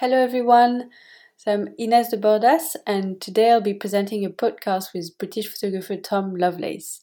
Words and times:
Hello, 0.00 0.16
everyone. 0.16 0.90
So 1.36 1.52
I'm 1.52 1.68
Ines 1.78 2.08
de 2.08 2.16
Bordas, 2.16 2.74
and 2.84 3.20
today 3.20 3.52
I'll 3.52 3.60
be 3.60 3.74
presenting 3.74 4.24
a 4.24 4.28
podcast 4.28 4.86
with 4.92 5.16
British 5.18 5.46
photographer 5.46 5.96
Tom 5.96 6.34
Lovelace. 6.34 7.00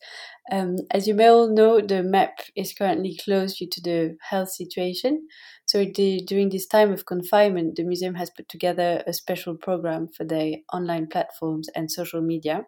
Um, 0.52 0.76
as 0.92 1.08
you 1.08 1.14
may 1.14 1.30
all 1.30 1.48
know, 1.56 1.80
the 1.80 2.04
MEP 2.04 2.32
is 2.54 2.74
currently 2.74 3.18
closed 3.24 3.60
due 3.60 3.70
to 3.72 3.82
the 3.82 4.18
health 4.30 4.50
situation. 4.50 5.26
So 5.66 5.86
the, 5.86 6.22
during 6.28 6.50
this 6.50 6.68
time 6.68 6.92
of 6.92 7.06
confinement, 7.06 7.78
the 7.78 7.86
museum 7.86 8.16
has 8.16 8.30
put 8.30 8.50
together 8.50 9.04
a 9.08 9.14
special 9.14 9.56
program 9.56 10.10
for 10.10 10.26
their 10.26 10.56
online 10.74 11.08
platforms 11.08 11.70
and 11.74 11.90
social 11.90 12.22
media. 12.22 12.66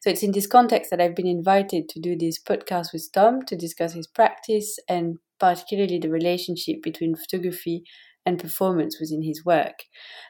So 0.00 0.10
it's 0.10 0.22
in 0.22 0.30
this 0.30 0.46
context 0.46 0.92
that 0.92 1.00
I've 1.00 1.16
been 1.16 1.26
invited 1.26 1.88
to 1.88 1.98
do 1.98 2.16
this 2.16 2.40
podcast 2.40 2.92
with 2.92 3.10
Tom 3.12 3.44
to 3.46 3.56
discuss 3.56 3.94
his 3.94 4.06
practice 4.06 4.78
and 4.88 5.16
particularly 5.40 5.98
the 5.98 6.08
relationship 6.08 6.82
between 6.82 7.16
photography 7.16 7.82
and 8.26 8.38
performance 8.38 8.98
within 9.00 9.22
his 9.22 9.44
work. 9.44 9.84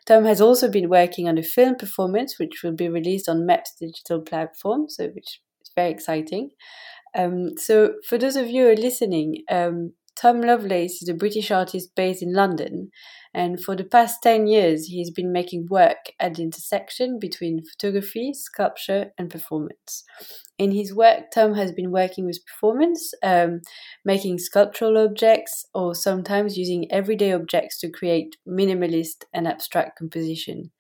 Tom 0.06 0.24
has 0.26 0.40
also 0.40 0.70
been 0.70 0.88
working 0.88 1.28
on 1.28 1.38
a 1.38 1.42
film 1.42 1.74
performance, 1.74 2.38
which 2.38 2.62
will 2.62 2.74
be 2.74 2.88
released 2.88 3.28
on 3.28 3.46
MEP's 3.46 3.74
digital 3.80 4.20
platform, 4.20 4.88
so 4.88 5.06
which 5.06 5.40
is 5.62 5.70
very 5.74 5.90
exciting. 5.90 6.50
Um, 7.16 7.56
so, 7.56 7.94
for 8.06 8.18
those 8.18 8.36
of 8.36 8.48
you 8.48 8.64
who 8.64 8.70
are 8.70 8.76
listening, 8.76 9.42
um, 9.50 9.94
Tom 10.16 10.40
Lovelace 10.40 11.02
is 11.02 11.08
a 11.10 11.14
British 11.14 11.50
artist 11.50 11.94
based 11.94 12.22
in 12.22 12.32
London, 12.32 12.90
and 13.34 13.62
for 13.62 13.76
the 13.76 13.84
past 13.84 14.22
10 14.22 14.46
years, 14.46 14.86
he's 14.86 15.10
been 15.10 15.30
making 15.30 15.66
work 15.68 16.12
at 16.18 16.34
the 16.34 16.42
intersection 16.42 17.18
between 17.18 17.62
photography, 17.62 18.32
sculpture, 18.32 19.12
and 19.18 19.28
performance. 19.28 20.04
In 20.56 20.70
his 20.70 20.94
work, 20.94 21.30
Tom 21.34 21.54
has 21.54 21.70
been 21.70 21.90
working 21.90 22.24
with 22.24 22.46
performance, 22.46 23.12
um, 23.22 23.60
making 24.06 24.38
sculptural 24.38 24.96
objects, 24.96 25.66
or 25.74 25.94
sometimes 25.94 26.56
using 26.56 26.90
everyday 26.90 27.32
objects 27.32 27.78
to 27.80 27.90
create 27.90 28.36
minimalist 28.48 29.24
and 29.34 29.46
abstract 29.46 29.98
composition. 29.98 30.70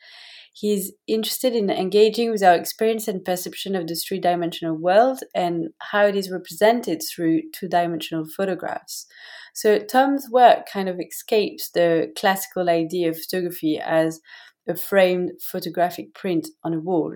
He's 0.58 0.92
interested 1.06 1.54
in 1.54 1.68
engaging 1.68 2.30
with 2.30 2.42
our 2.42 2.54
experience 2.54 3.08
and 3.08 3.22
perception 3.22 3.76
of 3.76 3.86
the 3.86 3.94
three 3.94 4.18
dimensional 4.18 4.74
world 4.74 5.20
and 5.34 5.68
how 5.80 6.06
it 6.06 6.16
is 6.16 6.30
represented 6.30 7.02
through 7.02 7.42
two 7.52 7.68
dimensional 7.68 8.24
photographs. 8.24 9.04
So, 9.52 9.78
Tom's 9.78 10.30
work 10.30 10.66
kind 10.66 10.88
of 10.88 10.98
escapes 10.98 11.70
the 11.70 12.10
classical 12.16 12.70
idea 12.70 13.10
of 13.10 13.18
photography 13.18 13.78
as 13.78 14.20
a 14.68 14.76
framed 14.76 15.32
photographic 15.40 16.14
print 16.14 16.48
on 16.64 16.74
a 16.74 16.80
wall. 16.80 17.14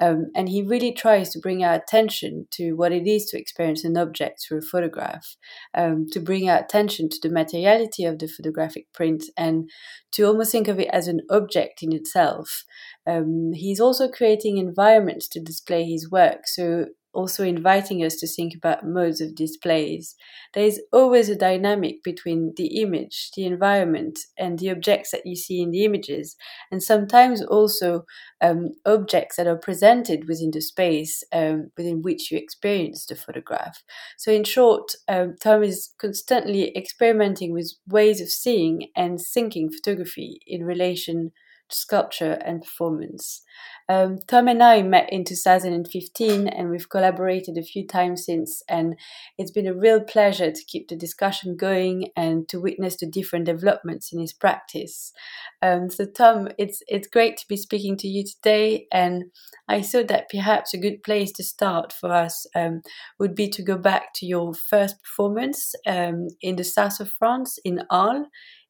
Um, 0.00 0.26
and 0.34 0.48
he 0.48 0.62
really 0.62 0.92
tries 0.92 1.30
to 1.30 1.38
bring 1.38 1.64
our 1.64 1.74
attention 1.74 2.46
to 2.52 2.72
what 2.72 2.92
it 2.92 3.06
is 3.06 3.26
to 3.26 3.38
experience 3.38 3.84
an 3.84 3.96
object 3.96 4.42
through 4.42 4.58
a 4.58 4.62
photograph, 4.62 5.36
um, 5.74 6.06
to 6.12 6.20
bring 6.20 6.48
our 6.48 6.58
attention 6.58 7.08
to 7.08 7.18
the 7.22 7.32
materiality 7.32 8.04
of 8.04 8.18
the 8.18 8.28
photographic 8.28 8.86
print, 8.92 9.24
and 9.36 9.70
to 10.12 10.24
almost 10.24 10.52
think 10.52 10.68
of 10.68 10.78
it 10.78 10.88
as 10.92 11.08
an 11.08 11.20
object 11.30 11.82
in 11.82 11.92
itself. 11.92 12.64
Um, 13.06 13.52
he's 13.54 13.80
also 13.80 14.08
creating 14.08 14.58
environments 14.58 15.28
to 15.28 15.40
display 15.40 15.84
his 15.84 16.10
work. 16.10 16.46
So 16.46 16.86
also 17.12 17.44
inviting 17.44 18.04
us 18.04 18.16
to 18.16 18.26
think 18.26 18.54
about 18.54 18.86
modes 18.86 19.20
of 19.20 19.34
displays. 19.34 20.14
There 20.54 20.64
is 20.64 20.80
always 20.92 21.28
a 21.28 21.36
dynamic 21.36 22.02
between 22.02 22.52
the 22.56 22.80
image, 22.80 23.30
the 23.34 23.44
environment, 23.44 24.18
and 24.36 24.58
the 24.58 24.70
objects 24.70 25.10
that 25.10 25.26
you 25.26 25.36
see 25.36 25.60
in 25.62 25.70
the 25.70 25.84
images, 25.84 26.36
and 26.70 26.82
sometimes 26.82 27.42
also 27.42 28.04
um, 28.40 28.70
objects 28.86 29.36
that 29.36 29.46
are 29.46 29.56
presented 29.56 30.28
within 30.28 30.50
the 30.52 30.60
space 30.60 31.22
um, 31.32 31.70
within 31.76 32.02
which 32.02 32.30
you 32.30 32.38
experience 32.38 33.06
the 33.06 33.16
photograph. 33.16 33.82
So, 34.16 34.30
in 34.30 34.44
short, 34.44 34.92
um, 35.08 35.36
Tom 35.42 35.62
is 35.62 35.92
constantly 35.98 36.76
experimenting 36.76 37.52
with 37.52 37.72
ways 37.86 38.20
of 38.20 38.28
seeing 38.28 38.88
and 38.96 39.18
thinking 39.20 39.70
photography 39.70 40.40
in 40.46 40.64
relation 40.64 41.32
sculpture 41.70 42.38
and 42.44 42.62
performance. 42.62 43.42
Um, 43.90 44.18
Tom 44.26 44.48
and 44.48 44.62
I 44.62 44.82
met 44.82 45.10
in 45.10 45.24
2015 45.24 46.46
and 46.46 46.70
we've 46.70 46.88
collaborated 46.88 47.56
a 47.56 47.62
few 47.62 47.86
times 47.86 48.26
since. 48.26 48.62
And 48.68 48.96
it's 49.38 49.50
been 49.50 49.66
a 49.66 49.74
real 49.74 50.00
pleasure 50.00 50.50
to 50.50 50.64
keep 50.66 50.88
the 50.88 50.96
discussion 50.96 51.56
going 51.56 52.10
and 52.14 52.46
to 52.50 52.60
witness 52.60 52.96
the 52.96 53.06
different 53.06 53.46
developments 53.46 54.12
in 54.12 54.20
his 54.20 54.34
practice. 54.34 55.12
Um, 55.62 55.88
so, 55.88 56.04
Tom, 56.04 56.48
it's, 56.58 56.82
it's 56.86 57.08
great 57.08 57.38
to 57.38 57.48
be 57.48 57.56
speaking 57.56 57.96
to 57.98 58.08
you 58.08 58.24
today. 58.24 58.86
And 58.92 59.24
I 59.68 59.80
thought 59.80 60.08
that 60.08 60.28
perhaps 60.28 60.74
a 60.74 60.78
good 60.78 61.02
place 61.02 61.32
to 61.32 61.42
start 61.42 61.92
for 61.92 62.12
us 62.12 62.46
um, 62.54 62.82
would 63.18 63.34
be 63.34 63.48
to 63.48 63.62
go 63.62 63.78
back 63.78 64.12
to 64.16 64.26
your 64.26 64.52
first 64.52 65.02
performance 65.02 65.74
um, 65.86 66.28
in 66.42 66.56
the 66.56 66.64
south 66.64 67.00
of 67.00 67.10
France, 67.18 67.58
in 67.64 67.82
Arles 67.90 68.26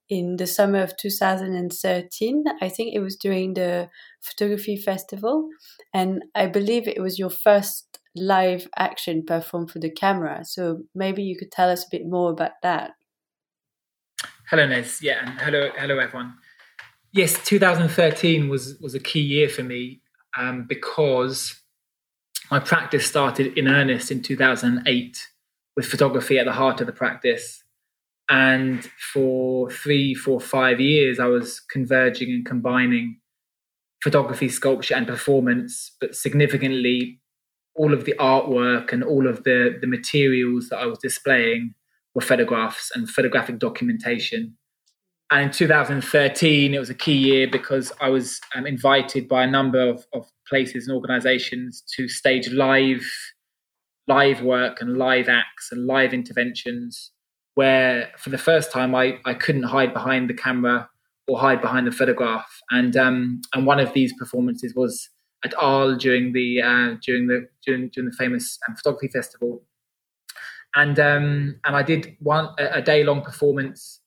in 0.08 0.36
the 0.36 0.46
summer 0.46 0.82
of 0.82 0.96
2013. 0.96 2.44
I 2.60 2.69
think 2.69 2.94
it 2.94 3.00
was 3.00 3.16
during 3.16 3.54
the 3.54 3.88
photography 4.20 4.76
festival, 4.76 5.48
and 5.92 6.24
I 6.34 6.46
believe 6.46 6.88
it 6.88 7.00
was 7.00 7.19
your 7.19 7.30
first 7.30 7.98
live 8.16 8.69
action 8.76 9.24
performed 9.24 9.70
for 9.70 9.78
the 9.78 9.91
camera. 9.91 10.44
So 10.44 10.82
maybe 10.94 11.22
you 11.22 11.36
could 11.36 11.52
tell 11.52 11.70
us 11.70 11.84
a 11.84 11.88
bit 11.91 12.06
more 12.06 12.30
about 12.30 12.52
that. 12.62 12.92
Hello, 14.50 14.66
Nez. 14.66 15.00
Yeah, 15.02 15.20
and 15.24 15.41
hello, 15.41 15.70
hello, 15.76 15.98
everyone. 15.98 16.34
Yes, 17.12 17.42
2013 17.44 18.48
was 18.48 18.78
was 18.80 18.94
a 18.94 19.00
key 19.00 19.20
year 19.20 19.48
for 19.48 19.62
me 19.62 20.00
um, 20.36 20.64
because 20.69 21.60
my 22.50 22.58
practice 22.58 23.06
started 23.06 23.58
in 23.58 23.69
earnest 23.69 24.10
in 24.10 24.22
2008 24.22 25.28
with 25.76 25.86
photography 25.86 26.38
at 26.38 26.46
the 26.46 26.52
heart 26.52 26.80
of 26.80 26.86
the 26.86 26.92
practice 26.92 27.62
and 28.28 28.84
for 29.12 29.70
three, 29.70 30.14
four, 30.14 30.40
five 30.40 30.80
years, 30.80 31.18
I 31.18 31.26
was 31.26 31.60
converging 31.60 32.30
and 32.30 32.44
combining 32.44 33.20
photography, 34.02 34.48
sculpture, 34.48 34.94
and 34.94 35.06
performance. 35.06 35.96
But 36.00 36.14
significantly, 36.14 37.20
all 37.74 37.94
of 37.94 38.04
the 38.04 38.14
artwork 38.18 38.92
and 38.92 39.02
all 39.02 39.26
of 39.26 39.44
the, 39.44 39.78
the 39.80 39.86
materials 39.86 40.68
that 40.68 40.78
I 40.78 40.86
was 40.86 40.98
displaying 40.98 41.74
were 42.14 42.20
photographs 42.20 42.90
and 42.94 43.08
photographic 43.08 43.58
documentation. 43.58 44.56
And 45.30 45.44
in 45.44 45.50
2013, 45.50 46.74
it 46.74 46.78
was 46.78 46.90
a 46.90 46.94
key 46.94 47.16
year 47.16 47.48
because 47.50 47.92
I 48.00 48.08
was 48.08 48.40
um, 48.54 48.66
invited 48.66 49.28
by 49.28 49.44
a 49.44 49.50
number 49.50 49.80
of, 49.80 50.06
of 50.12 50.26
places 50.46 50.88
and 50.88 50.94
organizations 50.94 51.82
to 51.96 52.08
stage 52.08 52.50
live 52.50 53.04
live 54.06 54.40
work 54.40 54.80
and 54.80 54.96
live 54.96 55.28
acts 55.28 55.68
and 55.70 55.86
live 55.86 56.14
interventions 56.14 57.12
where 57.58 58.12
for 58.16 58.30
the 58.30 58.38
first 58.38 58.70
time 58.70 58.94
I, 58.94 59.19
I 59.24 59.34
couldn't 59.34 59.64
hide 59.64 59.92
behind 59.92 60.30
the 60.30 60.34
camera 60.34 60.88
or 61.26 61.41
hide 61.41 61.60
behind 61.60 61.88
the 61.88 61.91
photograph. 61.91 62.48
And 62.70 62.96
um, 62.96 63.41
and 63.52 63.66
one 63.66 63.80
of 63.80 63.92
these 63.94 64.12
performances 64.12 64.74
was 64.76 65.10
at 65.44 65.54
Arles 65.58 66.00
during 66.00 66.32
the 66.34 66.62
uh, 66.62 66.94
during 67.04 67.26
the 67.26 67.48
during, 67.66 67.88
during 67.88 68.10
the 68.10 68.16
famous 68.16 68.60
um, 68.69 68.76
photography 68.76 69.08
festival. 69.08 69.64
And 70.76 71.00
um, 71.00 71.58
and 71.64 71.74
I 71.74 71.82
did 71.82 72.16
one 72.20 72.50
a, 72.60 72.74
a 72.74 72.80
day 72.80 73.02
long 73.02 73.22
performance 73.22 74.02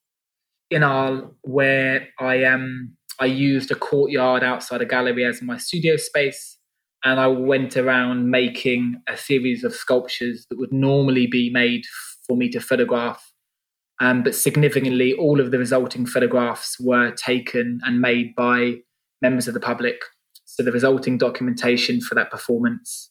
in 0.70 0.82
Arles 0.82 1.30
where 1.42 2.08
I 2.18 2.44
um 2.44 2.96
I 3.20 3.26
used 3.26 3.70
a 3.70 3.74
courtyard 3.74 4.42
outside 4.42 4.80
a 4.80 4.86
gallery 4.86 5.26
as 5.26 5.42
my 5.42 5.58
studio 5.58 5.96
space. 5.96 6.56
And 7.04 7.20
I 7.20 7.26
went 7.26 7.76
around 7.76 8.30
making 8.30 9.02
a 9.08 9.16
series 9.16 9.62
of 9.62 9.74
sculptures 9.74 10.46
that 10.48 10.58
would 10.58 10.72
normally 10.72 11.26
be 11.26 11.50
made 11.50 11.82
for 12.26 12.36
me 12.36 12.48
to 12.48 12.60
photograph 12.60 13.31
um, 14.00 14.22
but 14.22 14.34
significantly, 14.34 15.12
all 15.14 15.40
of 15.40 15.50
the 15.50 15.58
resulting 15.58 16.06
photographs 16.06 16.78
were 16.80 17.12
taken 17.12 17.80
and 17.84 18.00
made 18.00 18.34
by 18.34 18.76
members 19.20 19.46
of 19.48 19.54
the 19.54 19.60
public. 19.60 20.02
So 20.44 20.62
the 20.62 20.72
resulting 20.72 21.18
documentation 21.18 22.00
for 22.00 22.14
that 22.14 22.30
performance, 22.30 23.10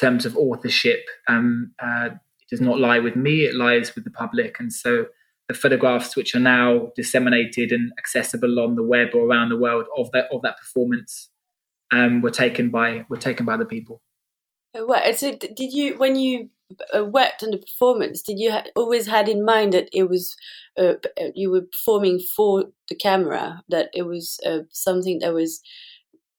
in 0.00 0.06
terms 0.06 0.26
of 0.26 0.36
authorship, 0.36 1.04
um, 1.28 1.72
uh, 1.82 2.10
does 2.50 2.60
not 2.60 2.80
lie 2.80 2.98
with 2.98 3.16
me; 3.16 3.44
it 3.44 3.54
lies 3.54 3.94
with 3.94 4.04
the 4.04 4.10
public. 4.10 4.58
And 4.58 4.72
so 4.72 5.06
the 5.48 5.54
photographs, 5.54 6.16
which 6.16 6.34
are 6.34 6.40
now 6.40 6.90
disseminated 6.96 7.72
and 7.72 7.92
accessible 7.98 8.60
on 8.60 8.74
the 8.74 8.82
web 8.82 9.14
or 9.14 9.26
around 9.26 9.50
the 9.50 9.56
world 9.56 9.86
of 9.96 10.10
that 10.12 10.26
of 10.32 10.42
that 10.42 10.58
performance, 10.58 11.30
um, 11.92 12.20
were 12.20 12.30
taken 12.30 12.70
by 12.70 13.04
were 13.08 13.16
taken 13.16 13.46
by 13.46 13.56
the 13.56 13.64
people. 13.64 14.02
So 14.74 14.86
did 15.32 15.72
you 15.72 15.96
when 15.98 16.16
you 16.16 16.50
worked 16.94 17.42
on 17.42 17.50
the 17.50 17.58
performance, 17.58 18.22
did 18.22 18.38
you 18.38 18.52
ha- 18.52 18.64
always 18.76 19.06
had 19.06 19.28
in 19.28 19.44
mind 19.44 19.72
that 19.72 19.88
it 19.92 20.08
was 20.08 20.36
uh, 20.78 20.94
uh, 21.20 21.28
you 21.34 21.50
were 21.50 21.62
performing 21.62 22.20
for 22.34 22.64
the 22.88 22.94
camera, 22.94 23.62
that 23.68 23.90
it 23.92 24.02
was 24.02 24.38
uh, 24.46 24.60
something 24.70 25.18
that 25.20 25.34
was 25.34 25.60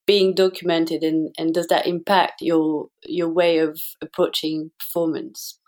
being 0.05 0.33
documented, 0.33 1.03
and, 1.03 1.33
and 1.37 1.53
does 1.53 1.67
that 1.67 1.87
impact 1.87 2.41
your 2.41 2.87
your 3.03 3.29
way 3.29 3.59
of 3.59 3.79
approaching 4.01 4.71
performance? 4.79 5.59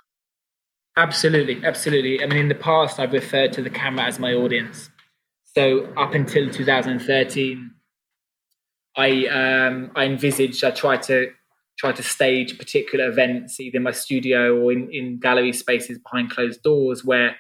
Absolutely, 0.98 1.62
absolutely. 1.66 2.24
I 2.24 2.28
mean, 2.28 2.40
in 2.40 2.48
the 2.48 2.56
past, 2.56 3.00
I've 3.00 3.14
referred 3.14 3.52
to 3.54 3.62
the 3.62 3.70
camera 3.70 4.06
as 4.06 4.18
my 4.18 4.34
audience. 4.34 4.90
So 5.54 5.86
up 5.98 6.14
until 6.14 6.50
2013, 6.50 7.72
I 8.98 9.26
um, 9.28 9.92
I 9.96 10.06
envisaged 10.06 10.64
I 10.64 10.72
tried 10.72 11.04
to 11.04 11.32
try 11.78 11.92
to 11.92 12.04
stage 12.04 12.58
particular 12.58 13.08
events 13.08 13.60
either 13.60 13.78
in 13.78 13.84
my 13.84 13.92
studio 13.92 14.58
or 14.58 14.72
in, 14.72 14.90
in 14.92 15.20
gallery 15.20 15.54
spaces 15.54 16.00
behind 16.00 16.30
closed 16.30 16.62
doors 16.64 17.04
where 17.04 17.36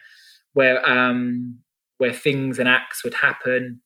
where 0.54 0.88
um, 0.88 1.60
where 1.98 2.14
things 2.14 2.60
and 2.60 2.68
acts 2.68 3.04
would 3.04 3.14
happen 3.14 3.82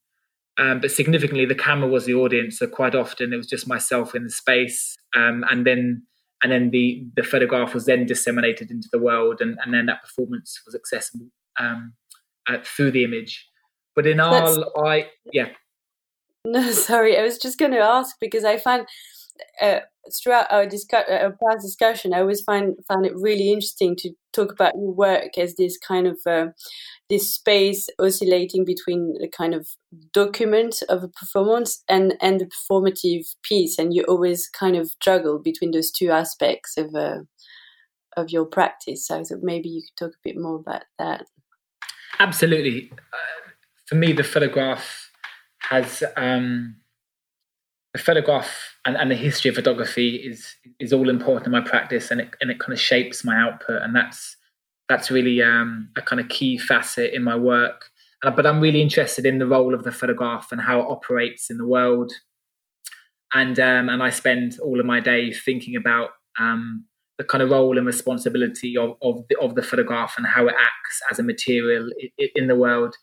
Um, 0.60 0.82
but 0.82 0.92
significantly, 0.92 1.46
the 1.46 1.56
camera 1.56 1.88
was 1.88 2.06
the 2.06 2.14
audience. 2.16 2.60
So 2.60 2.68
quite 2.68 2.94
often, 2.94 3.32
it 3.32 3.38
was 3.38 3.48
just 3.48 3.68
myself 3.68 4.14
in 4.14 4.24
the 4.26 4.30
space, 4.30 4.98
um, 5.16 5.46
and 5.50 5.66
then 5.66 6.04
and 6.44 6.52
then 6.52 6.72
the 6.72 7.06
the 7.16 7.24
photograph 7.24 7.74
was 7.74 7.86
then 7.86 8.06
disseminated 8.06 8.70
into 8.70 8.90
the 8.92 9.00
world, 9.00 9.40
and, 9.40 9.58
and 9.64 9.74
then 9.74 9.86
that 9.86 10.02
performance 10.02 10.60
was 10.66 10.76
accessible 10.76 11.28
um, 11.60 11.94
uh, 12.50 12.58
through 12.64 12.92
the 12.92 13.06
image. 13.06 13.48
But 13.96 14.06
in 14.06 14.20
our, 14.20 14.58
I 14.86 15.08
yeah. 15.32 15.50
No, 16.46 16.72
sorry, 16.72 17.18
I 17.18 17.24
was 17.24 17.38
just 17.38 17.60
going 17.60 17.74
to 17.74 17.80
ask 17.80 18.16
because 18.20 18.46
I 18.46 18.58
find 18.58 18.88
uh, 19.62 19.80
throughout 20.14 20.52
our, 20.52 20.64
uh, 20.64 21.24
our 21.24 21.32
past 21.32 21.66
discussion, 21.66 22.14
I 22.14 22.20
always 22.22 22.42
find 22.42 22.76
found 22.88 23.06
it 23.06 23.14
really 23.16 23.52
interesting 23.52 23.96
to 23.98 24.12
talk 24.34 24.52
about 24.52 24.76
your 24.76 24.94
work 24.94 25.38
as 25.38 25.56
this 25.56 25.78
kind 25.78 26.08
of 26.08 26.20
uh, 26.26 26.48
this 27.10 27.34
space 27.34 27.90
oscillating 28.00 28.66
between 28.66 29.16
the 29.20 29.28
kind 29.28 29.54
of 29.54 29.68
document 30.14 30.82
of 30.90 31.04
a 31.04 31.08
performance 31.08 31.84
and 31.90 32.16
and 32.22 32.40
the 32.40 32.46
performative 32.48 33.36
piece, 33.44 33.78
and 33.78 33.94
you 33.94 34.04
always 34.04 34.48
kind 34.48 34.76
of 34.76 34.92
juggle 35.00 35.40
between 35.40 35.72
those 35.72 35.92
two 35.92 36.12
aspects 36.12 36.78
of 36.78 36.96
uh, 36.96 37.20
of 38.16 38.30
your 38.30 38.46
practice. 38.46 39.08
So 39.08 39.20
I 39.20 39.24
thought 39.24 39.40
maybe 39.42 39.70
you 39.70 39.82
could 39.82 40.06
talk 40.06 40.14
a 40.16 40.24
bit 40.24 40.38
more 40.38 40.56
about 40.56 40.84
that. 40.98 41.26
Absolutely, 42.20 42.92
uh, 42.92 43.50
for 43.86 43.96
me, 43.96 44.14
the 44.14 44.24
photograph 44.24 45.12
has. 45.70 46.04
Um, 46.16 46.76
the 47.94 48.00
photograph 48.00 48.78
and, 48.86 48.96
and 48.96 49.10
the 49.10 49.16
history 49.16 49.50
of 49.50 49.56
photography 49.56 50.16
is 50.16 50.56
is 50.80 50.94
all 50.94 51.10
important 51.10 51.48
in 51.48 51.52
my 51.52 51.62
practice 51.62 52.12
and 52.12 52.22
it 52.22 52.30
and 52.42 52.52
it 52.52 52.60
kind 52.60 52.74
of 52.74 52.80
shapes 52.80 53.24
my 53.24 53.36
output 53.36 53.82
and 53.82 53.96
that's 53.96 54.38
that's 54.90 55.12
really 55.12 55.42
um, 55.42 55.90
a 55.96 56.02
kind 56.02 56.20
of 56.20 56.28
key 56.28 56.58
facet 56.58 57.14
in 57.14 57.24
my 57.24 57.36
work. 57.36 57.92
Uh, 58.24 58.32
but 58.32 58.46
I'm 58.46 58.60
really 58.60 58.82
interested 58.82 59.26
in 59.26 59.38
the 59.38 59.46
role 59.46 59.74
of 59.74 59.84
the 59.84 59.92
photograph 59.92 60.52
and 60.52 60.60
how 60.60 60.82
it 60.82 60.88
operates 60.90 61.50
in 61.50 61.58
the 61.58 61.68
world. 61.68 62.12
And 63.34 63.60
um, 63.60 63.88
and 63.88 64.02
I 64.02 64.10
spend 64.10 64.60
all 64.60 64.80
of 64.80 64.86
my 64.86 65.00
day 65.00 65.32
thinking 65.32 65.76
about 65.76 66.10
um, 66.40 66.86
the 67.20 67.24
kind 67.24 67.44
of 67.44 67.52
role 67.52 67.78
and 67.78 67.86
responsibility 67.86 68.76
of 68.76 68.98
of 69.04 69.24
the, 69.30 69.38
of 69.40 69.54
the 69.54 69.62
photograph 69.62 70.16
and 70.18 70.26
how 70.26 70.48
it 70.48 70.56
acts 70.60 71.02
as 71.12 71.20
a 71.20 71.24
material 71.24 71.90
in, 72.18 72.30
in 72.36 72.48
the 72.48 72.56
world 72.56 72.96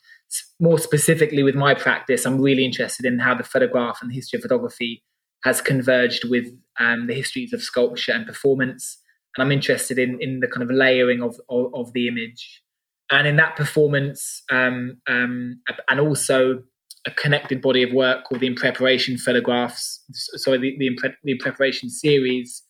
more 0.60 0.78
specifically 0.78 1.42
with 1.42 1.54
my 1.54 1.74
practice, 1.74 2.24
I'm 2.24 2.40
really 2.40 2.64
interested 2.64 3.06
in 3.06 3.18
how 3.18 3.34
the 3.34 3.44
photograph 3.44 3.98
and 4.00 4.10
the 4.10 4.14
history 4.14 4.38
of 4.38 4.42
photography 4.42 5.02
has 5.44 5.60
converged 5.60 6.28
with 6.28 6.46
um, 6.80 7.06
the 7.06 7.14
histories 7.14 7.52
of 7.52 7.62
sculpture 7.62 8.12
and 8.12 8.26
performance. 8.26 8.98
And 9.36 9.44
I'm 9.44 9.52
interested 9.52 9.98
in, 9.98 10.18
in 10.20 10.40
the 10.40 10.48
kind 10.48 10.62
of 10.62 10.70
layering 10.74 11.22
of, 11.22 11.38
of, 11.48 11.72
of 11.74 11.92
the 11.92 12.08
image. 12.08 12.62
And 13.10 13.28
in 13.28 13.36
that 13.36 13.54
performance, 13.54 14.42
um, 14.50 14.98
um, 15.06 15.60
and 15.88 16.00
also 16.00 16.62
a 17.06 17.10
connected 17.12 17.62
body 17.62 17.84
of 17.84 17.92
work 17.92 18.24
called 18.24 18.40
the 18.40 18.48
In 18.48 18.56
Preparation 18.56 19.16
photographs, 19.16 20.02
sorry, 20.12 20.58
the, 20.58 20.76
the, 20.78 20.86
in, 20.88 20.96
Pre- 20.96 21.14
the 21.22 21.32
in 21.32 21.38
Preparation 21.38 21.88
series, 21.88 22.64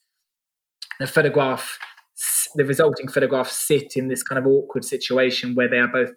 the 1.00 1.06
photograph, 1.06 1.78
the 2.54 2.64
resulting 2.64 3.08
photographs 3.08 3.56
sit 3.56 3.96
in 3.96 4.08
this 4.08 4.22
kind 4.22 4.38
of 4.38 4.46
awkward 4.46 4.84
situation 4.84 5.54
where 5.54 5.68
they 5.68 5.78
are 5.78 5.88
both 5.88 6.10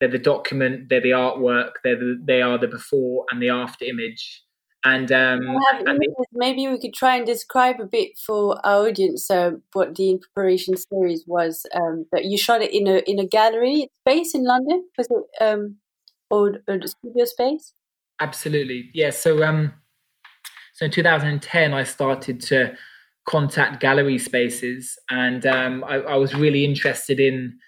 they're 0.00 0.08
the 0.08 0.18
document, 0.18 0.88
they're 0.88 1.00
the 1.00 1.10
artwork, 1.10 1.72
they're 1.84 1.98
the, 1.98 2.20
they 2.24 2.42
are 2.42 2.58
the 2.58 2.66
before 2.66 3.26
and 3.30 3.40
the 3.40 3.50
after 3.50 3.84
image. 3.84 4.42
And, 4.82 5.12
um, 5.12 5.58
and 5.86 5.98
maybe 6.32 6.66
we 6.66 6.80
could 6.80 6.94
try 6.94 7.16
and 7.16 7.26
describe 7.26 7.80
a 7.80 7.84
bit 7.84 8.12
for 8.16 8.58
our 8.64 8.86
audience 8.86 9.30
uh, 9.30 9.52
what 9.74 9.94
the 9.94 10.08
in 10.08 10.20
preparation 10.20 10.74
series 10.74 11.24
was. 11.26 11.66
Um, 11.74 12.06
that 12.12 12.24
you 12.24 12.38
shot 12.38 12.62
it 12.62 12.72
in 12.72 12.86
a 12.86 13.02
in 13.06 13.18
a 13.18 13.26
gallery 13.26 13.88
space 14.02 14.34
in 14.34 14.44
London, 14.44 14.82
was 14.96 15.06
it, 15.10 15.44
um, 15.44 15.76
or, 16.30 16.52
the 16.66 16.88
studio 16.88 17.26
space? 17.26 17.74
Absolutely. 18.20 18.90
Yeah, 18.94 19.10
so, 19.10 19.42
um, 19.42 19.74
so 20.74 20.86
in 20.86 20.90
2010, 20.90 21.74
I 21.74 21.84
started 21.84 22.40
to 22.42 22.74
contact 23.26 23.80
gallery 23.80 24.18
spaces, 24.18 24.98
and 25.10 25.44
um, 25.44 25.84
I, 25.84 25.96
I 25.96 26.16
was 26.16 26.34
really 26.34 26.64
interested 26.64 27.20
in 27.20 27.58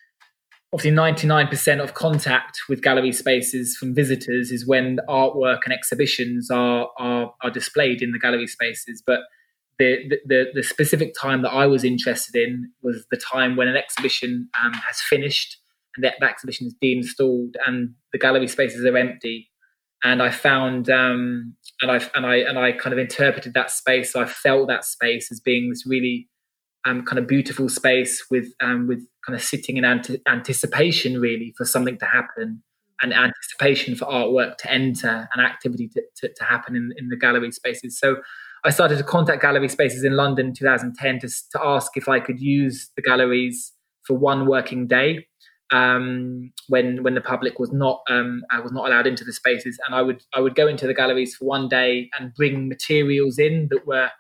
obviously 0.73 0.97
99% 0.97 1.83
of 1.83 1.95
contact 1.95 2.61
with 2.69 2.83
gallery 2.83 3.13
spaces 3.13 3.77
from 3.77 3.95
visitors 3.95 4.51
is 4.51 4.67
when 4.67 4.99
artwork 5.09 5.61
and 5.65 5.73
exhibitions 5.73 6.51
are 6.51 6.89
are, 6.99 7.35
are 7.43 7.51
displayed 7.51 8.03
in 8.03 8.13
the 8.13 8.19
gallery 8.19 8.47
spaces 8.47 9.03
but 9.05 9.21
the, 9.79 10.19
the, 10.27 10.45
the 10.55 10.63
specific 10.63 11.13
time 11.21 11.43
that 11.43 11.51
I 11.51 11.67
was 11.67 11.83
interested 11.83 12.37
in 12.37 12.71
was 12.83 13.05
the 13.11 13.17
time 13.17 13.57
when 13.57 13.69
an 13.69 13.77
exhibition 13.77 14.49
um, 14.63 14.75
has 14.75 15.01
finished 15.01 15.59
and 15.97 16.05
that, 16.05 16.15
that 16.21 16.31
exhibition 16.31 16.69
is 16.69 16.75
deinstalled 16.81 17.57
and 17.67 17.95
the 18.13 18.19
gallery 18.19 18.47
spaces 18.49 18.85
are 18.85 18.97
empty 18.97 19.51
and 20.05 20.23
I 20.23 20.31
found 20.31 20.91
um, 20.91 21.55
and 21.81 21.91
I 21.91 22.01
and 22.15 22.27
I 22.27 22.37
and 22.37 22.59
I 22.59 22.73
kind 22.73 22.93
of 22.93 22.99
interpreted 22.99 23.55
that 23.55 23.71
space. 23.71 24.17
I 24.17 24.25
felt 24.25 24.69
that 24.69 24.85
space 24.85 25.31
as 25.31 25.41
being 25.41 25.71
this 25.71 25.87
really 25.87 26.29
um, 26.85 27.05
kind 27.05 27.19
of 27.19 27.29
beautiful 27.29 27.69
space 27.69 28.25
with 28.31 28.53
um, 28.61 28.89
with 28.89 29.07
kind 29.27 29.37
of 29.37 29.43
sitting 29.43 29.77
in 29.77 29.85
ante- 29.85 30.21
anticipation 30.27 31.21
really 31.21 31.55
for 31.57 31.65
something 31.65 31.99
to 31.99 32.07
happen 32.07 32.63
and 33.03 33.13
anticipation 33.13 33.95
for 33.95 34.05
artwork 34.07 34.57
to 34.59 34.71
enter 34.71 35.29
and 35.33 35.45
activity 35.45 35.89
to, 35.89 36.03
to, 36.17 36.33
to, 36.35 36.45
happen 36.45 36.77
in, 36.77 36.93
in 36.97 37.09
the 37.09 37.17
gallery 37.17 37.51
spaces. 37.51 37.99
So 37.99 38.17
I 38.65 38.71
started 38.71 38.99
to 38.99 39.05
contact 39.05 39.43
gallery 39.43 39.69
spaces 39.69 40.05
in 40.05 40.13
London 40.17 40.49
in 40.49 40.55
2010 40.55 41.19
to, 41.21 41.29
to 41.29 41.61
ask 41.65 41.97
if 41.97 42.09
I 42.09 42.21
could 42.21 42.41
use 42.41 42.91
the 42.95 43.03
galleries 43.03 43.73
for 44.07 44.17
one 44.17 44.47
working 44.47 44.87
day 44.87 45.27
um, 45.73 46.53
when 46.69 47.03
when 47.03 47.15
the 47.15 47.21
public 47.21 47.59
was 47.59 47.73
not 47.73 48.03
um, 48.09 48.45
I 48.51 48.61
was 48.61 48.73
not 48.73 48.87
allowed 48.87 49.07
into 49.07 49.25
the 49.25 49.33
spaces, 49.33 49.79
and 49.87 49.95
I 49.95 50.03
would 50.03 50.23
I 50.35 50.41
would 50.41 50.55
go 50.55 50.69
into 50.69 50.87
the 50.87 50.95
galleries 50.95 51.35
for 51.35 51.47
one 51.47 51.69
day 51.69 52.11
and 52.19 52.35
bring 52.35 52.69
materials 52.69 53.39
in 53.39 53.69
that 53.71 53.87
were 53.87 54.11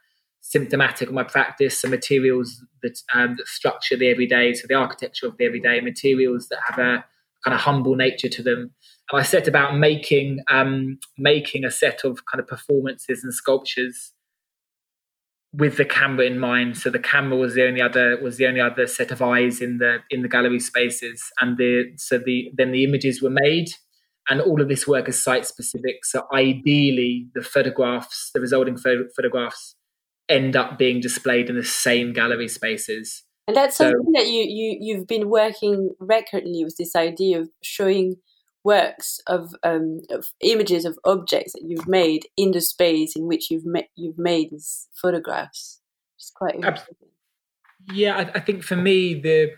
symptomatic 0.52 1.08
of 1.08 1.14
my 1.14 1.24
practice, 1.24 1.80
some 1.80 1.90
materials 1.90 2.62
that, 2.82 2.98
um, 3.14 3.36
that 3.36 3.46
structure 3.46 3.96
the 3.96 4.10
everyday, 4.10 4.52
so 4.52 4.66
the 4.68 4.74
architecture 4.74 5.26
of 5.26 5.36
the 5.38 5.46
everyday, 5.46 5.80
materials 5.80 6.48
that 6.48 6.60
have 6.68 6.78
a 6.78 7.04
kind 7.42 7.54
of 7.54 7.60
humble 7.60 7.96
nature 7.96 8.28
to 8.28 8.42
them. 8.42 8.70
And 9.10 9.20
I 9.20 9.22
set 9.22 9.48
about 9.48 9.76
making 9.76 10.40
um, 10.50 10.98
making 11.18 11.64
a 11.64 11.70
set 11.70 12.04
of 12.04 12.20
kind 12.30 12.40
of 12.40 12.46
performances 12.46 13.24
and 13.24 13.34
sculptures 13.34 14.12
with 15.52 15.76
the 15.76 15.84
camera 15.84 16.26
in 16.26 16.38
mind. 16.38 16.78
So 16.78 16.88
the 16.88 16.98
camera 16.98 17.36
was 17.36 17.54
the 17.54 17.66
only 17.66 17.82
other 17.82 18.18
was 18.22 18.36
the 18.36 18.46
only 18.46 18.60
other 18.60 18.86
set 18.86 19.10
of 19.10 19.22
eyes 19.22 19.60
in 19.60 19.78
the 19.78 19.98
in 20.10 20.22
the 20.22 20.28
gallery 20.28 20.60
spaces, 20.60 21.24
and 21.40 21.56
the 21.56 21.92
so 21.96 22.18
the 22.18 22.50
then 22.54 22.72
the 22.72 22.84
images 22.84 23.22
were 23.22 23.30
made. 23.30 23.70
And 24.30 24.40
all 24.40 24.62
of 24.62 24.68
this 24.68 24.86
work 24.86 25.08
is 25.08 25.20
site 25.20 25.44
specific. 25.44 26.04
So 26.04 26.28
ideally, 26.32 27.26
the 27.34 27.42
photographs, 27.42 28.30
the 28.32 28.40
resulting 28.40 28.76
photographs, 28.76 29.74
end 30.32 30.56
up 30.56 30.78
being 30.78 31.00
displayed 31.00 31.48
in 31.48 31.56
the 31.56 31.64
same 31.64 32.12
gallery 32.12 32.48
spaces. 32.48 33.24
And 33.46 33.56
that's 33.56 33.76
something 33.76 34.12
that 34.12 34.28
you, 34.28 34.44
you 34.48 34.78
you've 34.80 35.06
been 35.06 35.28
working 35.28 35.90
regularly 35.98 36.64
with 36.64 36.76
this 36.76 36.94
idea 36.94 37.40
of 37.40 37.50
showing 37.62 38.16
works 38.64 39.20
of, 39.26 39.54
um, 39.64 40.00
of 40.10 40.28
images 40.40 40.84
of 40.84 40.98
objects 41.04 41.52
that 41.52 41.64
you've 41.64 41.88
made 41.88 42.28
in 42.36 42.52
the 42.52 42.60
space 42.60 43.16
in 43.16 43.26
which 43.26 43.50
you've 43.50 43.66
met, 43.66 43.88
you've 43.96 44.18
made 44.18 44.50
these 44.50 44.88
photographs. 44.94 45.80
It's 46.16 46.30
quite 46.30 46.54
interesting. 46.54 46.94
Yeah, 47.92 48.16
I, 48.16 48.30
I, 48.36 48.40
think 48.40 48.62
for 48.62 48.76
me 48.76 49.20
the 49.20 49.50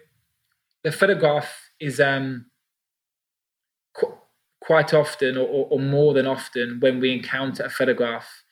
the 0.83 0.90
photograph 0.90 1.71
is 1.78 2.00
um, 2.00 2.47
qu- 3.95 4.14
quite 4.62 4.95
often, 4.95 5.37
or, 5.37 5.66
or, 5.71 5.78
more 5.78 6.14
than 6.14 6.26
often, 6.26 6.78
when 6.81 7.00
we 7.00 7.12
encounter 7.12 7.64
a 7.64 7.71
photograph, 7.71 8.44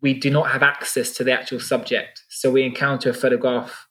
we 0.00 0.14
do 0.14 0.30
not 0.30 0.50
have 0.50 0.62
access 0.62 1.12
to 1.12 1.24
the 1.24 1.32
actual 1.32 1.60
subject. 1.60 2.22
So 2.28 2.50
we 2.50 2.64
encounter 2.64 3.10
a 3.10 3.14
photograph 3.14 3.88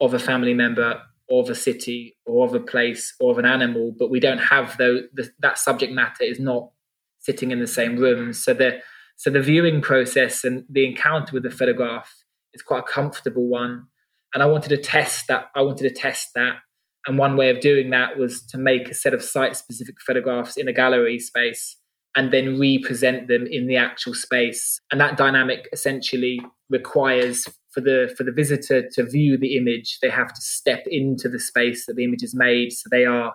of 0.00 0.14
a 0.14 0.18
family 0.18 0.54
member 0.54 1.02
of 1.30 1.50
a 1.50 1.54
city 1.54 2.16
or 2.24 2.46
of 2.46 2.54
a 2.54 2.60
place 2.60 3.14
or 3.20 3.32
of 3.32 3.38
an 3.38 3.44
animal, 3.44 3.94
but 3.98 4.10
we 4.10 4.20
don't 4.20 4.38
have 4.38 4.76
the, 4.78 5.08
that 5.40 5.58
subject 5.58 5.92
matter 5.92 6.22
is 6.22 6.40
not 6.40 6.70
sitting 7.18 7.50
in 7.50 7.60
the 7.60 7.66
same 7.66 7.96
room. 7.96 8.32
So 8.32 8.54
the 8.54 8.80
so 9.16 9.30
the 9.30 9.42
viewing 9.42 9.80
process 9.82 10.44
and 10.44 10.64
the 10.70 10.86
encounter 10.86 11.32
with 11.32 11.42
the 11.42 11.50
photograph 11.50 12.14
is 12.54 12.62
quite 12.62 12.84
a 12.88 12.92
comfortable 12.92 13.48
one. 13.48 13.86
And 14.32 14.44
I 14.44 14.46
wanted 14.46 14.68
to 14.68 14.76
test 14.76 15.26
that. 15.26 15.46
I 15.56 15.62
wanted 15.62 15.88
to 15.88 16.00
test 16.00 16.28
that. 16.36 16.58
And 17.04 17.18
one 17.18 17.36
way 17.36 17.50
of 17.50 17.58
doing 17.58 17.90
that 17.90 18.16
was 18.16 18.46
to 18.46 18.58
make 18.58 18.88
a 18.88 18.94
set 18.94 19.14
of 19.14 19.24
site 19.24 19.56
specific 19.56 19.96
photographs 20.00 20.56
in 20.56 20.68
a 20.68 20.72
gallery 20.72 21.18
space 21.18 21.77
and 22.16 22.32
then 22.32 22.58
represent 22.58 23.28
them 23.28 23.46
in 23.50 23.66
the 23.66 23.76
actual 23.76 24.14
space. 24.14 24.80
And 24.90 25.00
that 25.00 25.16
dynamic 25.16 25.68
essentially 25.72 26.40
requires 26.70 27.46
for 27.70 27.80
the 27.80 28.12
for 28.16 28.24
the 28.24 28.32
visitor 28.32 28.88
to 28.94 29.04
view 29.04 29.36
the 29.36 29.56
image, 29.56 29.98
they 30.00 30.10
have 30.10 30.32
to 30.32 30.40
step 30.40 30.84
into 30.86 31.28
the 31.28 31.38
space 31.38 31.86
that 31.86 31.94
the 31.94 32.04
image 32.04 32.22
is 32.22 32.34
made. 32.34 32.72
So 32.72 32.88
they 32.90 33.04
are 33.04 33.34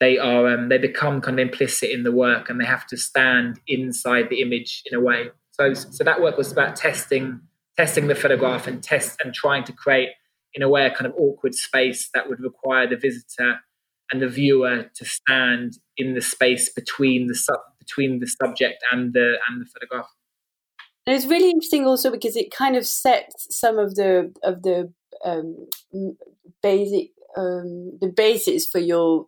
they 0.00 0.18
are 0.18 0.48
um, 0.48 0.68
they 0.68 0.78
become 0.78 1.20
kind 1.20 1.38
of 1.38 1.46
implicit 1.46 1.90
in 1.90 2.02
the 2.02 2.12
work, 2.12 2.50
and 2.50 2.60
they 2.60 2.66
have 2.66 2.86
to 2.88 2.96
stand 2.96 3.60
inside 3.66 4.28
the 4.28 4.42
image 4.42 4.82
in 4.90 4.96
a 4.96 5.00
way. 5.00 5.30
So 5.52 5.74
so 5.74 6.04
that 6.04 6.20
work 6.20 6.36
was 6.36 6.52
about 6.52 6.76
testing 6.76 7.40
testing 7.76 8.06
the 8.06 8.14
photograph 8.14 8.66
and 8.66 8.82
test 8.82 9.20
and 9.24 9.34
trying 9.34 9.64
to 9.64 9.72
create 9.72 10.10
in 10.54 10.62
a 10.62 10.68
way 10.68 10.86
a 10.86 10.94
kind 10.94 11.06
of 11.06 11.14
awkward 11.18 11.54
space 11.54 12.08
that 12.14 12.28
would 12.28 12.40
require 12.40 12.86
the 12.86 12.96
visitor 12.96 13.56
and 14.12 14.22
the 14.22 14.28
viewer 14.28 14.84
to 14.94 15.04
stand 15.04 15.78
in 15.96 16.14
the 16.14 16.20
space 16.20 16.72
between 16.72 17.26
the 17.26 17.34
between 17.84 18.20
the 18.20 18.26
subject 18.26 18.82
and 18.92 19.12
the 19.12 19.36
and 19.48 19.60
the 19.60 19.66
photograph. 19.66 20.10
And 21.06 21.14
it's 21.14 21.26
really 21.26 21.50
interesting 21.50 21.84
also 21.84 22.10
because 22.10 22.36
it 22.36 22.50
kind 22.50 22.76
of 22.76 22.86
sets 22.86 23.46
some 23.50 23.78
of 23.78 23.94
the 23.94 24.32
of 24.42 24.62
the 24.62 24.92
um, 25.24 25.66
basic 26.62 27.10
um, 27.36 27.98
the 28.00 28.12
basis 28.14 28.66
for 28.66 28.78
your 28.78 29.26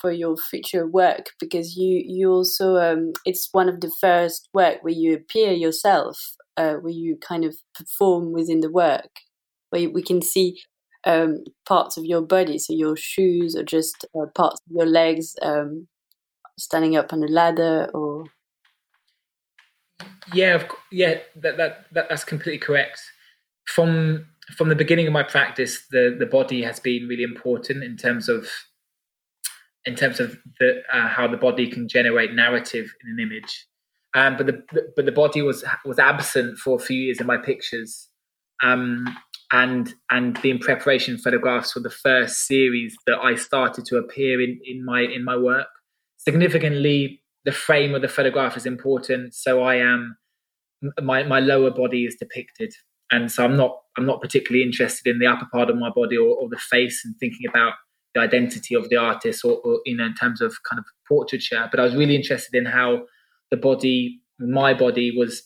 for 0.00 0.10
your 0.10 0.36
future 0.36 0.86
work 0.86 1.30
because 1.38 1.76
you 1.76 2.02
you 2.04 2.30
also 2.30 2.76
um, 2.76 3.12
it's 3.24 3.48
one 3.52 3.68
of 3.68 3.80
the 3.80 3.92
first 4.00 4.48
work 4.52 4.78
where 4.82 4.92
you 4.92 5.14
appear 5.14 5.52
yourself 5.52 6.18
uh, 6.56 6.74
where 6.74 6.92
you 6.92 7.16
kind 7.16 7.44
of 7.44 7.56
perform 7.74 8.32
within 8.32 8.60
the 8.60 8.70
work 8.70 9.20
where 9.70 9.88
we 9.88 10.02
can 10.02 10.20
see 10.20 10.60
um, 11.06 11.44
parts 11.66 11.96
of 11.96 12.04
your 12.04 12.22
body 12.22 12.58
so 12.58 12.72
your 12.72 12.96
shoes 12.96 13.54
or 13.54 13.62
just 13.62 14.04
uh, 14.16 14.26
parts 14.34 14.60
of 14.66 14.76
your 14.76 14.86
legs 14.86 15.36
um, 15.42 15.86
standing 16.58 16.96
up 16.96 17.12
on 17.12 17.22
a 17.22 17.26
ladder 17.26 17.90
or 17.94 18.24
yeah 20.32 20.54
of, 20.54 20.66
yeah 20.90 21.18
that, 21.36 21.56
that, 21.56 21.86
that 21.92 22.08
that's 22.08 22.24
completely 22.24 22.58
correct 22.58 23.00
from 23.66 24.26
from 24.56 24.68
the 24.68 24.76
beginning 24.76 25.06
of 25.06 25.12
my 25.12 25.22
practice, 25.22 25.86
the 25.90 26.14
the 26.18 26.26
body 26.26 26.62
has 26.62 26.80
been 26.80 27.08
really 27.08 27.22
important 27.22 27.82
in 27.82 27.96
terms 27.96 28.28
of 28.28 28.46
in 29.86 29.94
terms 29.94 30.18
of 30.20 30.38
the, 30.60 30.82
uh, 30.92 31.08
how 31.08 31.28
the 31.28 31.36
body 31.36 31.68
can 31.68 31.88
generate 31.88 32.32
narrative 32.32 32.90
in 33.02 33.10
an 33.10 33.20
image. 33.20 33.66
Um, 34.14 34.36
but 34.36 34.46
the 34.46 34.62
but 34.96 35.06
the 35.06 35.12
body 35.12 35.42
was 35.42 35.64
was 35.84 35.98
absent 35.98 36.58
for 36.58 36.76
a 36.76 36.82
few 36.82 36.96
years 36.96 37.20
in 37.20 37.26
my 37.26 37.36
pictures, 37.36 38.08
um, 38.62 39.06
and 39.52 39.94
and 40.10 40.36
the 40.38 40.50
in 40.50 40.58
preparation 40.58 41.18
photographs 41.18 41.72
for 41.72 41.80
the 41.80 41.90
first 41.90 42.46
series 42.46 42.96
that 43.06 43.18
I 43.18 43.34
started 43.34 43.86
to 43.86 43.96
appear 43.96 44.40
in 44.40 44.60
in 44.64 44.84
my 44.84 45.00
in 45.00 45.24
my 45.24 45.36
work. 45.36 45.68
Significantly, 46.26 47.22
the 47.44 47.52
frame 47.52 47.94
of 47.94 48.02
the 48.02 48.08
photograph 48.08 48.56
is 48.56 48.66
important, 48.66 49.34
so 49.34 49.62
I 49.62 49.76
am 49.76 50.16
my 51.02 51.22
my 51.22 51.40
lower 51.40 51.70
body 51.70 52.04
is 52.04 52.16
depicted 52.16 52.74
and 53.10 53.30
so 53.30 53.44
I'm 53.44 53.56
not 53.56 53.80
I'm 53.96 54.06
not 54.06 54.20
particularly 54.20 54.64
interested 54.64 55.08
in 55.08 55.18
the 55.18 55.26
upper 55.26 55.46
part 55.52 55.70
of 55.70 55.76
my 55.76 55.90
body 55.90 56.16
or, 56.16 56.36
or 56.36 56.48
the 56.48 56.58
face 56.58 57.04
and 57.04 57.14
thinking 57.18 57.48
about 57.48 57.74
the 58.14 58.20
identity 58.20 58.74
of 58.74 58.88
the 58.88 58.96
artist 58.96 59.44
or, 59.44 59.58
or, 59.64 59.80
you 59.84 59.96
know 59.96 60.06
in 60.06 60.14
terms 60.14 60.40
of 60.40 60.56
kind 60.68 60.78
of 60.78 60.84
portraiture. 61.06 61.68
But 61.70 61.80
I 61.80 61.84
was 61.84 61.94
really 61.94 62.16
interested 62.16 62.56
in 62.56 62.66
how 62.66 63.04
the 63.50 63.56
body, 63.56 64.20
my 64.38 64.74
body, 64.74 65.12
was 65.16 65.42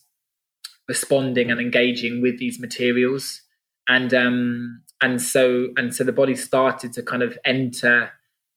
responding 0.89 1.51
and 1.51 1.61
engaging 1.61 2.23
with 2.23 2.39
these 2.39 2.59
materials, 2.59 3.43
and 3.89 4.15
um, 4.15 4.83
and 5.03 5.21
so 5.21 5.69
and 5.77 5.95
so 5.95 6.05
the 6.05 6.13
body 6.13 6.35
started 6.35 6.93
to 6.95 7.03
kind 7.03 7.23
of 7.23 7.37
enter 7.45 8.11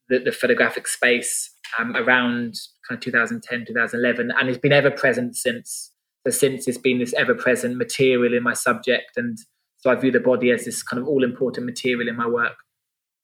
the, 0.09 0.19
the 0.19 0.31
photographic 0.31 0.87
space 0.87 1.50
um, 1.79 1.95
around 1.95 2.55
kind 2.87 2.97
of 2.97 2.99
2010 2.99 3.65
2011 3.67 4.31
and 4.37 4.49
it's 4.49 4.57
been 4.57 4.73
ever 4.73 4.91
present 4.91 5.35
since. 5.35 5.91
So 6.25 6.31
since 6.31 6.67
it's 6.67 6.77
been 6.77 6.99
this 6.99 7.13
ever-present 7.13 7.77
material 7.77 8.33
in 8.35 8.43
my 8.43 8.53
subject 8.53 9.17
and 9.17 9.39
so 9.77 9.89
i 9.89 9.95
view 9.95 10.11
the 10.11 10.19
body 10.19 10.51
as 10.51 10.65
this 10.65 10.83
kind 10.83 11.01
of 11.01 11.07
all-important 11.07 11.65
material 11.65 12.07
in 12.07 12.15
my 12.15 12.27
work. 12.27 12.53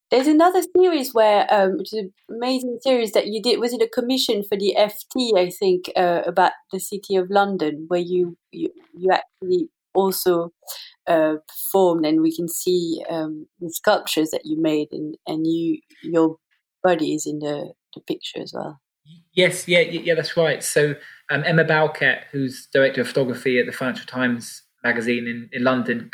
There's 0.10 0.27
another 0.27 0.63
series 0.75 1.13
where 1.13 1.46
um, 1.54 1.77
which 1.77 1.94
is 1.94 2.00
an 2.00 2.13
amazing 2.30 2.80
series 2.82 3.12
that 3.12 3.27
you 3.27 3.42
did 3.42 3.60
was 3.60 3.74
it 3.74 3.82
a 3.82 3.89
commission 3.89 4.42
for 4.42 4.58
the 4.58 4.74
ft 4.77 5.38
i 5.38 5.50
think 5.50 5.92
uh, 5.96 6.22
about 6.25 6.54
the 6.72 6.80
city 6.80 7.16
of 7.18 7.30
london 7.30 7.86
where 7.88 8.00
you 8.00 8.38
you, 8.51 8.70
you 8.94 9.12
actually 9.12 9.70
also 9.94 10.51
uh, 11.08 11.36
performed 11.48 12.06
and 12.06 12.22
we 12.22 12.36
can 12.36 12.48
see 12.48 13.04
um, 13.10 13.48
the 13.60 13.70
sculptures 13.72 14.30
that 14.30 14.42
you 14.46 14.62
made 14.62 14.88
and, 14.92 15.18
and 15.25 15.48
you 15.48 15.80
your 16.04 16.38
body 16.84 17.16
is 17.16 17.25
in 17.25 17.39
the, 17.39 17.74
the 17.94 18.01
picture 18.01 18.41
as 18.41 18.53
well 18.53 18.79
Yes, 19.34 19.67
yeah, 19.67 19.82
yeah, 19.82 20.15
that's 20.15 20.36
right. 20.36 20.63
So 20.63 20.96
um, 21.29 21.44
Emma 21.46 21.63
Bowkett, 21.63 22.24
who's 22.32 22.67
director 22.74 23.01
of 23.01 23.08
photography 23.08 23.60
at 23.60 23.65
the 23.65 23.72
Financial 23.72 24.06
Times 24.06 24.63
magazine 24.84 25.27
in, 25.27 25.50
in 25.53 25.63
London, 25.63 26.10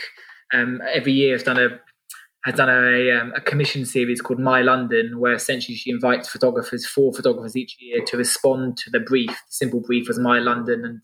um, 0.53 0.81
every 0.93 1.13
year 1.13 1.33
has 1.33 1.43
done 1.43 1.57
a 1.57 1.79
has 2.45 2.55
done 2.55 2.69
a, 2.69 3.09
um, 3.11 3.31
a 3.37 3.39
commission 3.39 3.85
series 3.85 4.19
called 4.19 4.39
My 4.39 4.61
London, 4.61 5.17
where 5.17 5.33
essentially 5.33 5.77
she 5.77 5.89
invites 5.89 6.27
photographers, 6.27 6.85
four 6.85 7.13
photographers 7.13 7.55
each 7.55 7.77
year, 7.79 8.03
to 8.05 8.17
respond 8.17 8.75
to 8.79 8.89
the 8.89 8.99
brief. 8.99 9.29
The 9.29 9.35
simple 9.47 9.79
brief 9.79 10.09
was 10.09 10.19
My 10.19 10.39
London, 10.39 10.83
and 10.83 11.01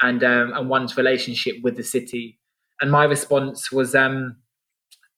and 0.00 0.24
um, 0.24 0.52
and 0.52 0.68
one's 0.68 0.96
relationship 0.96 1.56
with 1.62 1.76
the 1.76 1.84
city. 1.84 2.40
And 2.80 2.90
my 2.90 3.04
response 3.04 3.70
was 3.70 3.94
um, 3.94 4.36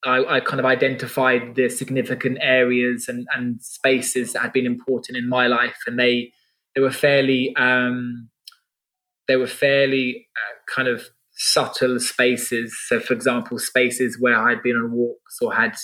I, 0.04 0.36
I, 0.36 0.40
kind 0.40 0.60
of 0.60 0.66
identified 0.66 1.54
the 1.54 1.68
significant 1.68 2.38
areas 2.40 3.08
and, 3.08 3.26
and 3.34 3.62
spaces 3.62 4.32
that 4.32 4.42
had 4.42 4.52
been 4.52 4.66
important 4.66 5.16
in 5.16 5.28
my 5.28 5.46
life, 5.46 5.78
and 5.86 5.98
they 5.98 6.32
they 6.74 6.80
were 6.80 6.90
fairly 6.90 7.54
um, 7.56 8.28
they 9.28 9.36
were 9.36 9.46
fairly 9.46 10.28
uh, 10.36 10.72
kind 10.74 10.88
of 10.88 11.04
subtle 11.36 11.98
spaces. 11.98 12.76
So, 12.86 13.00
for 13.00 13.14
example, 13.14 13.58
spaces 13.58 14.18
where 14.20 14.36
I'd 14.36 14.62
been 14.62 14.76
on 14.76 14.92
walks 14.92 15.38
or 15.40 15.54
had 15.54 15.76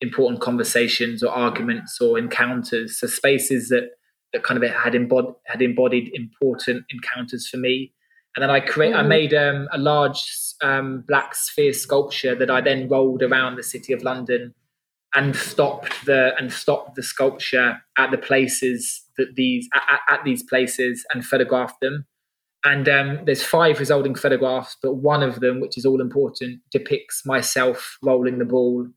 important 0.00 0.40
conversations 0.40 1.22
or 1.22 1.30
arguments 1.30 2.00
or 2.00 2.18
encounters. 2.18 2.98
So, 2.98 3.06
spaces 3.06 3.68
that 3.68 3.90
that 4.32 4.42
kind 4.42 4.62
of 4.62 4.70
had 4.70 4.94
embodied 4.94 5.34
had 5.46 5.62
embodied 5.62 6.10
important 6.12 6.84
encounters 6.90 7.48
for 7.48 7.56
me. 7.56 7.92
And 8.36 8.42
then 8.42 8.50
I 8.50 8.60
create 8.60 8.94
mm. 8.94 8.98
I 8.98 9.02
made 9.02 9.32
um, 9.34 9.68
a 9.72 9.78
large 9.78 10.22
um, 10.62 11.04
black 11.06 11.34
sphere 11.34 11.72
sculpture 11.72 12.34
that 12.34 12.50
I 12.50 12.60
then 12.60 12.88
rolled 12.88 13.22
around 13.22 13.56
the 13.56 13.62
city 13.62 13.92
of 13.92 14.02
London 14.02 14.54
and 15.14 15.36
stopped 15.36 16.04
the 16.06 16.34
and 16.38 16.52
stopped 16.52 16.96
the 16.96 17.02
sculpture 17.02 17.80
at 17.96 18.10
the 18.10 18.18
places 18.18 19.02
that 19.16 19.34
these 19.36 19.68
at, 19.74 20.00
at 20.08 20.24
these 20.24 20.42
places 20.42 21.04
and 21.12 21.24
photographed 21.24 21.80
them. 21.80 22.06
And 22.64 22.88
um, 22.88 23.20
there's 23.26 23.42
five 23.42 23.78
resulting 23.78 24.14
photographs, 24.14 24.76
but 24.82 24.94
one 24.94 25.22
of 25.22 25.40
them, 25.40 25.60
which 25.60 25.76
is 25.76 25.84
all 25.84 26.00
important, 26.00 26.60
depicts 26.72 27.26
myself 27.26 27.98
rolling 28.02 28.38
the 28.38 28.46
ball 28.46 28.88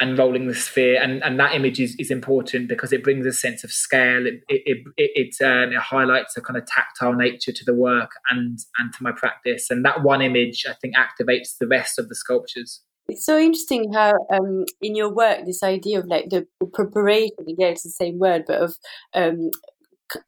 and 0.00 0.16
rolling 0.16 0.46
the 0.46 0.54
sphere 0.54 1.00
and, 1.02 1.22
and 1.24 1.38
that 1.40 1.54
image 1.54 1.80
is, 1.80 1.96
is 1.98 2.10
important 2.10 2.68
because 2.68 2.92
it 2.92 3.02
brings 3.02 3.26
a 3.26 3.32
sense 3.32 3.64
of 3.64 3.72
scale. 3.72 4.26
It 4.26 4.42
it, 4.48 4.78
it, 4.96 5.10
it, 5.14 5.44
um, 5.44 5.72
it, 5.72 5.78
highlights 5.78 6.36
a 6.36 6.40
kind 6.40 6.56
of 6.56 6.66
tactile 6.66 7.14
nature 7.14 7.52
to 7.52 7.64
the 7.64 7.74
work 7.74 8.12
and 8.30 8.58
and 8.78 8.92
to 8.94 9.02
my 9.02 9.12
practice. 9.12 9.70
And 9.70 9.84
that 9.84 10.02
one 10.02 10.22
image 10.22 10.66
i 10.68 10.74
think 10.74 10.94
activates 10.94 11.58
the 11.58 11.66
rest 11.66 11.98
of 11.98 12.08
the 12.08 12.14
sculptures. 12.14 12.82
It's 13.08 13.24
so 13.24 13.38
interesting 13.38 13.92
how 13.92 14.12
um, 14.30 14.66
in 14.82 14.94
your 14.94 15.12
work 15.12 15.46
this 15.46 15.62
idea 15.62 15.98
of 15.98 16.06
like 16.06 16.28
the, 16.28 16.46
preparation 16.72 17.46
again 17.48 17.72
it's 17.72 17.82
the 17.82 17.90
same 17.90 18.18
word 18.18 18.44
but 18.46 18.60
of 18.60 18.74
um, 19.14 19.50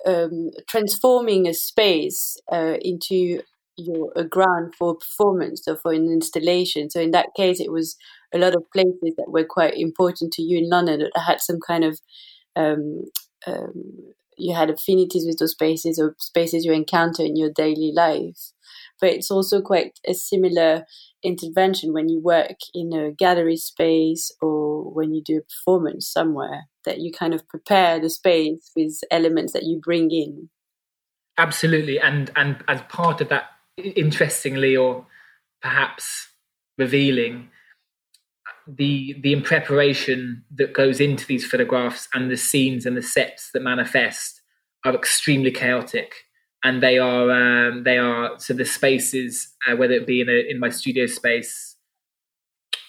um, 0.07 0.50
transforming 0.67 1.47
a 1.47 1.55
space 1.55 2.39
uh, 2.50 2.77
into 2.81 3.43
your 3.77 4.12
a 4.17 4.25
ground 4.25 4.75
for 4.79 4.97
performance 4.97 5.67
or 5.67 5.77
for 5.77 5.93
an 5.93 6.07
installation. 6.07 6.91
So 6.91 7.00
in 7.00 7.11
that 7.12 7.29
case 7.37 7.61
it 7.61 7.73
was 7.73 7.97
a 8.33 8.39
lot 8.39 8.55
of 8.55 8.71
places 8.73 9.15
that 9.17 9.31
were 9.31 9.45
quite 9.45 9.75
important 9.77 10.33
to 10.35 10.43
you 10.43 10.59
in 10.59 10.69
London 10.69 11.01
that 11.01 11.23
had 11.23 11.41
some 11.41 11.59
kind 11.67 11.85
of 11.85 12.01
um, 12.57 13.05
um, 13.47 14.13
you 14.37 14.55
had 14.55 14.71
affinities 14.71 15.27
with 15.27 15.39
those 15.39 15.53
spaces 15.53 15.99
or 15.99 16.17
spaces 16.19 16.65
you 16.65 16.73
encounter 16.73 17.23
in 17.23 17.37
your 17.37 17.51
daily 17.51 17.93
life. 17.95 18.53
But 19.01 19.11
it's 19.11 19.31
also 19.31 19.61
quite 19.61 19.99
a 20.07 20.15
similar 20.15 20.85
intervention 21.23 21.93
when 21.93 22.09
you 22.09 22.21
work 22.21 22.57
in 22.75 22.93
a 22.93 23.13
gallery 23.13 23.57
space 23.57 24.31
or 24.41 24.91
when 24.93 25.13
you 25.13 25.23
do 25.25 25.39
a 25.39 25.43
performance 25.43 26.09
somewhere 26.09 26.65
that 26.85 27.01
you 27.01 27.13
kind 27.13 27.35
of 27.35 27.47
prepare 27.49 28.01
the 28.01 28.11
space 28.11 28.71
with 28.75 28.99
elements 29.11 29.53
that 29.53 29.65
you 29.65 29.81
bring 29.83 30.11
in. 30.11 30.49
Absolutely, 31.39 31.99
and 31.99 32.31
and 32.37 32.63
as 32.69 32.83
part 32.83 33.21
of 33.21 33.29
that, 33.29 33.45
interestingly 33.77 34.77
or 34.77 35.07
perhaps 35.63 36.29
revealing, 36.77 37.49
the 38.67 39.17
the 39.23 39.33
in 39.33 39.43
preparation 39.43 40.45
that 40.55 40.73
goes 40.73 41.00
into 41.00 41.26
these 41.26 41.47
photographs 41.47 42.09
and 42.14 42.31
the 42.31 42.37
scenes 42.37 42.87
and 42.87 42.97
the 42.97 43.02
sets 43.02 43.50
that 43.52 43.61
manifest 43.61 44.40
are 44.85 44.95
extremely 44.95 45.50
chaotic. 45.50 46.12
And 46.62 46.83
they 46.83 46.99
are 46.99 47.31
um, 47.31 47.85
they 47.85 47.99
are 47.99 48.38
so 48.38 48.52
the 48.55 48.64
spaces 48.64 49.49
uh, 49.67 49.76
whether 49.76 49.95
it 49.95 50.07
be 50.07 50.21
in 50.21 50.29
a 50.29 50.50
in 50.50 50.59
my 50.59 50.69
studio 50.69 51.07
space 51.07 51.76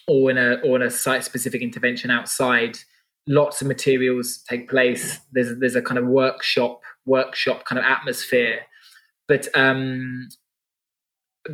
or 0.07 0.29
in 0.29 0.37
a 0.37 0.55
or 0.63 0.75
in 0.75 0.81
a 0.81 0.89
site 0.89 1.23
specific 1.23 1.61
intervention 1.61 2.11
outside 2.11 2.77
lots 3.27 3.61
of 3.61 3.67
materials 3.67 4.43
take 4.49 4.69
place. 4.69 5.19
There's 5.31 5.57
there's 5.59 5.75
a 5.75 5.81
kind 5.81 5.97
of 5.97 6.05
workshop 6.05 6.81
workshop 7.05 7.65
kind 7.65 7.79
of 7.79 7.85
atmosphere. 7.85 8.61
But 9.27 9.47
um 9.55 10.27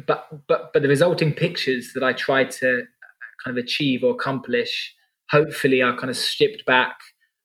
but 0.05 0.27
but 0.47 0.74
but 0.74 0.81
the 0.81 0.88
resulting 0.88 1.33
pictures 1.33 1.91
that 1.93 2.03
i 2.03 2.12
try 2.12 2.43
to 2.43 2.83
kind 3.44 3.58
of 3.58 3.63
achieve 3.63 4.03
or 4.03 4.12
accomplish, 4.12 4.94
hopefully 5.29 5.82
are 5.82 5.98
kind 5.98 6.10
of 6.10 6.17
stripped 6.17 6.65
back 6.65 6.98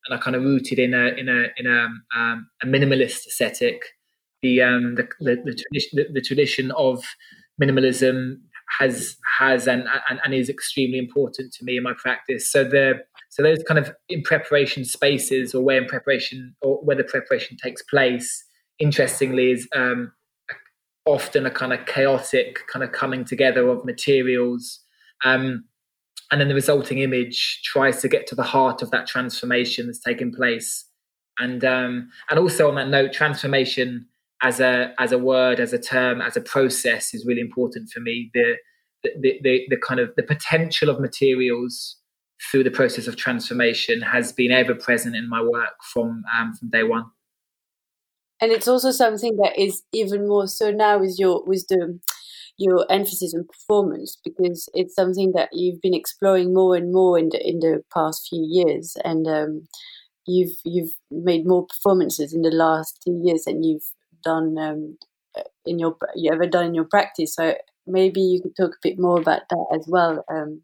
and 0.07 0.19
are 0.19 0.23
kind 0.23 0.37
of 0.37 0.43
rooted 0.43 0.79
in 0.79 0.95
a 0.95 1.09
in 1.09 1.29
a 1.29 1.47
in 1.57 1.67
a, 1.67 1.89
um, 2.19 2.49
a 2.63 2.67
minimalist 2.67 3.27
aesthetic. 3.27 3.83
The, 4.43 4.61
um, 4.61 4.97
the, 4.97 5.07
the, 5.21 5.37
the 5.37 5.55
tradition 5.55 5.91
the, 5.93 6.07
the, 6.15 6.21
tradition 6.21 6.73
of 6.73 7.05
minimalism 7.63 8.39
has 8.81 9.17
has 9.39 9.69
and, 9.69 9.85
and 10.11 10.19
and 10.25 10.35
is 10.35 10.49
extremely 10.49 10.99
important 10.99 11.53
to 11.53 11.65
me 11.65 11.77
in 11.77 11.85
my 11.85 11.93
practice. 11.97 12.51
So 12.51 12.65
the 12.65 12.95
so 13.29 13.45
those 13.45 13.63
kind 13.63 13.79
of 13.79 13.95
in 14.09 14.23
preparation 14.23 14.85
spaces 14.85 15.55
or 15.55 15.63
where 15.63 15.81
in 15.81 15.87
preparation 15.87 16.57
or 16.61 16.79
where 16.79 16.97
the 16.97 17.05
preparation 17.05 17.57
takes 17.57 17.83
place 17.85 18.45
interestingly, 18.83 19.53
is 19.53 19.69
um, 19.75 20.13
often 21.07 21.47
a 21.47 21.51
kind 21.51 21.73
of 21.73 21.87
chaotic 21.87 22.61
kind 22.71 22.83
of 22.83 22.93
coming 22.93 23.25
together 23.25 23.69
of 23.69 23.85
materials. 23.85 24.81
Um, 25.25 25.65
and 26.33 26.41
then 26.41 26.49
the 26.49 26.55
resulting 26.55 26.99
image 26.99 27.61
tries 27.63 28.01
to 28.01 28.09
get 28.09 28.27
to 28.27 28.35
the 28.35 28.43
heart 28.43 28.81
of 28.81 28.91
that 28.91 29.07
transformation 29.07 29.87
that's 29.87 30.01
taking 30.01 30.33
place. 30.33 30.87
And 31.39 31.63
um, 31.65 32.11
and 32.31 32.39
also 32.39 32.69
on 32.69 32.75
that 32.77 32.89
note, 32.89 33.13
transformation 33.13 34.07
as 34.43 34.59
a 34.59 34.95
as 34.99 35.13
a 35.13 35.19
word, 35.19 35.61
as 35.61 35.75
a 35.75 35.79
term, 35.79 36.23
as 36.23 36.37
a 36.37 36.41
process 36.41 37.13
is 37.13 37.27
really 37.27 37.43
important 37.43 37.91
for 37.91 38.01
me. 38.01 38.31
The 38.33 38.57
the, 39.03 39.39
the, 39.43 39.63
the 39.69 39.77
kind 39.77 40.01
of 40.01 40.15
the 40.17 40.23
potential 40.23 40.89
of 40.89 41.01
materials 41.01 41.97
through 42.51 42.65
the 42.65 42.71
process 42.71 43.07
of 43.07 43.17
transformation 43.17 44.01
has 44.01 44.33
been 44.33 44.53
ever 44.53 44.75
present 44.75 45.15
in 45.15 45.29
my 45.29 45.43
work 45.43 45.75
from 45.93 46.25
um, 46.39 46.55
from 46.55 46.71
day 46.71 46.83
one. 46.83 47.05
And 48.41 48.51
it's 48.51 48.67
also 48.67 48.91
something 48.91 49.37
that 49.37 49.59
is 49.59 49.83
even 49.93 50.27
more 50.27 50.49
so 50.49 50.71
now 50.71 50.99
with 50.99 51.19
your 51.19 51.45
with 51.45 51.67
the 51.69 52.01
your 52.59 52.87
emphasis 52.91 53.35
on 53.35 53.47
performance 53.47 54.19
because 54.25 54.69
it's 54.75 54.95
something 54.95 55.33
that 55.35 55.49
you've 55.53 55.81
been 55.81 55.95
exploring 55.95 56.53
more 56.53 56.77
and 56.77 56.93
more 56.93 57.19
in 57.19 57.31
the 57.31 57.41
in 57.47 57.61
the 57.61 57.83
past 57.93 58.29
few 58.29 58.47
years. 58.49 58.97
And 59.05 59.27
um, 59.27 59.69
you've 60.27 60.57
you've 60.65 60.93
made 61.11 61.47
more 61.47 61.67
performances 61.67 62.33
in 62.33 62.43
the 62.43 62.51
last 62.51 63.01
two 63.05 63.21
years 63.25 63.45
than 63.45 63.63
you've 63.63 63.91
done 64.23 64.57
um, 64.59 64.99
in 65.67 65.79
your 65.79 65.97
you 66.15 66.31
ever 66.33 66.47
done 66.47 66.67
in 66.67 66.75
your 66.75 66.85
practice. 66.85 67.35
So 67.35 67.55
maybe 67.87 68.21
you 68.21 68.41
could 68.43 68.57
talk 68.57 68.73
a 68.73 68.89
bit 68.89 68.99
more 68.99 69.19
about 69.19 69.43
that 69.51 69.67
as 69.75 69.87
well 69.89 70.25
um, 70.31 70.63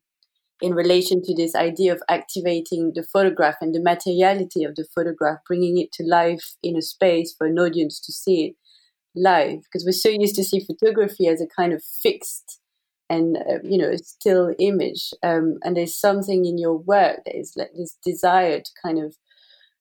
in 0.61 0.75
relation 0.75 1.23
to 1.23 1.35
this 1.35 1.55
idea 1.55 1.93
of 1.93 2.03
activating 2.09 2.93
the 2.95 3.03
photograph 3.03 3.57
and 3.61 3.75
the 3.75 3.83
materiality 3.83 4.65
of 4.65 4.75
the 4.75 4.87
photograph, 4.95 5.39
bringing 5.47 5.79
it 5.79 5.93
to 5.93 6.05
life 6.05 6.57
in 6.63 6.77
a 6.77 6.83
space 6.83 7.35
for 7.37 7.47
an 7.47 7.59
audience 7.59 8.01
to 8.01 8.13
see 8.13 8.47
it 8.47 8.55
live. 9.15 9.61
Because 9.63 9.85
we're 9.85 9.93
so 9.93 10.09
used 10.09 10.37
to 10.37 10.45
see 10.45 10.61
photography 10.61 11.27
as 11.27 11.41
a 11.41 11.47
kind 11.47 11.73
of 11.73 11.83
fixed 11.83 12.61
and 13.11 13.39
uh, 13.39 13.59
you 13.63 13.79
know 13.79 13.95
still 13.97 14.55
image, 14.59 15.13
um, 15.23 15.59
and 15.63 15.77
there's 15.77 15.97
something 15.97 16.45
in 16.45 16.59
your 16.59 16.77
work 16.77 17.21
that 17.25 17.39
is 17.39 17.55
like 17.57 17.71
this 17.75 17.97
desire 18.05 18.61
to 18.61 18.71
kind 18.83 18.99
of 18.99 19.17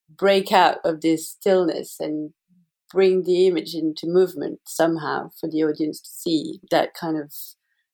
break 0.09 0.51
out 0.51 0.77
of 0.85 1.01
this 1.01 1.29
stillness 1.29 1.97
and 1.99 2.31
bring 2.91 3.23
the 3.23 3.47
image 3.47 3.73
into 3.73 4.07
movement 4.07 4.59
somehow 4.65 5.29
for 5.39 5.49
the 5.49 5.63
audience 5.63 5.99
to 5.99 6.09
see 6.09 6.59
that 6.71 6.93
kind 6.93 7.17
of 7.17 7.33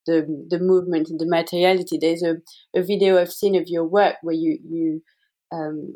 the 0.05 0.45
the 0.49 0.59
movement 0.59 1.09
and 1.09 1.19
the 1.19 1.25
materiality. 1.25 1.97
There's 1.97 2.23
a, 2.23 2.37
a 2.75 2.83
video 2.83 3.19
I've 3.19 3.31
seen 3.31 3.55
of 3.55 3.67
your 3.67 3.85
work 3.85 4.17
where 4.21 4.35
you 4.35 4.59
you 4.63 5.01
um, 5.51 5.93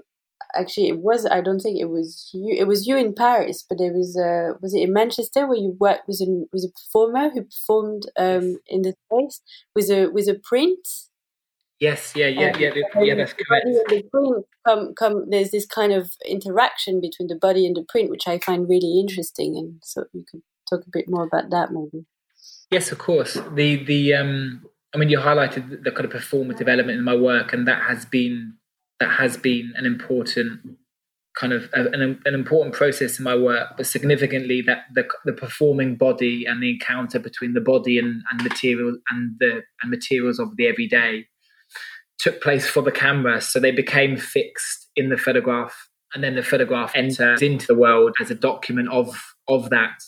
actually 0.56 0.88
it 0.88 1.00
was 1.00 1.25
I 1.25 1.42
don't 1.42 1.60
think 1.60 1.80
it 1.80 1.89
was 1.89 2.30
you 2.34 2.56
it 2.58 2.68
was 2.68 2.88
you 2.88 2.98
in 2.98 3.13
Paris, 3.13 3.66
but 3.68 3.80
it 3.80 3.94
was 3.94 4.18
uh, 4.18 4.58
was 4.62 4.74
it 4.74 4.82
in 4.82 4.94
Manchester 4.94 5.48
where 5.48 5.58
you 5.58 5.75
worked 5.80 6.08
with 6.08 6.22
a 6.22 6.46
with 6.51 6.63
a 6.63 6.72
performer 6.72 7.30
who 7.30 7.44
performed 7.44 8.04
um, 8.18 8.58
in 8.68 8.82
the 8.82 8.94
space 9.06 9.42
with 9.75 9.89
a 9.89 10.08
with 10.08 10.27
a 10.27 10.36
print. 10.36 10.88
Yes, 11.80 12.13
yeah, 12.16 12.25
yeah, 12.25 12.50
um, 12.50 12.60
yeah, 12.60 12.72
yeah, 13.01 13.16
that's 13.16 13.34
correct. 13.34 13.68
The 13.89 14.04
print 14.12 14.46
come, 14.66 14.96
come. 14.96 15.30
There's 15.30 15.51
this 15.51 15.68
kind 15.68 15.94
of 15.94 16.12
interaction 16.25 17.00
between 17.00 17.27
the 17.27 17.36
body 17.36 17.68
and 17.68 17.75
the 17.75 17.86
print, 17.88 18.10
which 18.10 18.27
I 18.27 18.39
find 18.39 18.68
really 18.68 19.00
interesting, 19.00 19.56
and 19.56 19.75
so 19.84 20.06
you 20.12 20.25
could 20.30 20.42
talk 20.68 20.82
a 20.88 20.89
bit 20.92 21.06
more 21.08 21.24
about 21.24 21.51
that, 21.51 21.72
maybe. 21.72 22.06
Yes, 22.72 22.92
of 22.92 22.98
course. 22.98 23.38
The 23.54 23.84
the 23.84 24.16
um, 24.16 24.66
I 24.94 24.98
mean, 24.98 25.10
you 25.10 25.20
highlighted 25.20 25.84
the 25.84 25.92
kind 25.92 26.06
of 26.06 26.12
performative 26.12 26.68
element 26.68 26.98
in 26.98 27.04
my 27.04 27.16
work, 27.16 27.54
and 27.54 27.68
that 27.68 27.84
has 27.84 28.06
been 28.06 28.56
that 29.00 29.12
has 29.12 29.38
been 29.38 29.74
an 29.75 29.86
important 29.86 30.77
kind 31.39 31.54
of 31.54 31.70
an, 31.74 32.20
an 32.25 32.34
important 32.34 32.74
process 32.74 33.20
in 33.20 33.24
my 33.24 33.36
work. 33.36 33.70
But 33.77 33.86
significantly, 33.86 34.63
that 34.66 34.86
the 34.94 35.08
the 35.25 35.34
performing 35.34 35.96
body 35.96 36.46
and 36.46 36.62
the 36.62 36.72
encounter 36.72 37.20
between 37.20 37.54
the 37.54 37.62
body 37.62 38.00
and, 38.00 38.24
and 38.32 38.44
material 38.44 38.98
and 39.10 39.36
the 39.39 39.62
and 39.82 39.92
materials 39.92 40.39
of 40.39 40.58
the 40.58 40.67
everyday 40.67 41.26
took 42.17 42.41
place 42.41 42.67
for 42.67 42.82
the 42.82 42.91
camera, 42.91 43.39
so 43.39 43.60
they 43.60 43.71
became 43.71 44.17
fixed 44.17 44.89
in 44.95 45.10
the 45.10 45.17
photograph, 45.17 45.89
and 46.13 46.24
then 46.24 46.36
the 46.36 46.43
photograph 46.43 46.91
enters 46.95 47.41
into 47.41 47.67
the 47.67 47.76
world 47.76 48.15
as 48.19 48.32
a 48.32 48.36
document 48.36 48.89
of 48.89 49.15
of 49.48 49.69
that. 49.69 50.00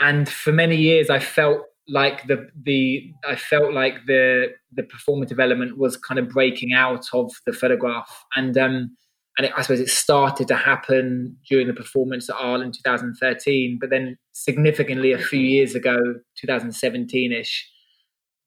And 0.00 0.28
for 0.28 0.52
many 0.52 0.76
years, 0.76 1.10
I 1.10 1.18
felt 1.18 1.62
like 1.90 2.26
the 2.28 2.48
the 2.62 3.12
I 3.28 3.36
felt 3.36 3.72
like 3.72 4.06
the 4.06 4.48
the 4.72 4.82
performative 4.82 5.40
element 5.40 5.76
was 5.76 5.96
kind 5.96 6.18
of 6.18 6.28
breaking 6.28 6.72
out 6.72 7.06
of 7.12 7.32
the 7.46 7.52
photograph, 7.52 8.24
and 8.36 8.56
um, 8.56 8.96
and 9.36 9.46
it, 9.46 9.52
I 9.56 9.62
suppose 9.62 9.80
it 9.80 9.90
started 9.90 10.48
to 10.48 10.56
happen 10.56 11.36
during 11.48 11.66
the 11.66 11.74
performance 11.74 12.30
at 12.30 12.36
Arles 12.36 12.62
in 12.62 12.72
2013, 12.72 13.78
but 13.80 13.90
then 13.90 14.16
significantly 14.32 15.12
a 15.12 15.18
few 15.18 15.40
years 15.40 15.74
ago, 15.74 15.98
2017ish, 16.44 17.62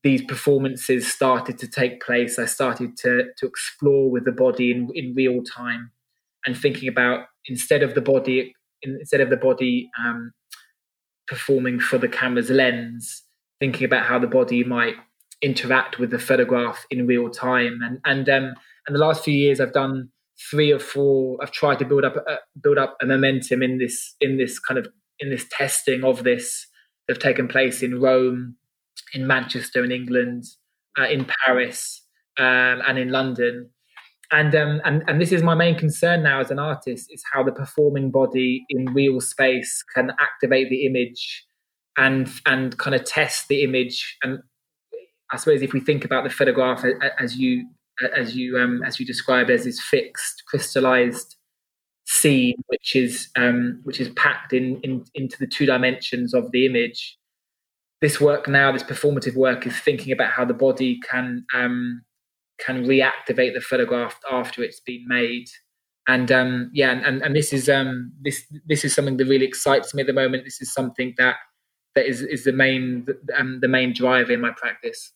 these 0.04 0.22
performances 0.24 1.12
started 1.12 1.58
to 1.60 1.68
take 1.68 2.02
place. 2.02 2.40
I 2.40 2.46
started 2.46 2.96
to 2.98 3.26
to 3.38 3.46
explore 3.46 4.10
with 4.10 4.24
the 4.26 4.32
body 4.32 4.72
in 4.72 4.90
in 4.96 5.14
real 5.16 5.44
time, 5.44 5.92
and 6.46 6.58
thinking 6.58 6.88
about 6.88 7.26
instead 7.48 7.84
of 7.84 7.94
the 7.94 8.02
body 8.02 8.54
instead 8.84 9.22
of 9.22 9.30
the 9.30 9.38
body 9.38 9.90
um, 10.00 10.32
performing 11.28 11.80
for 11.80 11.98
the 11.98 12.08
camera's 12.08 12.50
lens 12.50 13.24
thinking 13.63 13.86
about 13.86 14.06
how 14.06 14.19
the 14.19 14.28
body 14.28 14.62
might 14.62 14.95
interact 15.41 15.97
with 15.97 16.10
the 16.10 16.19
photograph 16.19 16.86
in 16.91 17.08
real 17.08 17.30
time. 17.30 17.80
And 17.82 17.99
and 18.04 18.28
um, 18.28 18.56
and 18.86 18.93
the 18.93 18.99
last 18.99 19.23
few 19.23 19.34
years, 19.34 19.62
I've 19.62 19.71
done 19.71 20.10
three 20.52 20.69
or 20.73 20.80
four. 20.80 21.38
I've 21.41 21.52
tried 21.52 21.80
to 21.80 21.86
build 21.86 22.04
up 22.04 22.17
a, 22.17 22.39
build 22.62 22.78
up 22.78 22.97
a 23.02 23.06
momentum 23.06 23.63
in 23.63 23.78
this 23.78 24.15
in 24.19 24.38
this 24.38 24.60
kind 24.60 24.78
of 24.78 24.88
in 25.19 25.30
this 25.30 25.45
testing 25.49 26.04
of 26.04 26.26
this 26.26 26.67
that 27.08 27.15
have 27.15 27.23
taken 27.23 27.47
place 27.47 27.82
in 27.82 28.02
Rome, 28.02 28.58
in 29.13 29.28
Manchester, 29.28 29.82
in 29.82 29.93
England, 29.93 30.43
uh, 30.99 31.08
in 31.08 31.26
Paris, 31.45 32.02
um, 32.38 32.82
and 32.86 32.97
in 32.97 33.12
London. 33.12 33.69
And, 34.32 34.56
um, 34.56 34.82
and 34.84 35.04
and 35.08 35.21
this 35.21 35.32
is 35.32 35.41
my 35.41 35.56
main 35.56 35.78
concern 35.78 36.21
now 36.23 36.41
as 36.41 36.52
an 36.52 36.60
artist 36.60 37.08
is 37.13 37.23
how 37.32 37.43
the 37.43 37.52
performing 37.54 38.12
body 38.12 38.65
in 38.69 38.86
real 38.93 39.21
space 39.21 39.84
can 39.95 40.12
activate 40.19 40.69
the 40.69 40.86
image 40.86 41.45
and 41.98 42.30
and 42.46 42.78
kind 42.78 42.96
of 42.96 43.06
test 43.06 43.48
the 43.48 43.64
image. 43.64 44.18
And 44.24 44.40
I 45.32 45.38
suppose 45.38 45.62
if 45.62 45.74
we 45.74 45.80
think 45.80 46.06
about 46.06 46.24
the 46.24 46.30
photograph 46.30 46.84
as 47.20 47.38
you 47.38 47.68
as 48.16 48.36
you 48.36 48.58
um, 48.60 48.84
as 48.84 49.00
you 49.00 49.06
describe 49.06 49.50
as 49.50 49.66
this 49.66 49.80
fixed, 49.80 50.44
crystallized 50.48 51.36
scene, 52.06 52.56
which 52.68 52.96
is 52.96 53.30
um, 53.36 53.80
which 53.84 54.00
is 54.00 54.10
packed 54.10 54.54
in, 54.54 54.80
in 54.82 55.06
into 55.16 55.38
the 55.38 55.48
two 55.48 55.66
dimensions 55.66 56.34
of 56.34 56.52
the 56.52 56.66
image. 56.66 57.18
This 58.02 58.20
work 58.20 58.50
now, 58.50 58.72
this 58.72 58.84
performative 58.84 59.36
work, 59.36 59.66
is 59.66 59.78
thinking 59.80 60.12
about 60.12 60.32
how 60.32 60.44
the 60.44 60.54
body 60.54 61.00
can 61.10 61.46
um, 61.54 62.04
can 62.60 62.86
reactivate 62.86 63.54
the 63.54 63.62
photograph 63.62 64.20
after 64.30 64.62
it's 64.62 64.82
been 64.82 65.06
made 65.08 65.48
and 66.08 66.32
um, 66.32 66.70
yeah, 66.74 66.92
and, 66.92 67.22
and 67.22 67.36
this 67.36 67.54
is 67.54 67.70
um, 67.70 68.12
this 68.22 68.44
this 68.68 68.84
is 68.84 68.94
something 68.94 69.18
that 69.18 69.26
really 69.26 69.46
excites 69.46 69.94
me 69.94 70.02
at 70.02 70.08
the 70.08 70.14
moment. 70.14 70.44
This 70.44 70.62
is 70.62 70.74
something 70.74 71.14
that 71.18 71.36
that 71.96 72.06
is 72.06 72.22
is 72.22 72.44
the 72.44 72.54
main 72.54 73.08
um, 73.38 73.60
the 73.62 73.68
main 73.68 73.94
driver 73.94 74.32
in 74.32 74.42
my 74.42 74.52
practice. 74.52 75.14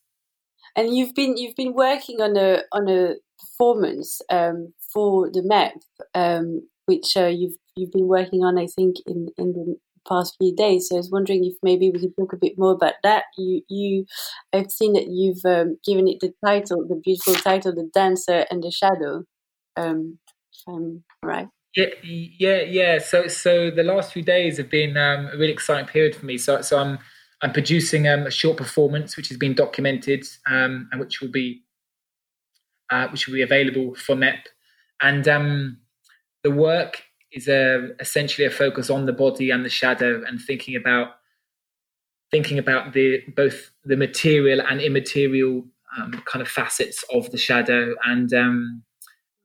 And 0.76 0.96
you've 0.96 1.16
been 1.16 1.38
you've 1.38 1.56
been 1.56 1.74
working 1.74 2.22
on 2.22 2.38
a 2.38 2.62
on 2.72 2.88
a 2.90 3.16
performance 3.40 4.22
um, 4.30 4.74
for 4.94 5.30
the 5.32 5.42
MEP, 5.42 5.72
um, 6.14 6.68
which 6.86 7.18
uh, 7.18 7.26
you've 7.28 7.56
you've 7.76 7.92
been 7.92 8.08
working 8.08 8.44
on, 8.44 8.58
I 8.58 8.68
think, 8.68 8.98
in 9.06 9.30
in 9.38 9.54
the 9.54 9.76
past 10.08 10.36
few 10.38 10.56
days. 10.56 10.88
So 10.88 10.96
I 10.96 11.00
was 11.00 11.12
wondering 11.12 11.46
if 11.46 11.54
maybe 11.62 11.90
we 11.90 12.00
could 12.00 12.16
talk 12.18 12.34
a 12.34 12.38
bit 12.38 12.54
more 12.58 12.74
about 12.74 12.96
that. 13.04 13.24
You 13.38 13.62
you 13.70 14.06
I've 14.54 14.72
seen 14.72 14.94
that 14.94 15.08
you've 15.10 15.46
um, 15.46 15.78
given 15.86 16.08
it 16.08 16.20
the 16.22 16.34
title, 16.46 16.86
the 16.88 17.02
beautiful 17.04 17.36
title, 17.36 17.74
"The 17.74 17.90
Dancer 17.94 18.46
and 18.50 18.64
the 18.64 18.72
Shadow." 18.72 19.24
Um, 19.76 20.20
right. 21.24 21.48
Yeah, 21.78 21.86
yeah, 22.04 22.62
yeah. 22.62 22.98
So, 22.98 23.28
so 23.28 23.70
the 23.70 23.84
last 23.84 24.12
few 24.12 24.24
days 24.24 24.58
have 24.58 24.70
been 24.70 24.98
um, 24.98 25.28
a 25.28 25.38
really 25.38 25.54
exciting 25.54 25.86
period 25.86 26.16
for 26.16 26.26
me. 26.26 26.40
So, 26.40 26.62
so 26.62 26.80
I'm 26.80 26.98
I'm 27.44 27.54
producing 27.54 28.08
um, 28.08 28.26
a 28.26 28.32
short 28.32 28.58
performance 28.58 29.16
which 29.16 29.28
has 29.30 29.38
been 29.38 29.54
documented 29.54 30.26
um, 30.48 30.90
and 30.92 31.00
which 31.00 31.22
will 31.22 31.30
be 31.30 31.64
uh, 32.90 33.08
which 33.10 33.28
will 33.28 33.36
be 33.36 33.44
available 33.44 33.94
for 33.94 34.16
MEP. 34.16 34.40
And 35.04 35.28
um, 35.28 35.78
the 36.44 36.50
work 36.50 37.04
is 37.32 37.48
a, 37.48 37.90
essentially 38.00 38.48
a 38.48 38.52
focus 38.52 38.90
on 38.90 39.06
the 39.06 39.14
body 39.14 39.52
and 39.52 39.64
the 39.64 39.70
shadow, 39.70 40.24
and 40.28 40.42
thinking 40.42 40.76
about 40.76 41.10
thinking 42.32 42.58
about 42.58 42.94
the 42.94 43.22
both 43.36 43.72
the 43.86 43.98
material 43.98 44.62
and 44.68 44.82
immaterial 44.82 45.66
um, 45.98 46.12
kind 46.26 46.42
of 46.42 46.48
facets 46.48 47.04
of 47.14 47.32
the 47.32 47.38
shadow 47.38 47.96
and 48.06 48.34
um, 48.34 48.84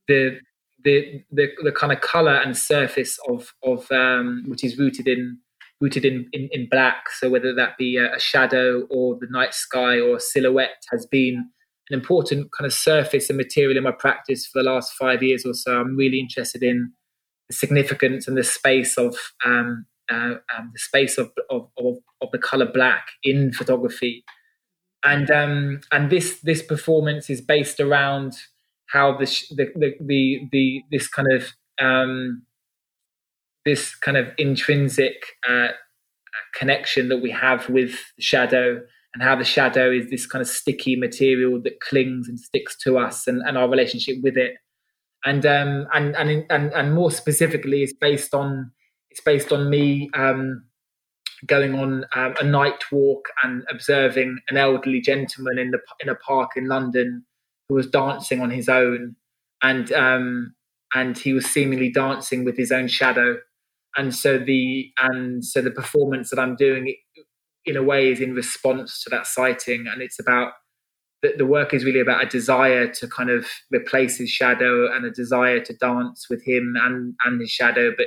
the 0.09 0.40
the 0.85 1.23
the, 1.31 1.49
the 1.62 1.73
kind 1.73 1.92
of 1.92 2.01
color 2.01 2.35
and 2.35 2.57
surface 2.57 3.18
of 3.29 3.55
of 3.62 3.90
um, 3.90 4.45
which 4.47 4.64
is 4.64 4.79
rooted 4.79 5.09
in 5.09 5.38
rooted 5.83 6.05
in, 6.05 6.29
in, 6.33 6.49
in 6.53 6.68
black. 6.71 7.11
So 7.18 7.29
whether 7.29 7.53
that 7.55 7.77
be 7.77 7.97
a, 7.97 8.18
shadow 8.18 8.87
or 8.88 9.18
the 9.21 9.27
night 9.31 9.53
sky 9.53 9.99
or 9.99 10.16
a 10.16 10.21
silhouette 10.21 10.85
has 10.92 11.05
been 11.05 11.51
an 11.90 11.99
important 11.99 12.53
kind 12.57 12.66
of 12.66 12.73
surface 12.73 13.29
and 13.29 13.37
material 13.37 13.77
in 13.77 13.83
my 13.83 13.90
practice 13.90 14.47
for 14.47 14.62
the 14.62 14.71
last 14.71 14.92
five 14.92 15.23
years 15.23 15.45
or 15.45 15.53
so. 15.53 15.81
I'm 15.81 15.97
really 15.97 16.21
interested 16.21 16.62
in 16.62 16.92
the 17.49 17.57
significance 17.57 18.29
and 18.29 18.37
the 18.37 18.45
space 18.45 18.97
of 18.97 19.16
um, 19.45 19.85
uh, 20.11 20.35
um, 20.57 20.71
the 20.73 20.79
space 20.79 21.18
of, 21.18 21.33
of, 21.51 21.68
of, 21.77 21.97
of, 22.21 22.31
the 22.31 22.38
color 22.38 22.71
black 22.71 23.09
in 23.25 23.53
photography. 23.53 24.25
And 25.05 25.31
um, 25.33 25.81
and 25.90 26.11
this 26.11 26.38
this 26.42 26.62
performance 26.62 27.29
is 27.29 27.40
based 27.40 27.81
around 27.81 28.35
how 28.92 29.16
the 29.16 29.26
the 29.50 29.66
the, 29.74 29.94
the, 30.00 30.48
the 30.52 30.83
this 30.90 31.09
kind 31.09 31.33
of 31.33 31.52
um, 31.81 32.42
this 33.64 33.94
kind 33.94 34.16
of 34.16 34.28
intrinsic 34.38 35.24
uh, 35.48 35.68
connection 36.55 37.09
that 37.09 37.18
we 37.18 37.31
have 37.31 37.68
with 37.68 37.98
shadow 38.18 38.81
and 39.14 39.22
how 39.22 39.37
the 39.37 39.44
shadow 39.44 39.90
is 39.90 40.11
this 40.11 40.26
kind 40.26 40.40
of 40.40 40.48
sticky 40.48 40.96
material 40.96 41.61
that 41.62 41.81
clings 41.81 42.28
and 42.28 42.40
sticks 42.40 42.76
to 42.78 42.98
us 42.98 43.26
and, 43.26 43.42
and 43.46 43.59
our 43.59 43.68
relationship 43.68 44.16
with 44.22 44.37
it. 44.37 44.55
And 45.24 45.46
um, 45.46 45.87
and 45.94 46.16
and 46.16 46.44
and 46.50 46.72
and 46.72 46.94
more 46.94 47.11
specifically, 47.11 47.83
it's 47.83 47.92
based 47.92 48.35
on 48.35 48.72
it's 49.11 49.20
based 49.20 49.52
on 49.52 49.70
me 49.70 50.11
um, 50.14 50.64
going 51.46 51.78
on 51.78 52.05
um, 52.16 52.35
a 52.40 52.44
night 52.44 52.90
walk 52.90 53.28
and 53.44 53.62
observing 53.70 54.38
an 54.48 54.57
elderly 54.57 55.00
gentleman 55.00 55.59
in 55.59 55.70
the 55.70 55.78
in 56.00 56.09
a 56.09 56.16
park 56.16 56.50
in 56.57 56.66
London 56.66 57.24
who 57.72 57.76
was 57.76 57.87
dancing 57.87 58.40
on 58.40 58.50
his 58.50 58.68
own, 58.68 59.16
and 59.62 59.90
um, 59.92 60.54
and 60.94 61.16
he 61.16 61.32
was 61.32 61.46
seemingly 61.46 61.90
dancing 61.90 62.44
with 62.44 62.56
his 62.56 62.70
own 62.70 62.87
shadow, 62.87 63.38
and 63.96 64.14
so 64.14 64.38
the 64.38 64.90
and 64.98 65.44
so 65.44 65.62
the 65.62 65.70
performance 65.70 66.30
that 66.30 66.38
I'm 66.38 66.54
doing 66.56 66.94
in 67.64 67.76
a 67.76 67.82
way 67.82 68.11
is 68.11 68.20
in 68.20 68.35
response 68.35 69.02
to 69.02 69.11
that 69.11 69.26
sighting, 69.26 69.87
and 69.90 70.02
it's 70.02 70.20
about 70.20 70.52
the, 71.22 71.32
the 71.38 71.46
work 71.46 71.72
is 71.72 71.85
really 71.85 72.00
about 72.00 72.22
a 72.22 72.28
desire 72.28 72.88
to 72.88 73.08
kind 73.08 73.30
of 73.30 73.46
replace 73.70 74.18
his 74.18 74.28
shadow 74.28 74.94
and 74.94 75.06
a 75.06 75.11
desire 75.11 75.61
to 75.61 75.74
dance 75.74 76.26
with 76.28 76.46
him 76.46 76.74
and 76.76 77.14
and 77.24 77.40
his 77.40 77.50
shadow, 77.50 77.90
but 77.96 78.06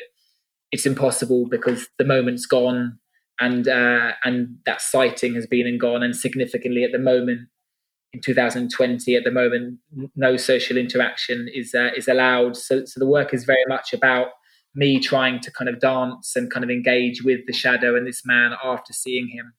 it's 0.71 0.85
impossible 0.85 1.47
because 1.49 1.87
the 1.97 2.05
moment's 2.05 2.45
gone. 2.45 2.99
And 3.41 3.67
uh, 3.67 4.13
and 4.23 4.57
that 4.65 4.79
sighting 4.79 5.35
has 5.35 5.45
been 5.45 5.67
and 5.67 5.77
gone. 5.77 6.03
And 6.03 6.15
significantly 6.15 6.83
at 6.85 6.93
the 6.93 6.99
moment 6.99 7.49
in 8.15 8.21
2020 8.21 9.15
at 9.15 9.23
the 9.23 9.31
moment 9.31 9.79
no 10.15 10.37
social 10.37 10.77
interaction 10.77 11.49
is 11.53 11.73
uh, 11.75 11.89
is 11.95 12.07
allowed 12.07 12.55
so 12.55 12.85
so 12.85 12.99
the 12.99 13.07
work 13.07 13.33
is 13.33 13.43
very 13.43 13.65
much 13.67 13.93
about 13.93 14.27
me 14.73 14.99
trying 14.99 15.39
to 15.39 15.51
kind 15.51 15.69
of 15.69 15.79
dance 15.79 16.35
and 16.35 16.51
kind 16.51 16.63
of 16.63 16.69
engage 16.69 17.23
with 17.23 17.39
the 17.47 17.53
shadow 17.53 17.95
and 17.95 18.07
this 18.07 18.23
man 18.25 18.53
after 18.63 18.93
seeing 18.93 19.27
him 19.29 19.53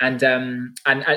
and 0.00 0.24
um, 0.24 0.74
and 0.86 1.04
uh, 1.04 1.16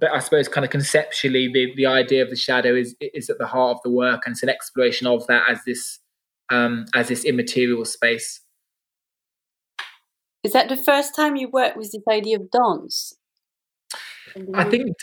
but 0.00 0.10
I 0.10 0.18
suppose 0.18 0.48
kind 0.48 0.64
of 0.64 0.70
conceptually 0.70 1.48
the 1.52 1.72
the 1.76 1.86
idea 1.86 2.22
of 2.22 2.30
the 2.30 2.36
shadow 2.36 2.74
is 2.74 2.96
is 3.00 3.30
at 3.30 3.38
the 3.38 3.46
heart 3.46 3.76
of 3.76 3.82
the 3.84 3.90
work, 3.90 4.22
and 4.26 4.32
it's 4.32 4.42
an 4.42 4.48
exploration 4.48 5.06
of 5.06 5.26
that 5.28 5.44
as 5.48 5.60
this 5.64 6.00
um, 6.50 6.86
as 6.92 7.08
this 7.08 7.24
immaterial 7.24 7.84
space. 7.84 8.40
Is 10.42 10.52
that 10.52 10.68
the 10.68 10.76
first 10.76 11.14
time 11.14 11.36
you 11.36 11.48
worked 11.48 11.76
with 11.76 11.92
this 11.92 12.02
idea 12.10 12.36
of 12.36 12.50
dance? 12.50 13.14
I 14.54 14.64
think 14.64 14.96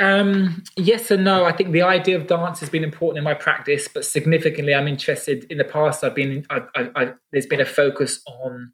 um, 0.00 0.62
yes 0.76 1.10
and 1.10 1.24
no. 1.24 1.44
I 1.44 1.52
think 1.52 1.72
the 1.72 1.82
idea 1.82 2.16
of 2.16 2.26
dance 2.26 2.60
has 2.60 2.68
been 2.68 2.84
important 2.84 3.18
in 3.18 3.24
my 3.24 3.34
practice, 3.34 3.88
but 3.88 4.04
significantly, 4.04 4.74
I'm 4.74 4.88
interested. 4.88 5.46
In 5.50 5.58
the 5.58 5.64
past, 5.64 6.04
I've 6.04 6.14
been 6.14 6.46
I, 6.50 6.60
I, 6.74 6.90
I, 6.94 7.12
there's 7.32 7.46
been 7.46 7.60
a 7.60 7.66
focus 7.66 8.20
on 8.26 8.72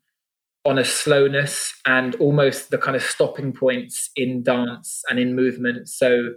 on 0.65 0.79
a 0.79 0.85
slowness 0.85 1.75
and 1.87 2.15
almost 2.17 2.71
the 2.71 2.79
kind 2.79 2.97
of 2.97 3.03
stopping 3.03 3.53
points 3.53 4.11
in 4.15 4.43
dance 4.43 5.03
and 5.11 5.19
in 5.19 5.35
movement. 5.35 5.89
So 5.89 6.35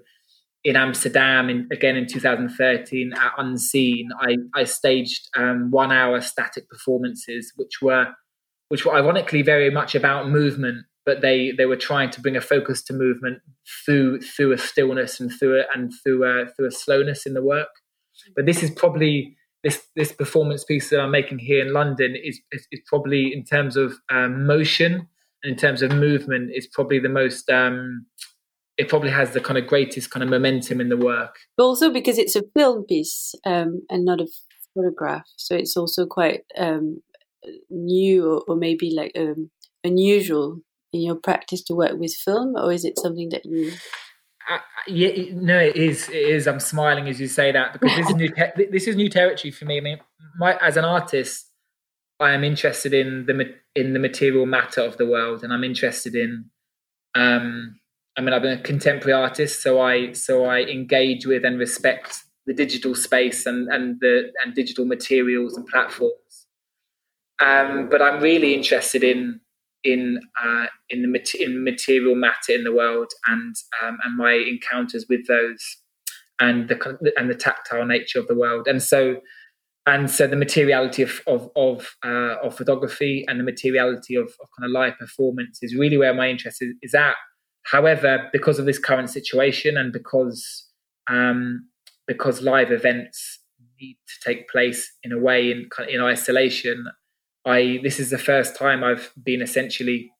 in 0.63 0.75
Amsterdam, 0.75 1.49
in, 1.49 1.67
again 1.71 1.95
in 1.95 2.07
2013 2.07 3.13
at 3.13 3.31
Unseen, 3.37 4.09
I, 4.19 4.37
I 4.55 4.63
staged 4.63 5.29
um, 5.37 5.69
one 5.69 5.91
hour 5.91 6.21
static 6.21 6.67
performances, 6.69 7.53
which 7.55 7.81
were 7.81 8.07
which 8.69 8.83
were 8.83 8.95
ironically 8.95 9.43
very 9.43 9.69
much 9.69 9.93
about 9.93 10.27
movement, 10.27 10.85
but 11.05 11.21
they 11.21 11.51
they 11.51 11.65
were 11.65 11.75
trying 11.75 12.09
to 12.11 12.21
bring 12.21 12.35
a 12.35 12.41
focus 12.41 12.81
to 12.83 12.93
movement 12.93 13.39
through 13.85 14.21
through 14.21 14.51
a 14.51 14.57
stillness 14.57 15.19
and 15.19 15.31
through 15.31 15.59
a, 15.59 15.63
and 15.73 15.91
through 16.03 16.23
a, 16.23 16.47
through 16.47 16.67
a 16.67 16.71
slowness 16.71 17.25
in 17.25 17.33
the 17.33 17.43
work. 17.43 17.69
But 18.35 18.45
this 18.45 18.63
is 18.63 18.71
probably 18.71 19.37
this 19.63 19.87
this 19.95 20.11
performance 20.11 20.63
piece 20.63 20.89
that 20.89 20.99
I'm 20.99 21.11
making 21.11 21.39
here 21.39 21.65
in 21.65 21.73
London 21.73 22.15
is 22.15 22.39
is, 22.51 22.67
is 22.71 22.81
probably 22.87 23.33
in 23.33 23.43
terms 23.43 23.77
of 23.77 23.93
um, 24.11 24.45
motion 24.45 25.07
and 25.43 25.53
in 25.53 25.57
terms 25.57 25.81
of 25.81 25.91
movement 25.91 26.51
is 26.53 26.67
probably 26.67 26.99
the 26.99 27.09
most 27.09 27.49
um, 27.49 28.05
it 28.77 28.89
probably 28.89 29.11
has 29.11 29.31
the 29.31 29.39
kind 29.39 29.57
of 29.57 29.67
greatest 29.67 30.11
kind 30.11 30.23
of 30.23 30.29
momentum 30.29 30.81
in 30.81 30.89
the 30.89 30.97
work. 30.97 31.37
But 31.55 31.63
also 31.63 31.91
because 31.91 32.17
it's 32.17 32.35
a 32.35 32.43
film 32.55 32.85
piece 32.85 33.33
um, 33.45 33.81
and 33.89 34.03
not 34.03 34.19
a 34.19 34.27
photograph, 34.73 35.25
so 35.37 35.55
it's 35.55 35.77
also 35.77 36.05
quite 36.05 36.41
um, 36.57 37.01
new 37.69 38.29
or, 38.29 38.43
or, 38.47 38.55
maybe 38.55 38.91
like 38.93 39.13
um, 39.17 39.49
unusual 39.83 40.59
in 40.95 41.01
your 41.01 41.15
practice 41.15 41.63
to 41.65 41.75
work 41.75 41.93
with 41.99 42.13
film, 42.13 42.55
or 42.55 42.71
is 42.71 42.85
it 42.85 42.97
something 42.97 43.29
that 43.29 43.45
you? 43.45 43.73
Uh, 44.49 44.59
yeah, 44.87 45.33
no, 45.33 45.59
it 45.59 45.75
is. 45.75 46.07
It 46.09 46.15
is. 46.15 46.47
I'm 46.47 46.59
smiling 46.59 47.07
as 47.07 47.19
you 47.19 47.27
say 47.27 47.51
that 47.51 47.73
because 47.73 47.95
this 47.97 48.09
is 48.09 48.15
new. 48.15 48.29
Te- 48.29 48.67
this 48.71 48.87
is 48.87 48.95
new 48.95 49.09
territory 49.09 49.51
for 49.51 49.65
me. 49.65 49.77
I 49.77 49.81
mean, 49.81 49.99
my, 50.37 50.57
as 50.57 50.77
an 50.77 50.85
artist, 50.85 51.49
I 52.19 52.31
am 52.31 52.43
interested 52.43 52.93
in 52.93 53.25
the 53.25 53.55
in 53.75 53.93
the 53.93 53.99
material 53.99 54.45
matter 54.45 54.81
of 54.81 54.97
the 54.97 55.05
world, 55.05 55.43
and 55.43 55.51
I'm 55.51 55.63
interested 55.63 56.15
in. 56.15 56.45
Um, 57.15 57.79
I 58.17 58.21
mean, 58.21 58.33
I'm 58.33 58.45
a 58.45 58.57
contemporary 58.57 59.13
artist, 59.13 59.61
so 59.61 59.81
I 59.81 60.13
so 60.13 60.45
I 60.45 60.61
engage 60.61 61.25
with 61.25 61.43
and 61.43 61.59
respect 61.59 62.23
the 62.45 62.53
digital 62.53 62.95
space 62.95 63.45
and 63.45 63.67
and 63.69 63.99
the 63.99 64.31
and 64.43 64.53
digital 64.53 64.85
materials 64.85 65.57
and 65.57 65.65
platforms. 65.67 66.47
Um, 67.39 67.89
but 67.89 68.01
I'm 68.01 68.21
really 68.21 68.53
interested 68.53 69.03
in 69.03 69.41
in 69.85 70.19
uh, 70.43 70.65
in 70.89 71.01
the 71.03 71.35
in 71.39 71.63
material 71.63 72.15
matter 72.15 72.51
in 72.51 72.63
the 72.63 72.73
world 72.73 73.11
and 73.27 73.55
um, 73.81 73.97
and 74.03 74.17
my 74.17 74.33
encounters 74.33 75.05
with 75.07 75.27
those 75.27 75.77
and 76.39 76.67
the 76.67 77.13
and 77.15 77.29
the 77.29 77.35
tactile 77.35 77.85
nature 77.85 78.19
of 78.19 78.27
the 78.27 78.35
world. 78.35 78.67
And 78.67 78.81
so 78.81 79.21
and 79.85 80.09
so 80.09 80.27
the 80.27 80.35
materiality 80.35 81.03
of 81.03 81.21
of 81.27 81.49
of, 81.55 81.95
uh, 82.03 82.35
of 82.43 82.57
photography 82.57 83.23
and 83.27 83.39
the 83.39 83.43
materiality 83.43 84.15
of, 84.15 84.25
of, 84.25 84.49
kind 84.57 84.65
of 84.65 84.71
live 84.71 84.97
performance 84.97 85.59
is 85.61 85.75
really 85.75 85.97
where 85.97 86.13
my 86.13 86.29
interest 86.29 86.61
is, 86.61 86.73
is 86.81 86.95
at. 86.95 87.15
However 87.63 88.29
because 88.33 88.59
of 88.59 88.65
this 88.65 88.79
current 88.79 89.09
situation 89.09 89.77
and 89.77 89.93
because 89.93 90.67
um, 91.07 91.69
because 92.07 92.41
live 92.41 92.71
events 92.71 93.39
need 93.79 93.97
to 94.07 94.29
take 94.29 94.49
place 94.49 94.91
in 95.03 95.11
a 95.11 95.19
way 95.19 95.51
in 95.51 95.69
in 95.87 96.01
isolation 96.01 96.85
I 97.45 97.79
this 97.83 97.99
is 97.99 98.09
the 98.09 98.17
first 98.17 98.55
time 98.55 98.83
I've 98.83 99.11
been 99.21 99.41
essentially, 99.41 100.11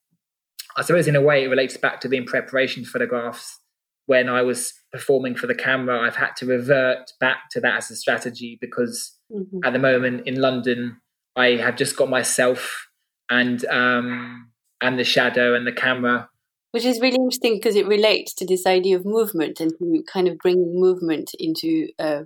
I 0.76 0.82
suppose 0.82 1.08
in 1.08 1.16
a 1.16 1.20
way 1.20 1.44
it 1.44 1.48
relates 1.48 1.76
back 1.76 2.00
to 2.02 2.08
the 2.08 2.16
in 2.16 2.24
preparation 2.24 2.84
photographs 2.84 3.60
when 4.06 4.28
I 4.28 4.42
was 4.42 4.72
performing 4.92 5.34
for 5.34 5.46
the 5.46 5.54
camera. 5.54 6.00
I've 6.00 6.16
had 6.16 6.36
to 6.36 6.46
revert 6.46 7.12
back 7.18 7.50
to 7.52 7.60
that 7.60 7.76
as 7.76 7.90
a 7.90 7.96
strategy 7.96 8.58
because 8.60 9.12
mm-hmm. 9.32 9.58
at 9.64 9.72
the 9.72 9.78
moment 9.78 10.26
in 10.26 10.40
London 10.40 10.98
I 11.34 11.56
have 11.56 11.76
just 11.76 11.96
got 11.96 12.08
myself 12.08 12.88
and 13.28 13.64
um, 13.66 14.50
and 14.80 14.98
the 14.98 15.04
shadow 15.04 15.54
and 15.54 15.66
the 15.66 15.72
camera 15.72 16.28
which 16.76 16.84
is 16.84 17.00
really 17.00 17.16
interesting 17.16 17.54
because 17.54 17.74
it 17.74 17.86
relates 17.86 18.34
to 18.34 18.44
this 18.44 18.66
idea 18.66 18.96
of 18.96 19.06
movement 19.06 19.60
and 19.60 19.72
to 19.78 20.02
kind 20.12 20.28
of 20.28 20.36
bringing 20.36 20.78
movement 20.78 21.30
into 21.38 21.88
uh, 21.98 22.24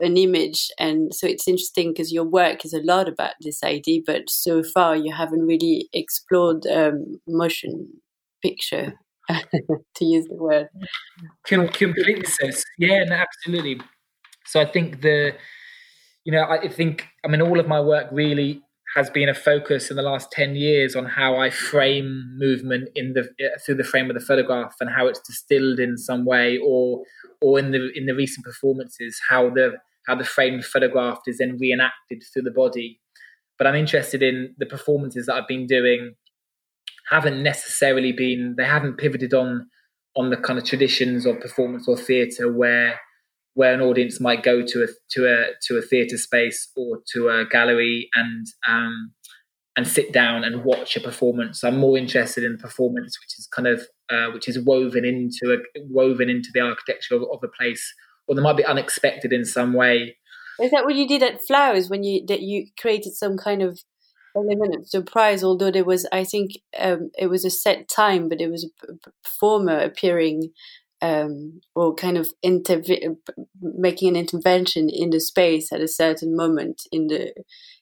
an 0.00 0.16
image. 0.16 0.70
And 0.78 1.14
so 1.14 1.26
it's 1.26 1.48
interesting 1.48 1.92
because 1.92 2.12
your 2.12 2.24
work 2.24 2.64
is 2.64 2.72
a 2.72 2.82
lot 2.82 3.08
about 3.08 3.34
this 3.40 3.62
idea 3.62 4.00
but 4.06 4.28
so 4.28 4.62
far 4.62 4.96
you 4.96 5.12
haven't 5.12 5.46
really 5.46 5.88
explored 5.92 6.66
um, 6.66 7.20
motion 7.26 7.88
picture 8.42 8.94
to 9.28 10.04
use 10.04 10.26
the 10.28 10.36
word. 10.36 10.68
Com- 11.46 11.68
completely 11.68 12.24
sense 12.24 12.64
yeah 12.78 13.04
no, 13.04 13.16
absolutely. 13.16 13.80
So 14.44 14.60
i 14.60 14.64
think 14.64 15.00
the 15.00 15.34
you 16.24 16.32
know 16.32 16.44
i 16.48 16.68
think 16.68 17.06
i 17.24 17.28
mean 17.28 17.42
all 17.42 17.58
of 17.58 17.66
my 17.66 17.80
work 17.80 18.06
really 18.12 18.62
has 18.96 19.10
been 19.10 19.28
a 19.28 19.34
focus 19.34 19.90
in 19.90 19.96
the 19.96 20.02
last 20.02 20.32
10 20.32 20.56
years 20.56 20.96
on 20.96 21.04
how 21.04 21.36
I 21.36 21.50
frame 21.50 22.34
movement 22.38 22.88
in 22.94 23.12
the 23.12 23.28
through 23.64 23.74
the 23.74 23.84
frame 23.84 24.08
of 24.08 24.14
the 24.14 24.24
photograph 24.24 24.74
and 24.80 24.88
how 24.88 25.06
it's 25.06 25.20
distilled 25.20 25.78
in 25.78 25.98
some 25.98 26.24
way 26.24 26.58
or 26.64 27.02
or 27.42 27.58
in 27.58 27.72
the 27.72 27.90
in 27.94 28.06
the 28.06 28.14
recent 28.14 28.46
performances 28.46 29.20
how 29.28 29.50
the 29.50 29.74
how 30.06 30.14
the 30.14 30.24
frame 30.24 30.62
photographed 30.62 31.28
is 31.28 31.38
then 31.38 31.58
reenacted 31.60 32.24
through 32.32 32.42
the 32.42 32.50
body. 32.50 32.98
But 33.58 33.66
I'm 33.66 33.74
interested 33.74 34.22
in 34.22 34.54
the 34.56 34.66
performances 34.66 35.26
that 35.26 35.34
I've 35.34 35.48
been 35.48 35.66
doing 35.66 36.14
haven't 37.10 37.42
necessarily 37.42 38.12
been 38.12 38.54
they 38.56 38.64
haven't 38.64 38.96
pivoted 38.96 39.34
on 39.34 39.68
on 40.16 40.30
the 40.30 40.38
kind 40.38 40.58
of 40.58 40.64
traditions 40.64 41.26
of 41.26 41.38
performance 41.38 41.86
or 41.86 41.98
theatre 41.98 42.50
where 42.50 42.98
where 43.56 43.72
an 43.72 43.80
audience 43.80 44.20
might 44.20 44.42
go 44.42 44.62
to 44.62 44.84
a 44.84 44.86
to 45.10 45.26
a 45.26 45.46
to 45.66 45.78
a 45.78 45.82
theatre 45.82 46.18
space 46.18 46.70
or 46.76 47.00
to 47.14 47.30
a 47.30 47.46
gallery 47.46 48.08
and 48.14 48.46
um, 48.68 49.12
and 49.76 49.88
sit 49.88 50.12
down 50.12 50.44
and 50.44 50.62
watch 50.62 50.94
a 50.94 51.00
performance. 51.00 51.64
I'm 51.64 51.78
more 51.78 51.96
interested 51.96 52.44
in 52.44 52.58
performance, 52.58 53.18
which 53.18 53.38
is 53.38 53.48
kind 53.50 53.66
of 53.66 53.86
uh, 54.10 54.30
which 54.32 54.46
is 54.46 54.58
woven 54.58 55.06
into 55.06 55.54
a 55.54 55.56
woven 55.88 56.28
into 56.28 56.50
the 56.52 56.60
architecture 56.60 57.16
of, 57.16 57.22
of 57.22 57.42
a 57.42 57.48
place, 57.48 57.94
or 58.28 58.34
they 58.34 58.42
might 58.42 58.58
be 58.58 58.64
unexpected 58.64 59.32
in 59.32 59.46
some 59.46 59.72
way. 59.72 60.18
Is 60.60 60.70
that 60.70 60.84
what 60.84 60.94
you 60.94 61.08
did 61.08 61.22
at 61.22 61.40
Flowers 61.40 61.88
when 61.88 62.02
you 62.02 62.26
that 62.26 62.42
you 62.42 62.66
created 62.78 63.14
some 63.14 63.38
kind 63.38 63.62
of 63.62 63.80
element 64.36 64.76
of 64.76 64.86
surprise, 64.86 65.42
although 65.42 65.70
there 65.70 65.82
was, 65.82 66.06
I 66.12 66.24
think, 66.24 66.52
um, 66.78 67.10
it 67.18 67.28
was 67.28 67.46
a 67.46 67.50
set 67.50 67.88
time, 67.88 68.28
but 68.28 68.42
it 68.42 68.50
was 68.50 68.70
a 68.86 68.92
performer 69.24 69.78
appearing 69.78 70.50
um, 71.02 71.60
or 71.74 71.94
kind 71.94 72.16
of 72.16 72.28
making 73.60 74.08
an 74.08 74.16
intervention 74.16 74.88
in 74.88 75.10
the 75.10 75.20
space 75.20 75.72
at 75.72 75.80
a 75.80 75.88
certain 75.88 76.36
moment 76.36 76.82
in 76.90 77.08
the 77.08 77.32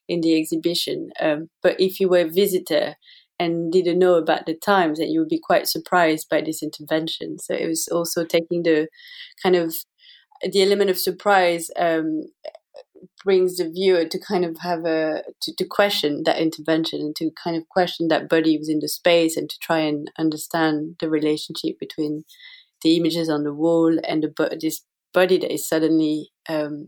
in 0.08 0.20
the 0.20 0.38
exhibition. 0.38 1.10
Um, 1.20 1.48
but 1.62 1.80
if 1.80 1.98
you 1.98 2.08
were 2.08 2.20
a 2.20 2.28
visitor 2.28 2.96
and 3.38 3.72
didn't 3.72 3.98
know 3.98 4.14
about 4.14 4.46
the 4.46 4.54
times, 4.54 4.98
then 4.98 5.08
you 5.08 5.20
would 5.20 5.28
be 5.28 5.40
quite 5.42 5.66
surprised 5.66 6.28
by 6.28 6.40
this 6.40 6.62
intervention. 6.62 7.38
So 7.38 7.54
it 7.54 7.66
was 7.66 7.88
also 7.88 8.24
taking 8.24 8.62
the 8.62 8.88
kind 9.42 9.56
of 9.56 9.74
the 10.42 10.62
element 10.62 10.90
of 10.90 10.98
surprise 10.98 11.70
um, 11.78 12.24
brings 13.24 13.56
the 13.56 13.70
viewer 13.70 14.04
to 14.04 14.18
kind 14.18 14.44
of 14.44 14.58
have 14.60 14.84
a 14.84 15.22
to, 15.40 15.54
to 15.56 15.64
question 15.64 16.22
that 16.24 16.38
intervention 16.38 17.00
and 17.00 17.16
to 17.16 17.30
kind 17.42 17.56
of 17.56 17.68
question 17.68 18.08
that 18.08 18.28
body 18.28 18.58
within 18.58 18.80
the 18.80 18.88
space 18.88 19.36
and 19.36 19.48
to 19.48 19.58
try 19.60 19.78
and 19.78 20.10
understand 20.18 20.96
the 21.00 21.08
relationship 21.08 21.78
between 21.78 22.24
the 22.84 22.96
images 22.96 23.28
on 23.28 23.42
the 23.42 23.52
wall 23.52 23.98
and 24.06 24.22
the 24.22 24.58
this 24.60 24.82
body 25.12 25.38
that 25.38 25.52
is 25.52 25.66
suddenly 25.66 26.28
um, 26.48 26.86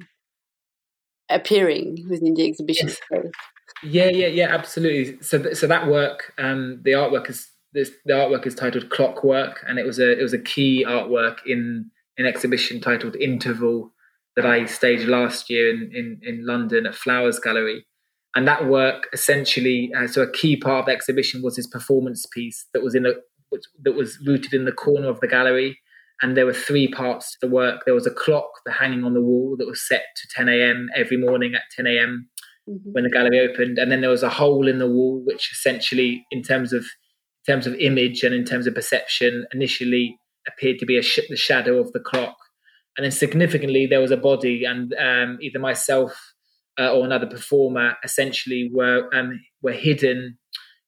appearing 1.29 2.07
within 2.09 2.35
the 2.35 2.47
exhibition 2.47 2.89
yes. 2.89 2.99
space. 2.99 3.33
Yeah, 3.83 4.09
yeah, 4.09 4.29
yeah, 4.29 4.49
absolutely. 4.55 5.21
So, 5.23 5.43
th- 5.43 5.57
so 5.57 5.67
that 5.67 5.87
work, 5.87 6.33
um, 6.39 6.81
the 6.85 6.93
artwork 6.93 7.29
is 7.29 7.51
this, 7.73 7.91
the 8.05 8.15
artwork 8.15 8.47
is 8.47 8.55
titled 8.55 8.91
Clockwork, 8.91 9.65
and 9.67 9.79
it 9.79 9.85
was 9.85 9.99
a 9.99 10.19
it 10.19 10.23
was 10.23 10.33
a 10.33 10.39
key 10.39 10.85
artwork 10.87 11.39
in 11.47 11.91
an 12.17 12.27
exhibition 12.27 12.81
titled 12.81 13.17
Interval 13.17 13.93
that 14.35 14.47
I 14.47 14.67
staged 14.67 15.09
last 15.09 15.51
year 15.51 15.71
in 15.71 15.91
in, 15.95 16.21
in 16.23 16.47
London 16.47 16.87
at 16.87 16.95
Flowers 16.95 17.39
Gallery. 17.39 17.87
And 18.35 18.47
that 18.47 18.67
work 18.67 19.09
essentially, 19.15 19.91
uh, 19.97 20.07
so 20.07 20.21
a 20.21 20.31
key 20.31 20.59
part 20.59 20.81
of 20.81 20.87
the 20.87 20.93
exhibition 20.93 21.41
was 21.43 21.57
his 21.57 21.67
performance 21.67 22.27
piece 22.27 22.67
that 22.75 22.83
was 22.83 22.95
in 22.95 23.07
a 23.07 23.13
that 23.83 23.93
was 23.93 24.19
rooted 24.27 24.53
in 24.53 24.65
the 24.65 24.73
corner 24.73 25.09
of 25.09 25.21
the 25.21 25.29
gallery 25.29 25.79
and 26.23 26.37
there 26.37 26.47
were 26.47 26.55
three 26.55 26.89
parts 26.89 27.33
to 27.33 27.39
the 27.43 27.53
work. 27.53 27.83
There 27.85 27.95
was 27.95 28.07
a 28.07 28.11
clock 28.11 28.51
hanging 28.69 29.05
on 29.05 29.15
the 29.15 29.21
wall 29.21 29.57
that 29.59 29.67
was 29.67 29.87
set 29.87 30.05
to 30.17 30.29
10 30.35 30.49
a.m. 30.49 30.89
every 30.95 31.17
morning 31.17 31.55
at 31.55 31.63
10 31.75 31.87
a.m. 31.87 32.29
Mm-hmm. 32.69 32.91
when 32.93 33.05
the 33.05 33.11
gallery 33.11 33.39
opened, 33.39 33.79
and 33.79 33.93
then 33.93 34.01
there 34.01 34.11
was 34.11 34.25
a 34.25 34.29
hole 34.29 34.67
in 34.67 34.79
the 34.79 34.91
wall, 34.91 35.23
which 35.25 35.53
essentially, 35.53 36.27
in 36.33 36.43
terms 36.43 36.73
of 36.73 36.81
in 36.83 37.55
terms 37.55 37.65
of 37.65 37.75
image 37.77 38.25
and 38.25 38.35
in 38.35 38.45
terms 38.45 38.67
of 38.67 38.75
perception, 38.75 39.47
initially 39.53 40.19
appeared 40.49 40.81
to 40.81 40.87
be 40.87 40.99
a 40.99 41.03
sh- 41.03 41.21
the 41.29 41.37
shadow 41.37 41.79
of 41.79 41.93
the 41.93 42.01
clock, 42.01 42.37
and 42.97 43.05
then 43.05 43.13
significantly 43.13 43.87
there 43.87 44.01
was 44.01 44.11
a 44.11 44.17
body, 44.17 44.65
and 44.65 44.93
um, 44.95 45.39
either 45.41 45.61
myself 45.61 46.35
uh, 46.77 46.93
or 46.93 47.05
another 47.05 47.27
performer 47.27 47.95
essentially 48.03 48.69
were 48.73 49.09
um, 49.15 49.41
were 49.63 49.71
hidden 49.71 50.37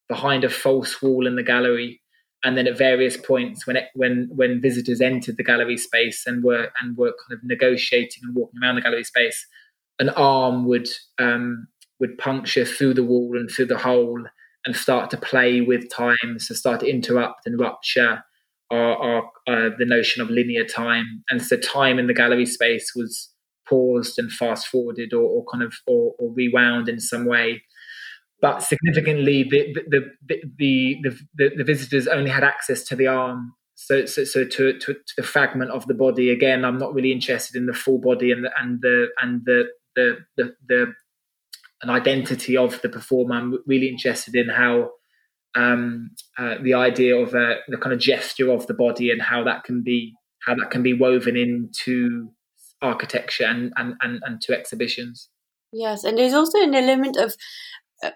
behind 0.09 0.43
a 0.43 0.51
false 0.51 1.01
wall 1.01 1.29
in 1.29 1.37
the 1.37 1.45
gallery 1.45 2.01
and 2.45 2.57
then 2.57 2.67
at 2.67 2.79
various 2.79 3.17
points 3.17 3.67
when 3.67 3.77
it, 3.77 3.89
when 3.95 4.29
when 4.35 4.61
visitors 4.61 5.01
entered 5.01 5.37
the 5.37 5.45
gallery 5.45 5.77
space 5.77 6.25
and 6.27 6.45
were 6.45 6.71
and 6.81 6.97
were 6.97 7.15
kind 7.27 7.37
of 7.37 7.41
negotiating 7.43 8.23
and 8.23 8.35
walking 8.35 8.61
around 8.63 8.77
the 8.77 8.83
gallery 8.83 9.05
space, 9.05 9.47
an 9.99 10.09
arm 10.11 10.67
would 10.67 10.89
um, 11.19 11.67
would 11.99 12.17
puncture 12.19 12.65
through 12.65 12.95
the 12.95 13.05
wall 13.05 13.37
and 13.37 13.51
through 13.51 13.67
the 13.67 13.79
hole 13.79 14.23
and 14.65 14.77
start 14.77 15.11
to 15.11 15.17
play 15.17 15.61
with 15.61 15.91
time, 15.91 16.39
so 16.39 16.55
start 16.55 16.81
to 16.81 16.91
interrupt 16.91 17.47
and 17.47 17.59
rupture 17.59 18.23
our, 18.71 18.97
our 18.97 19.23
uh, 19.47 19.71
the 19.79 19.87
notion 19.87 20.23
of 20.23 20.31
linear 20.31 20.65
time, 20.65 21.25
and 21.31 21.43
so 21.43 21.57
time 21.57 21.99
in 21.99 22.07
the 22.07 22.15
gallery 22.15 22.47
space 22.47 22.93
was 22.95 23.33
paused 23.69 24.19
and 24.19 24.33
fast 24.33 24.67
forwarded 24.67 25.13
or, 25.13 25.23
or 25.23 25.45
kind 25.51 25.63
of 25.63 25.75
or, 25.87 26.15
or 26.19 26.33
rewound 26.33 26.89
in 26.89 27.01
some 27.01 27.27
way 27.27 27.63
but 28.41 28.63
significantly 28.63 29.45
the 29.45 29.75
the, 29.89 30.01
the 30.27 30.43
the, 30.59 31.11
the, 31.35 31.51
the, 31.57 31.65
visitors 31.65 32.07
only 32.07 32.31
had 32.31 32.45
access 32.45 32.85
to 32.85 32.97
the 32.97 33.07
arm. 33.07 33.55
So 33.75 34.07
so, 34.07 34.25
so 34.25 34.45
to, 34.45 34.79
to, 34.79 34.95
to 34.95 35.15
the 35.17 35.23
fragment 35.23 35.71
of 35.71 35.87
the 35.87 35.95
body. 35.95 36.31
Again 36.31 36.65
i'm 36.65 36.79
not 36.79 36.95
really 36.95 37.13
interested 37.13 37.57
in 37.57 37.67
the 37.67 37.73
full 37.73 37.99
body 37.99 38.33
and 38.33 38.45
the 38.45 38.51
and 38.61 38.81
the 38.81 39.07
and 39.21 39.43
the 39.45 39.65
the 39.97 40.19
the, 40.37 40.55
the 40.69 40.95
an 41.83 41.91
identity 41.91 42.57
of 42.57 42.81
the 42.83 42.89
performer. 42.89 43.37
I'm 43.37 43.59
really 43.67 43.89
interested 43.89 44.35
in 44.35 44.49
how 44.49 44.91
um, 45.55 46.11
uh, 46.37 46.57
the 46.63 46.75
idea 46.75 47.17
of 47.17 47.35
uh, 47.35 47.57
the 47.69 47.77
kind 47.77 47.93
of 47.93 48.01
gesture 48.01 48.51
of 48.51 48.67
the 48.67 48.75
body 48.75 49.11
and 49.11 49.23
how 49.23 49.45
that 49.45 49.65
can 49.65 49.83
be 49.83 50.15
how 50.47 50.55
that 50.55 50.71
can 50.71 50.83
be 50.83 50.93
woven 50.93 51.37
into 51.37 52.31
architecture 52.81 53.45
and 53.45 53.73
and 53.77 53.95
and, 54.01 54.21
and 54.25 54.41
to 54.43 54.57
exhibitions. 54.57 55.29
Yes 55.73 56.05
and 56.05 56.17
there's 56.17 56.33
also 56.33 56.63
an 56.63 56.75
element 56.75 57.17
of 57.17 57.35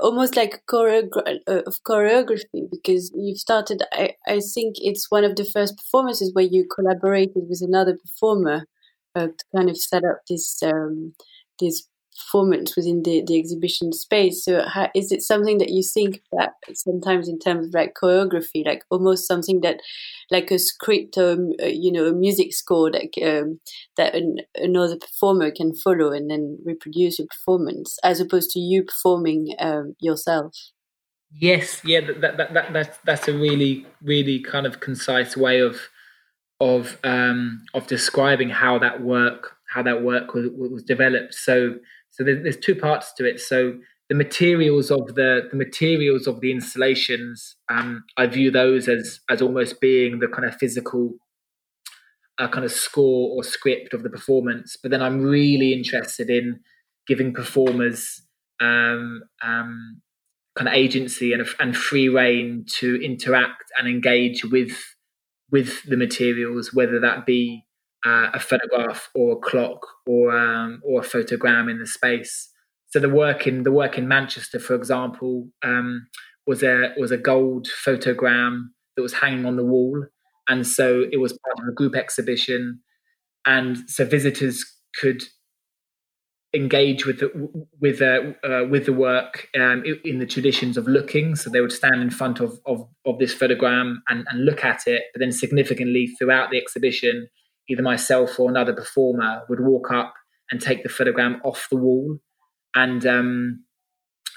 almost 0.00 0.36
like 0.36 0.62
uh, 0.72 1.62
of 1.66 1.82
choreography 1.84 2.70
because 2.70 3.10
you've 3.14 3.38
started 3.38 3.82
I, 3.92 4.14
I 4.26 4.40
think 4.40 4.76
it's 4.78 5.10
one 5.10 5.24
of 5.24 5.36
the 5.36 5.44
first 5.44 5.76
performances 5.76 6.32
where 6.32 6.44
you 6.44 6.66
collaborated 6.72 7.44
with 7.48 7.62
another 7.62 7.96
performer 7.96 8.66
uh, 9.14 9.26
to 9.28 9.44
kind 9.54 9.68
of 9.70 9.76
set 9.76 10.04
up 10.04 10.20
this 10.28 10.62
um, 10.62 11.14
this 11.60 11.88
performance 12.16 12.76
within 12.76 13.02
the, 13.02 13.22
the 13.26 13.38
exhibition 13.38 13.92
space. 13.92 14.44
So, 14.44 14.64
how, 14.66 14.90
is 14.94 15.12
it 15.12 15.22
something 15.22 15.58
that 15.58 15.70
you 15.70 15.82
think 15.82 16.22
that 16.32 16.54
sometimes 16.74 17.28
in 17.28 17.38
terms 17.38 17.68
of 17.68 17.74
like 17.74 17.94
choreography, 17.94 18.64
like 18.64 18.84
almost 18.90 19.26
something 19.26 19.60
that, 19.62 19.80
like 20.30 20.50
a 20.50 20.58
script 20.58 21.18
or 21.18 21.32
uh, 21.62 21.66
you 21.66 21.92
know 21.92 22.06
a 22.06 22.12
music 22.12 22.52
score 22.54 22.90
that 22.90 23.10
um, 23.22 23.60
that 23.96 24.14
an, 24.14 24.38
another 24.56 24.96
performer 24.96 25.50
can 25.50 25.74
follow 25.74 26.12
and 26.12 26.30
then 26.30 26.58
reproduce 26.64 27.18
your 27.18 27.28
performance, 27.28 27.98
as 28.02 28.20
opposed 28.20 28.50
to 28.50 28.60
you 28.60 28.84
performing 28.84 29.54
um, 29.58 29.94
yourself? 30.00 30.54
Yes, 31.34 31.80
yeah, 31.84 32.00
that, 32.00 32.36
that, 32.36 32.54
that, 32.54 32.72
that's 32.72 32.98
that's 33.04 33.28
a 33.28 33.32
really 33.32 33.86
really 34.02 34.40
kind 34.40 34.66
of 34.66 34.80
concise 34.80 35.36
way 35.36 35.60
of 35.60 35.80
of 36.60 36.98
um, 37.04 37.64
of 37.74 37.86
describing 37.86 38.50
how 38.50 38.78
that 38.78 39.02
work 39.02 39.56
how 39.72 39.82
that 39.82 40.02
work 40.02 40.34
was, 40.34 40.48
was 40.54 40.82
developed. 40.82 41.34
So 41.34 41.76
so 42.12 42.22
there's, 42.22 42.42
there's 42.42 42.56
two 42.56 42.76
parts 42.76 43.12
to 43.14 43.28
it. 43.28 43.40
So 43.40 43.74
the 44.08 44.14
materials 44.14 44.90
of 44.90 45.14
the 45.14 45.48
the 45.50 45.56
materials 45.56 46.26
of 46.26 46.40
the 46.40 46.52
installations, 46.52 47.56
um, 47.70 48.04
I 48.16 48.26
view 48.26 48.50
those 48.50 48.86
as 48.88 49.20
as 49.28 49.40
almost 49.40 49.80
being 49.80 50.20
the 50.20 50.28
kind 50.28 50.44
of 50.44 50.54
physical 50.56 51.14
uh, 52.38 52.48
kind 52.48 52.64
of 52.64 52.72
score 52.72 53.30
or 53.34 53.42
script 53.42 53.94
of 53.94 54.02
the 54.02 54.10
performance. 54.10 54.76
But 54.80 54.90
then 54.90 55.02
I'm 55.02 55.22
really 55.22 55.72
interested 55.72 56.28
in 56.28 56.60
giving 57.06 57.32
performers 57.32 58.22
um, 58.60 59.22
um, 59.42 60.02
kind 60.56 60.68
of 60.68 60.74
agency 60.74 61.32
and 61.32 61.46
and 61.58 61.74
free 61.74 62.10
reign 62.10 62.66
to 62.80 63.02
interact 63.02 63.64
and 63.78 63.88
engage 63.88 64.44
with 64.44 64.76
with 65.50 65.82
the 65.84 65.96
materials, 65.96 66.74
whether 66.74 67.00
that 67.00 67.24
be 67.24 67.64
uh, 68.04 68.28
a 68.34 68.40
photograph 68.40 69.10
or 69.14 69.32
a 69.32 69.36
clock 69.36 69.86
or 70.06 70.36
um, 70.36 70.80
or 70.84 71.00
a 71.00 71.04
photogram 71.04 71.70
in 71.70 71.78
the 71.78 71.86
space. 71.86 72.48
So 72.90 73.00
the 73.00 73.08
work 73.08 73.46
in 73.46 73.62
the 73.62 73.72
work 73.72 73.96
in 73.96 74.08
Manchester, 74.08 74.58
for 74.58 74.74
example, 74.74 75.48
um, 75.62 76.06
was 76.46 76.62
a 76.62 76.92
was 76.98 77.10
a 77.10 77.16
gold 77.16 77.68
photogram 77.86 78.64
that 78.96 79.02
was 79.02 79.14
hanging 79.14 79.46
on 79.46 79.56
the 79.56 79.64
wall, 79.64 80.04
and 80.48 80.66
so 80.66 81.04
it 81.10 81.18
was 81.18 81.32
part 81.32 81.58
of 81.60 81.68
a 81.68 81.74
group 81.74 81.94
exhibition, 81.94 82.80
and 83.46 83.78
so 83.88 84.04
visitors 84.04 84.64
could 85.00 85.22
engage 86.54 87.06
with 87.06 87.20
the 87.20 87.66
with 87.80 88.02
uh, 88.02 88.32
uh, 88.46 88.66
with 88.68 88.86
the 88.86 88.92
work 88.92 89.48
um, 89.58 89.82
in 90.04 90.18
the 90.18 90.26
traditions 90.26 90.76
of 90.76 90.86
looking. 90.86 91.34
So 91.34 91.48
they 91.48 91.60
would 91.60 91.72
stand 91.72 92.02
in 92.02 92.10
front 92.10 92.40
of 92.40 92.60
of, 92.66 92.86
of 93.06 93.18
this 93.18 93.34
photogram 93.34 93.96
and, 94.08 94.26
and 94.28 94.44
look 94.44 94.64
at 94.64 94.82
it, 94.86 95.04
but 95.14 95.20
then 95.20 95.32
significantly 95.32 96.08
throughout 96.18 96.50
the 96.50 96.58
exhibition, 96.58 97.28
either 97.68 97.82
myself 97.82 98.38
or 98.38 98.50
another 98.50 98.72
performer 98.72 99.42
would 99.48 99.60
walk 99.60 99.90
up 99.90 100.14
and 100.50 100.60
take 100.60 100.82
the 100.82 100.88
photogram 100.88 101.40
off 101.44 101.68
the 101.70 101.76
wall 101.76 102.18
and 102.74 103.06
um, 103.06 103.64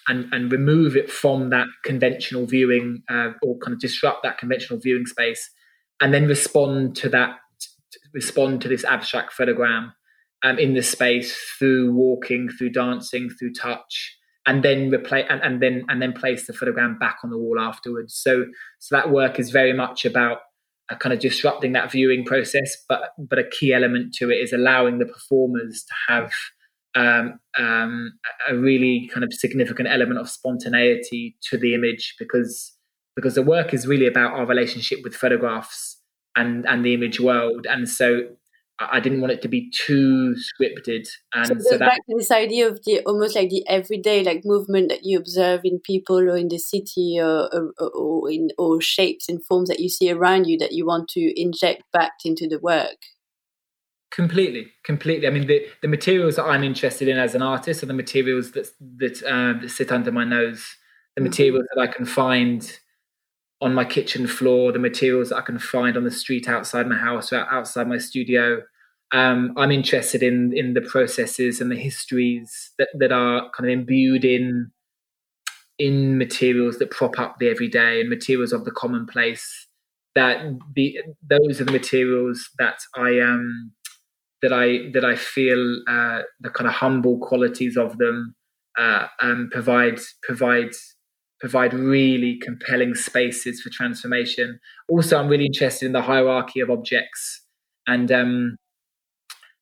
and 0.08 0.32
and 0.32 0.52
remove 0.52 0.96
it 0.96 1.12
from 1.12 1.50
that 1.50 1.68
conventional 1.84 2.46
viewing 2.46 3.02
uh, 3.10 3.32
or 3.42 3.58
kind 3.60 3.74
of 3.74 3.80
disrupt 3.80 4.24
that 4.24 4.38
conventional 4.38 4.80
viewing 4.80 5.06
space 5.06 5.50
and 6.02 6.14
then 6.14 6.28
respond 6.28 6.96
to 6.96 7.10
that 7.10 7.38
respond 8.14 8.62
to 8.62 8.68
this 8.68 8.84
abstract 8.86 9.34
photogram 9.38 9.92
um, 10.44 10.60
in 10.60 10.74
the 10.74 10.84
space 10.84 11.36
through 11.58 11.94
walking 11.94 12.50
through 12.50 12.70
dancing 12.70 13.30
through 13.30 13.54
touch 13.54 14.18
and 14.46 14.64
then 14.64 14.94
replace 14.94 15.26
and, 15.30 15.42
and 15.42 15.62
then 15.62 15.84
and 15.90 16.02
then 16.02 16.14
place 16.14 16.48
the 16.48 16.54
photogram 16.54 17.00
back 17.00 17.18
on 17.24 17.30
the 17.30 17.38
wall 17.38 17.60
afterwards. 17.60 18.16
So 18.16 18.46
so 18.80 18.96
that 18.96 19.12
work 19.12 19.40
is 19.40 19.50
very 19.52 19.74
much 19.74 20.06
about 20.06 20.40
kind 21.00 21.14
of 21.14 21.20
disrupting 21.20 21.74
that 21.74 21.92
viewing 21.92 22.26
process. 22.26 22.76
But 22.88 23.14
but 23.18 23.40
a 23.40 23.44
key 23.44 23.74
element 23.74 24.14
to 24.16 24.30
it 24.30 24.36
is 24.36 24.54
allowing 24.54 25.00
the 25.00 25.06
performers 25.06 25.84
to 25.88 26.14
have 26.14 26.32
um, 26.96 27.40
um, 27.58 28.14
a 28.50 28.56
really 28.56 29.10
kind 29.14 29.24
of 29.24 29.34
significant 29.34 29.90
element 29.90 30.20
of 30.20 30.30
spontaneity 30.30 31.36
to 31.50 31.58
the 31.58 31.74
image 31.74 32.16
because 32.20 32.74
because 33.16 33.36
the 33.36 33.42
work 33.42 33.74
is 33.74 33.88
really 33.88 34.08
about 34.08 34.34
our 34.34 34.46
relationship 34.46 35.00
with 35.04 35.16
photographs 35.16 36.00
and 36.36 36.66
and 36.68 36.86
the 36.86 36.94
image 36.94 37.20
world. 37.20 37.66
And 37.70 37.90
so 37.90 38.22
I 38.80 39.00
didn't 39.00 39.22
want 39.22 39.32
it 39.32 39.42
to 39.44 39.48
be 39.48 39.72
too 39.72 40.36
scripted. 40.36 41.08
And 41.34 41.48
so, 41.48 41.56
so 41.60 41.78
that, 41.78 41.90
back 41.90 42.06
to 42.10 42.16
this 42.18 42.30
idea 42.30 42.68
of 42.68 42.84
the 42.84 43.00
almost 43.06 43.36
like 43.36 43.50
the 43.50 43.66
everyday 43.68 44.24
like 44.24 44.42
movement 44.44 44.90
that 44.90 45.06
you 45.06 45.18
observe 45.18 45.62
in 45.64 45.80
people 45.80 46.18
or 46.18 46.36
in 46.36 46.50
the 46.50 46.58
city 46.58 47.18
or, 47.20 47.50
or, 47.54 47.90
or 47.90 48.30
in 48.30 48.50
or 48.58 48.82
shapes 48.82 49.30
and 49.30 49.44
forms 49.46 49.70
that 49.70 49.80
you 49.80 49.88
see 49.88 50.12
around 50.12 50.46
you 50.46 50.58
that 50.58 50.74
you 50.74 50.86
want 50.86 51.08
to 51.10 51.42
inject 51.42 51.84
back 51.94 52.14
into 52.26 52.48
the 52.48 52.60
work. 52.60 52.98
Completely, 54.12 54.68
completely. 54.84 55.28
I 55.28 55.32
mean, 55.32 55.48
the, 55.48 55.66
the 55.82 55.88
materials 55.88 56.36
that 56.36 56.46
I'm 56.46 56.64
interested 56.64 57.08
in 57.08 57.18
as 57.18 57.34
an 57.34 57.42
artist 57.42 57.82
are 57.82 57.88
the 57.88 57.94
materials 57.94 58.52
that 58.52 58.68
that, 58.98 59.24
uh, 59.24 59.60
that 59.62 59.70
sit 59.70 59.92
under 59.92 60.12
my 60.12 60.26
nose, 60.26 60.66
the 61.16 61.22
mm-hmm. 61.22 61.30
materials 61.30 61.66
that 61.74 61.82
I 61.82 61.88
can 61.88 62.06
find 62.06 62.78
on 63.62 63.74
my 63.74 63.86
kitchen 63.86 64.28
floor, 64.28 64.72
the 64.72 64.80
materials 64.80 65.30
that 65.30 65.38
I 65.38 65.42
can 65.42 65.60
find 65.60 65.96
on 65.98 66.04
the 66.04 66.12
street 66.12 66.48
outside 66.48 66.88
my 66.88 66.98
house 66.98 67.32
or 67.32 67.46
outside 67.52 67.88
my 67.88 67.98
studio. 67.98 68.62
Um, 69.12 69.54
I'm 69.56 69.72
interested 69.72 70.24
in 70.24 70.52
in 70.56 70.74
the 70.74 70.82
processes 70.82 71.62
and 71.62 71.72
the 71.72 71.76
histories 71.76 72.72
that, 72.78 72.90
that 73.00 73.12
are 73.12 73.50
kind 73.56 73.70
of 73.70 73.80
imbued 73.80 74.26
in 74.26 74.72
in 75.78 76.18
materials 76.18 76.78
that 76.80 76.92
prop 76.92 77.20
up 77.20 77.38
the 77.40 77.50
everyday 77.50 78.02
and 78.02 78.10
materials 78.10 78.54
of 78.54 78.66
the 78.66 78.72
commonplace. 78.72 79.68
That 80.16 80.38
the 80.76 80.98
those 81.30 81.60
are 81.60 81.66
the 81.66 81.72
materials 81.72 82.50
that 82.58 82.78
I 82.96 83.20
um 83.20 83.72
that 84.42 84.54
I 84.54 84.92
that 84.94 85.06
I 85.06 85.16
feel 85.16 85.82
uh, 85.88 86.22
the 86.40 86.50
kind 86.50 86.68
of 86.68 86.74
humble 86.74 87.20
qualities 87.20 87.78
of 87.78 87.98
them 87.98 88.36
uh, 88.78 89.08
um, 89.22 89.50
provide 89.52 90.00
provide 90.24 90.72
provide 91.40 91.74
really 91.74 92.40
compelling 92.42 92.96
spaces 92.96 93.62
for 93.62 93.70
transformation. 93.70 94.60
Also, 94.88 95.18
I'm 95.18 95.28
really 95.28 95.46
interested 95.46 95.86
in 95.86 95.92
the 95.92 96.02
hierarchy 96.02 96.60
of 96.60 96.70
objects 96.70 97.42
and 97.88 98.12
um, 98.12 98.58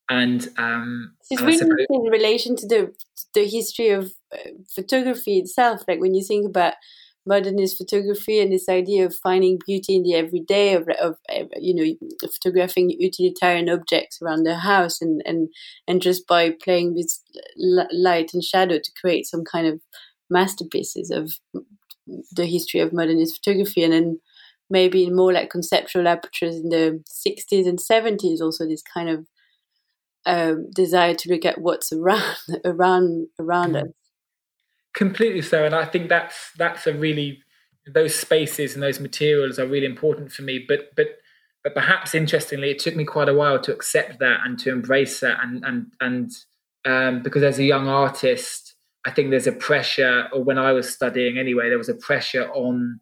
and 0.09 0.47
um, 0.57 1.15
it's 1.29 1.41
really 1.41 1.57
suppose- 1.57 1.85
in 1.89 2.01
relation 2.03 2.55
to 2.57 2.67
the 2.67 2.93
the 3.33 3.47
history 3.47 3.89
of 3.89 4.13
uh, 4.33 4.49
photography 4.73 5.39
itself. 5.39 5.83
Like 5.87 5.99
when 5.99 6.13
you 6.13 6.23
think 6.23 6.45
about 6.45 6.73
modernist 7.25 7.77
photography 7.77 8.41
and 8.41 8.51
this 8.51 8.67
idea 8.67 9.05
of 9.05 9.15
finding 9.23 9.57
beauty 9.65 9.95
in 9.95 10.03
the 10.03 10.13
everyday 10.13 10.73
of, 10.73 10.87
of 10.99 11.15
you 11.55 11.73
know 11.73 12.29
photographing 12.29 12.89
utilitarian 12.99 13.69
objects 13.69 14.19
around 14.21 14.43
the 14.43 14.55
house 14.55 15.01
and 15.01 15.21
and 15.25 15.49
and 15.87 16.01
just 16.01 16.27
by 16.27 16.51
playing 16.63 16.93
with 16.93 17.17
light 17.91 18.31
and 18.33 18.43
shadow 18.43 18.77
to 18.77 18.91
create 18.99 19.25
some 19.25 19.43
kind 19.43 19.67
of 19.67 19.79
masterpieces 20.33 21.09
of 21.11 21.31
the 22.31 22.45
history 22.45 22.81
of 22.81 22.91
modernist 22.91 23.37
photography 23.37 23.83
and 23.83 23.93
then 23.93 24.19
maybe 24.69 25.03
in 25.05 25.15
more 25.15 25.31
like 25.31 25.49
conceptual 25.49 26.07
apertures 26.07 26.55
in 26.55 26.69
the 26.69 27.03
60s 27.09 27.67
and 27.67 27.79
70s 27.79 28.41
also 28.41 28.67
this 28.67 28.83
kind 28.93 29.09
of 29.09 29.25
um, 30.25 30.69
desire 30.73 31.13
to 31.13 31.29
look 31.29 31.45
at 31.45 31.61
what's 31.61 31.91
around 31.91 32.35
around 32.65 33.27
around 33.39 33.75
us. 33.75 33.87
Completely 34.93 35.41
so 35.41 35.65
and 35.65 35.75
i 35.75 35.85
think 35.85 36.07
that's 36.07 36.51
that's 36.57 36.85
a 36.85 36.93
really 36.93 37.39
those 37.87 38.15
spaces 38.15 38.73
and 38.73 38.83
those 38.83 38.99
materials 38.99 39.59
are 39.59 39.67
really 39.67 39.87
important 39.87 40.31
for 40.31 40.43
me 40.43 40.63
but 40.67 40.91
but 40.95 41.07
but 41.63 41.73
perhaps 41.73 42.13
interestingly 42.13 42.71
it 42.71 42.79
took 42.79 42.95
me 42.95 43.03
quite 43.03 43.27
a 43.27 43.33
while 43.33 43.59
to 43.59 43.73
accept 43.73 44.19
that 44.19 44.39
and 44.45 44.59
to 44.59 44.71
embrace 44.71 45.19
that 45.19 45.37
and 45.41 45.63
and 45.65 45.91
and 45.99 46.31
um, 46.85 47.23
because 47.23 47.43
as 47.43 47.59
a 47.59 47.63
young 47.63 47.87
artist 47.87 48.62
I 49.05 49.11
think 49.11 49.29
there's 49.29 49.47
a 49.47 49.51
pressure, 49.51 50.29
or 50.31 50.43
when 50.43 50.57
I 50.57 50.71
was 50.71 50.93
studying 50.93 51.37
anyway, 51.37 51.69
there 51.69 51.77
was 51.77 51.89
a 51.89 51.95
pressure 51.95 52.49
on 52.51 52.99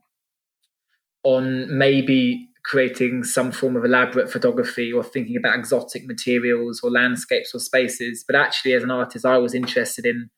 on 1.23 1.77
maybe 1.77 2.49
creating 2.63 3.23
some 3.23 3.51
form 3.51 3.75
of 3.75 3.85
elaborate 3.85 4.31
photography 4.31 4.91
or 4.91 5.03
thinking 5.03 5.37
about 5.37 5.57
exotic 5.57 6.05
materials 6.07 6.79
or 6.83 6.89
landscapes 6.89 7.53
or 7.53 7.59
spaces. 7.59 8.23
But 8.25 8.35
actually, 8.35 8.73
as 8.73 8.83
an 8.83 8.91
artist, 8.91 9.25
I 9.25 9.37
was 9.37 9.53
interested 9.53 10.05
in 10.05 10.29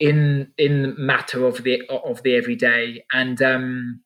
in 0.00 0.52
in 0.58 0.94
matter 0.98 1.46
of 1.46 1.62
the 1.62 1.82
of 1.88 2.22
the 2.22 2.34
everyday 2.34 3.04
and 3.12 3.40
um 3.40 4.00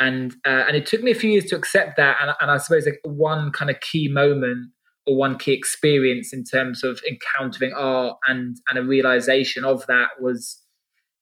and 0.00 0.34
uh, 0.44 0.64
and 0.66 0.76
it 0.76 0.86
took 0.86 1.02
me 1.02 1.10
a 1.10 1.14
few 1.14 1.30
years 1.30 1.44
to 1.44 1.56
accept 1.56 1.96
that 1.96 2.16
and, 2.20 2.32
and 2.40 2.50
i 2.50 2.56
suppose 2.56 2.84
like 2.84 2.98
one 3.04 3.52
kind 3.52 3.70
of 3.70 3.78
key 3.80 4.08
moment 4.08 4.70
or 5.10 5.16
one 5.16 5.36
key 5.36 5.52
experience 5.52 6.32
in 6.32 6.44
terms 6.44 6.84
of 6.84 7.00
encountering 7.08 7.72
art 7.72 8.16
and 8.28 8.56
and 8.68 8.78
a 8.78 8.82
realization 8.82 9.64
of 9.64 9.84
that 9.86 10.08
was 10.20 10.62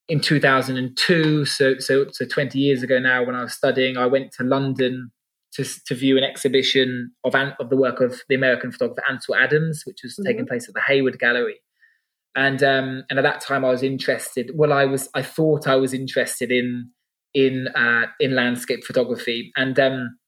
in 0.09 0.21
2002 0.21 1.47
so 1.47 1.79
so 1.79 2.07
so 2.13 2.27
20 2.27 2.59
years 2.59 2.83
ago 2.83 2.99
now 2.99 3.25
when 3.25 3.35
i 3.35 3.43
was 3.43 3.55
studying 3.55 3.97
i 3.97 4.07
went 4.07 4.31
to 4.31 4.45
london 4.45 5.11
to, 5.53 5.65
to 5.87 5.95
view 5.95 6.19
an 6.19 6.25
exhibition 6.25 7.11
of 7.25 7.35
of 7.35 7.71
the 7.71 7.77
work 7.77 8.01
of 8.01 8.21
the 8.29 8.35
american 8.35 8.71
photographer 8.71 9.03
ansel 9.09 9.35
adams 9.35 9.83
which 9.87 10.01
was 10.03 10.13
mm-hmm. 10.13 10.27
taking 10.27 10.47
place 10.47 10.69
at 10.69 10.75
the 10.75 10.83
hayward 10.87 11.19
gallery. 11.19 11.57
And 12.35 12.63
um 12.63 13.05
and 13.09 13.19
at 13.19 13.23
that 13.23 13.41
time 13.41 13.65
i 13.65 13.71
was 13.71 13.83
interested 13.83 14.51
well 14.55 14.73
i 14.73 14.85
was 14.85 15.09
i 15.15 15.23
thought 15.23 15.67
i 15.67 15.75
was 15.77 15.95
interested 15.95 16.53
in 16.53 16.91
in 17.35 17.69
uh 17.69 18.07
in 18.21 18.35
landscape 18.35 18.85
photography. 18.85 19.51
And 19.57 19.79
um 19.81 20.19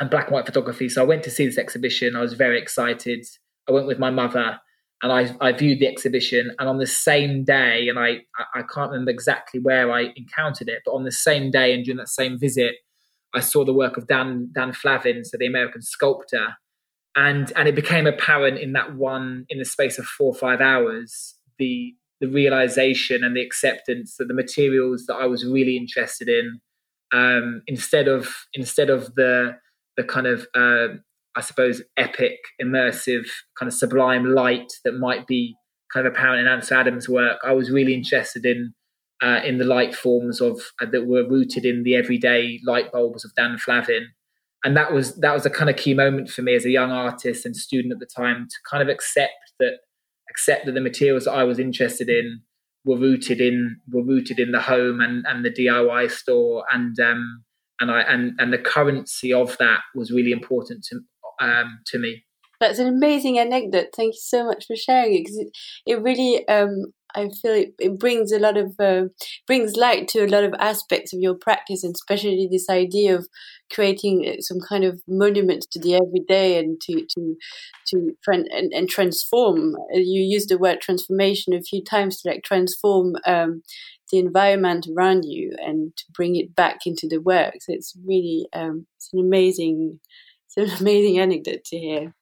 and 0.00 0.10
black 0.10 0.26
and 0.26 0.34
white 0.34 0.46
photography. 0.46 0.88
So 0.88 1.02
I 1.02 1.06
went 1.06 1.22
to 1.24 1.30
see 1.30 1.46
this 1.46 1.58
exhibition. 1.58 2.16
I 2.16 2.20
was 2.20 2.34
very 2.34 2.60
excited. 2.60 3.24
I 3.68 3.72
went 3.72 3.86
with 3.86 3.98
my 3.98 4.10
mother 4.10 4.60
and 5.02 5.12
I, 5.12 5.34
I 5.40 5.52
viewed 5.52 5.80
the 5.80 5.86
exhibition. 5.86 6.52
And 6.58 6.68
on 6.68 6.78
the 6.78 6.86
same 6.86 7.44
day, 7.44 7.88
and 7.88 7.98
I, 7.98 8.20
I 8.54 8.62
can't 8.62 8.90
remember 8.90 9.10
exactly 9.10 9.60
where 9.60 9.92
I 9.92 10.12
encountered 10.16 10.68
it, 10.68 10.82
but 10.84 10.92
on 10.92 11.04
the 11.04 11.12
same 11.12 11.50
day 11.50 11.74
and 11.74 11.84
during 11.84 11.98
that 11.98 12.08
same 12.08 12.38
visit, 12.38 12.76
I 13.34 13.40
saw 13.40 13.64
the 13.64 13.74
work 13.74 13.96
of 13.96 14.06
Dan 14.06 14.50
Dan 14.54 14.72
Flavin, 14.72 15.24
so 15.24 15.36
the 15.36 15.46
American 15.46 15.82
sculptor, 15.82 16.56
and 17.14 17.52
and 17.54 17.68
it 17.68 17.74
became 17.74 18.06
apparent 18.06 18.58
in 18.58 18.72
that 18.72 18.96
one 18.96 19.44
in 19.50 19.58
the 19.58 19.64
space 19.64 19.98
of 19.98 20.06
four 20.06 20.28
or 20.28 20.34
five 20.34 20.60
hours 20.60 21.34
the 21.58 21.94
the 22.20 22.28
realization 22.28 23.22
and 23.22 23.36
the 23.36 23.42
acceptance 23.42 24.16
that 24.16 24.28
the 24.28 24.34
materials 24.34 25.04
that 25.06 25.16
I 25.16 25.26
was 25.26 25.44
really 25.44 25.76
interested 25.76 26.30
in, 26.30 26.60
um, 27.12 27.60
instead 27.66 28.08
of 28.08 28.28
instead 28.54 28.88
of 28.88 29.14
the 29.16 29.56
the 29.96 30.04
kind 30.04 30.26
of 30.26 30.46
uh, 30.54 30.98
I 31.36 31.42
suppose 31.42 31.82
epic, 31.96 32.38
immersive, 32.62 33.28
kind 33.58 33.68
of 33.68 33.74
sublime 33.74 34.34
light 34.34 34.72
that 34.84 34.98
might 34.98 35.26
be 35.26 35.54
kind 35.92 36.06
of 36.06 36.12
apparent 36.14 36.40
in 36.40 36.46
Ansel 36.46 36.78
Adams' 36.78 37.08
work. 37.08 37.38
I 37.44 37.52
was 37.52 37.70
really 37.70 37.94
interested 37.94 38.46
in 38.46 38.74
uh, 39.22 39.40
in 39.44 39.58
the 39.58 39.64
light 39.64 39.94
forms 39.94 40.40
of 40.40 40.60
uh, 40.80 40.86
that 40.90 41.06
were 41.06 41.28
rooted 41.28 41.64
in 41.64 41.82
the 41.82 41.94
everyday 41.94 42.60
light 42.64 42.92
bulbs 42.92 43.24
of 43.24 43.34
Dan 43.34 43.58
Flavin, 43.58 44.08
and 44.64 44.76
that 44.76 44.92
was 44.92 45.16
that 45.16 45.34
was 45.34 45.46
a 45.46 45.50
kind 45.50 45.70
of 45.70 45.76
key 45.76 45.94
moment 45.94 46.30
for 46.30 46.42
me 46.42 46.54
as 46.54 46.64
a 46.64 46.70
young 46.70 46.90
artist 46.90 47.44
and 47.46 47.56
student 47.56 47.92
at 47.92 47.98
the 47.98 48.06
time 48.06 48.46
to 48.48 48.56
kind 48.70 48.82
of 48.82 48.88
accept 48.88 49.52
that 49.60 49.78
accept 50.30 50.66
that 50.66 50.72
the 50.72 50.80
materials 50.80 51.24
that 51.24 51.32
I 51.32 51.44
was 51.44 51.58
interested 51.58 52.08
in 52.08 52.40
were 52.84 52.98
rooted 52.98 53.40
in 53.40 53.80
were 53.90 54.04
rooted 54.04 54.38
in 54.38 54.52
the 54.52 54.60
home 54.60 55.00
and 55.00 55.24
and 55.26 55.44
the 55.44 55.50
DIY 55.50 56.10
store 56.10 56.64
and 56.72 56.98
um, 57.00 57.44
and 57.80 57.90
I 57.90 58.00
and 58.02 58.32
and 58.38 58.52
the 58.52 58.58
currency 58.58 59.32
of 59.32 59.56
that 59.58 59.80
was 59.94 60.10
really 60.10 60.32
important 60.32 60.84
to 60.90 61.00
um, 61.40 61.78
to 61.86 61.98
me. 61.98 62.24
That's 62.58 62.78
an 62.78 62.86
amazing 62.86 63.38
anecdote. 63.38 63.88
Thank 63.94 64.14
you 64.14 64.20
so 64.20 64.46
much 64.46 64.64
for 64.66 64.76
sharing 64.76 65.14
it 65.14 65.24
because 65.24 65.38
it, 65.38 65.48
it 65.86 66.02
really 66.02 66.46
um, 66.48 66.86
I 67.16 67.30
feel 67.30 67.52
it, 67.52 67.74
it 67.78 67.98
brings 67.98 68.30
a 68.30 68.38
lot 68.38 68.56
of 68.56 68.74
uh, 68.78 69.04
brings 69.46 69.74
light 69.74 70.06
to 70.08 70.24
a 70.24 70.28
lot 70.28 70.44
of 70.44 70.54
aspects 70.58 71.14
of 71.14 71.20
your 71.20 71.34
practice, 71.34 71.82
and 71.82 71.94
especially 71.94 72.46
this 72.50 72.68
idea 72.68 73.16
of 73.16 73.26
creating 73.72 74.26
uh, 74.28 74.40
some 74.40 74.58
kind 74.60 74.84
of 74.84 75.00
monument 75.08 75.66
to 75.72 75.80
the 75.80 75.94
everyday 75.94 76.58
and 76.58 76.80
to 76.82 77.06
to 77.16 77.36
to 77.88 78.16
and, 78.26 78.72
and 78.72 78.88
transform. 78.88 79.76
You 79.92 80.22
used 80.22 80.50
the 80.50 80.58
word 80.58 80.80
transformation 80.80 81.54
a 81.54 81.62
few 81.62 81.82
times 81.82 82.20
to 82.20 82.30
like 82.30 82.42
transform 82.44 83.14
um, 83.26 83.62
the 84.10 84.18
environment 84.18 84.86
around 84.96 85.24
you 85.24 85.52
and 85.58 85.96
to 85.96 86.04
bring 86.12 86.36
it 86.36 86.54
back 86.54 86.80
into 86.86 87.08
the 87.08 87.18
work. 87.18 87.54
So 87.60 87.72
it's 87.72 87.96
really 88.04 88.46
um, 88.52 88.86
it's 88.96 89.10
an 89.12 89.20
amazing 89.20 90.00
it's 90.46 90.56
an 90.56 90.78
amazing 90.80 91.18
anecdote 91.18 91.64
to 91.66 91.78
hear, 91.78 92.14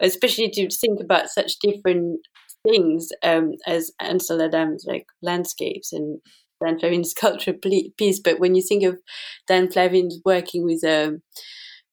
especially 0.00 0.50
to 0.50 0.68
think 0.68 1.00
about 1.00 1.28
such 1.28 1.58
different 1.60 2.20
things 2.66 3.08
um, 3.22 3.52
as 3.66 3.90
Ansel 4.00 4.42
Adams 4.42 4.84
like 4.86 5.06
landscapes 5.22 5.92
and 5.92 6.20
Dan 6.64 6.78
Flavin's 6.78 7.10
sculpture 7.16 7.54
piece. 7.54 8.20
But 8.20 8.40
when 8.40 8.54
you 8.54 8.62
think 8.62 8.84
of 8.84 8.98
Dan 9.46 9.70
Flavin's 9.70 10.20
working 10.24 10.64
with 10.64 10.84
um, 10.84 11.22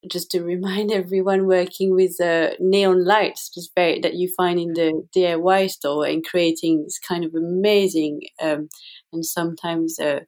just 0.09 0.31
to 0.31 0.41
remind 0.41 0.91
everyone 0.91 1.47
working 1.47 1.93
with 1.93 2.19
uh, 2.21 2.51
neon 2.59 3.05
lights 3.05 3.49
just 3.49 3.71
very 3.75 3.99
that 3.99 4.15
you 4.15 4.31
find 4.35 4.59
in 4.59 4.73
the 4.73 5.07
DIY 5.15 5.69
store 5.69 6.05
and 6.05 6.25
creating 6.25 6.83
this 6.83 6.99
kind 6.99 7.23
of 7.23 7.33
amazing 7.33 8.21
um, 8.41 8.69
and 9.15 9.25
sometimes 9.25 9.99
uh, 9.99 10.21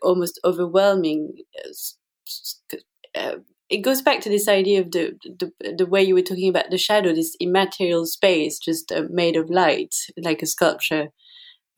almost 0.00 0.40
overwhelming. 0.44 1.34
Uh, 1.64 2.78
uh, 3.14 3.36
it 3.68 3.78
goes 3.78 4.02
back 4.02 4.20
to 4.20 4.28
this 4.28 4.48
idea 4.48 4.80
of 4.80 4.90
the, 4.90 5.18
the, 5.24 5.74
the 5.76 5.86
way 5.86 6.02
you 6.02 6.14
were 6.14 6.22
talking 6.22 6.48
about 6.48 6.70
the 6.70 6.78
shadow, 6.78 7.14
this 7.14 7.36
immaterial 7.40 8.06
space 8.06 8.58
just 8.58 8.92
uh, 8.92 9.04
made 9.10 9.36
of 9.36 9.50
light, 9.50 9.94
like 10.18 10.42
a 10.42 10.46
sculpture 10.46 11.08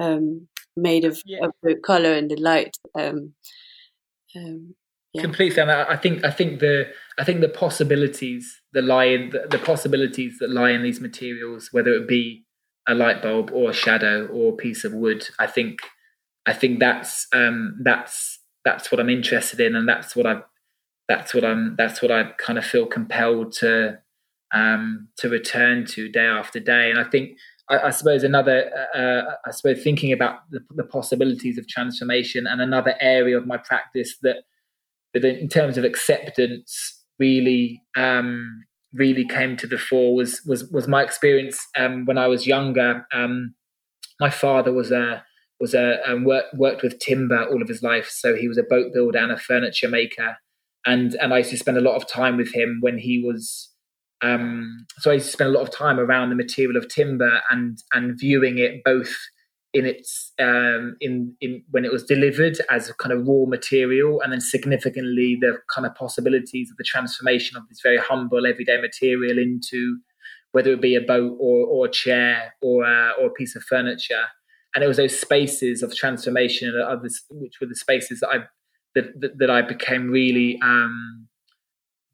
um, 0.01 0.49
made 0.77 1.05
of, 1.05 1.23
yeah. 1.25 1.45
of, 1.45 1.53
the 1.63 1.77
color 1.77 2.13
and 2.13 2.31
the 2.31 2.37
light. 2.37 2.77
Um, 2.99 3.35
um, 4.37 4.75
yeah. 5.13 5.23
completely. 5.23 5.63
I 5.63 5.97
think 5.97 6.25
I 6.25 6.33
think 6.33 6.59
the 6.59 6.89
I 7.19 7.25
think 7.25 7.41
the 7.41 7.49
possibilities 7.49 8.61
that 8.73 8.83
lie 8.83 9.05
in 9.05 9.31
the, 9.31 9.47
the 9.49 9.59
possibilities 9.59 10.39
that 10.41 10.51
lie 10.51 10.71
in 10.71 10.83
these 10.83 11.01
materials, 11.01 11.69
whether 11.71 11.93
it 11.93 12.09
be 12.09 12.45
a 12.89 12.95
light 12.95 13.23
bulb 13.23 13.51
or 13.53 13.71
a 13.71 13.73
shadow 13.75 14.27
or 14.27 14.53
a 14.53 14.57
piece 14.57 14.85
of 14.85 14.93
wood, 14.93 15.29
I 15.39 15.47
think 15.47 15.79
I 16.47 16.53
think 16.53 16.81
that's 16.81 17.27
um, 17.33 17.79
that's 17.83 18.39
that's 18.65 18.91
what 18.91 19.01
I'm 19.01 19.11
interested 19.11 19.61
in, 19.61 19.75
and 19.75 19.89
that's 19.89 20.15
what 20.15 20.27
I 20.27 20.43
that's 21.09 21.35
what 21.35 21.45
I'm 21.45 21.75
that's 21.77 22.03
what 22.03 22.11
I 22.11 22.25
kind 22.39 22.59
of 22.59 22.65
feel 22.65 22.87
compelled 22.87 23.53
to 23.61 23.99
um, 24.53 25.09
to 25.19 25.29
return 25.29 25.85
to 25.87 26.09
day 26.09 26.27
after 26.27 26.61
day. 26.61 26.91
And 26.91 26.99
I 26.99 27.05
think 27.05 27.37
I, 27.69 27.79
I 27.79 27.91
suppose 27.91 28.23
another 28.23 28.71
uh, 28.95 28.99
uh, 28.99 29.35
I 29.47 29.51
suppose 29.51 29.83
thinking 29.83 30.13
about 30.13 30.51
the, 30.51 30.61
the, 30.75 30.85
possibilities 30.85 31.59
of 31.59 31.67
transformation 31.69 32.47
and 32.47 32.61
another 32.61 32.95
area 33.01 33.37
of 33.37 33.47
my 33.47 33.57
practice 33.57 34.17
that, 34.23 34.45
that 35.13 35.25
in 35.25 35.49
terms 35.49 35.77
of 35.77 35.85
acceptance 35.85 37.03
really 37.19 37.83
um, 37.97 38.65
really 38.93 39.27
came 39.27 39.57
to 39.57 39.67
the 39.67 39.79
fore 39.79 40.15
was 40.15 40.43
was 40.47 40.65
was 40.71 40.89
my 40.89 41.03
experience 41.03 41.59
um, 41.77 42.05
when 42.05 42.19
I 42.19 42.29
was 42.29 42.47
younger. 42.47 43.07
Um, 43.13 43.55
my 44.21 44.31
father 44.31 44.73
was 44.73 44.93
a 44.93 45.25
was 45.65 45.73
a 45.73 45.99
um, 46.07 46.25
work, 46.25 46.45
worked 46.53 46.83
with 46.83 46.99
timber 46.99 47.43
all 47.47 47.63
of 47.63 47.69
his 47.69 47.83
life, 47.83 48.11
so 48.11 48.37
he 48.37 48.49
was 48.49 48.59
a 48.59 48.63
boat 48.63 48.93
builder 48.93 49.19
and 49.19 49.33
a 49.33 49.39
furniture 49.39 49.89
maker, 49.89 50.37
and 50.85 51.15
and 51.15 51.33
I 51.33 51.39
used 51.39 51.51
to 51.51 51.57
spend 51.57 51.79
a 51.79 51.81
lot 51.81 51.97
of 51.97 52.07
time 52.07 52.37
with 52.37 52.53
him 52.53 52.79
when 52.83 52.99
he 52.99 53.23
was. 53.25 53.71
Um, 54.21 54.87
so 54.99 55.11
I 55.11 55.15
used 55.15 55.27
to 55.27 55.33
spend 55.33 55.49
a 55.49 55.53
lot 55.59 55.63
of 55.63 55.71
time 55.71 55.99
around 55.99 56.29
the 56.29 56.37
material 56.37 56.77
of 56.77 56.89
timber 56.89 57.41
and 57.51 57.79
and 57.95 58.19
viewing 58.19 58.59
it 58.59 58.83
both 58.85 59.15
in 59.73 59.87
its 59.87 60.33
um, 60.39 60.97
in 61.01 61.35
in 61.41 61.63
when 61.71 61.87
it 61.87 61.93
was 61.93 62.05
delivered 62.05 62.59
as 62.71 62.91
a 62.91 62.95
kind 62.95 63.15
of 63.15 63.27
raw 63.27 63.47
material, 63.47 64.21
and 64.21 64.35
then 64.35 64.43
significantly 64.43 65.39
the 65.41 65.57
kind 65.75 65.87
of 65.87 65.95
possibilities 65.95 66.71
of 66.71 66.77
the 66.77 66.85
transformation 66.85 67.57
of 67.57 67.63
this 67.71 67.81
very 67.83 67.99
humble 67.99 68.47
everyday 68.47 68.79
material 68.79 69.39
into 69.39 69.99
whether 70.53 70.73
it 70.73 70.83
be 70.83 70.95
a 70.95 71.01
boat 71.01 71.37
or, 71.41 71.67
or 71.67 71.87
a 71.87 71.91
chair 71.91 72.55
or 72.61 72.85
uh, 72.85 73.13
or 73.19 73.29
a 73.29 73.37
piece 73.39 73.57
of 73.57 73.63
furniture. 73.63 74.27
And 74.75 74.83
it 74.83 74.89
was 74.89 74.97
those 74.97 75.19
spaces 75.19 75.83
of 75.83 75.95
transformation 75.95 76.69
and 76.69 76.83
others, 76.83 77.23
which 77.31 77.61
were 77.61 77.67
the 77.67 77.77
spaces 77.77 78.21
that 78.21 78.29
I 78.29 78.39
that 78.95 79.21
that, 79.21 79.39
that 79.39 79.51
I 79.51 79.63
became 79.63 80.11
really 80.11 80.59
um, 80.63 81.29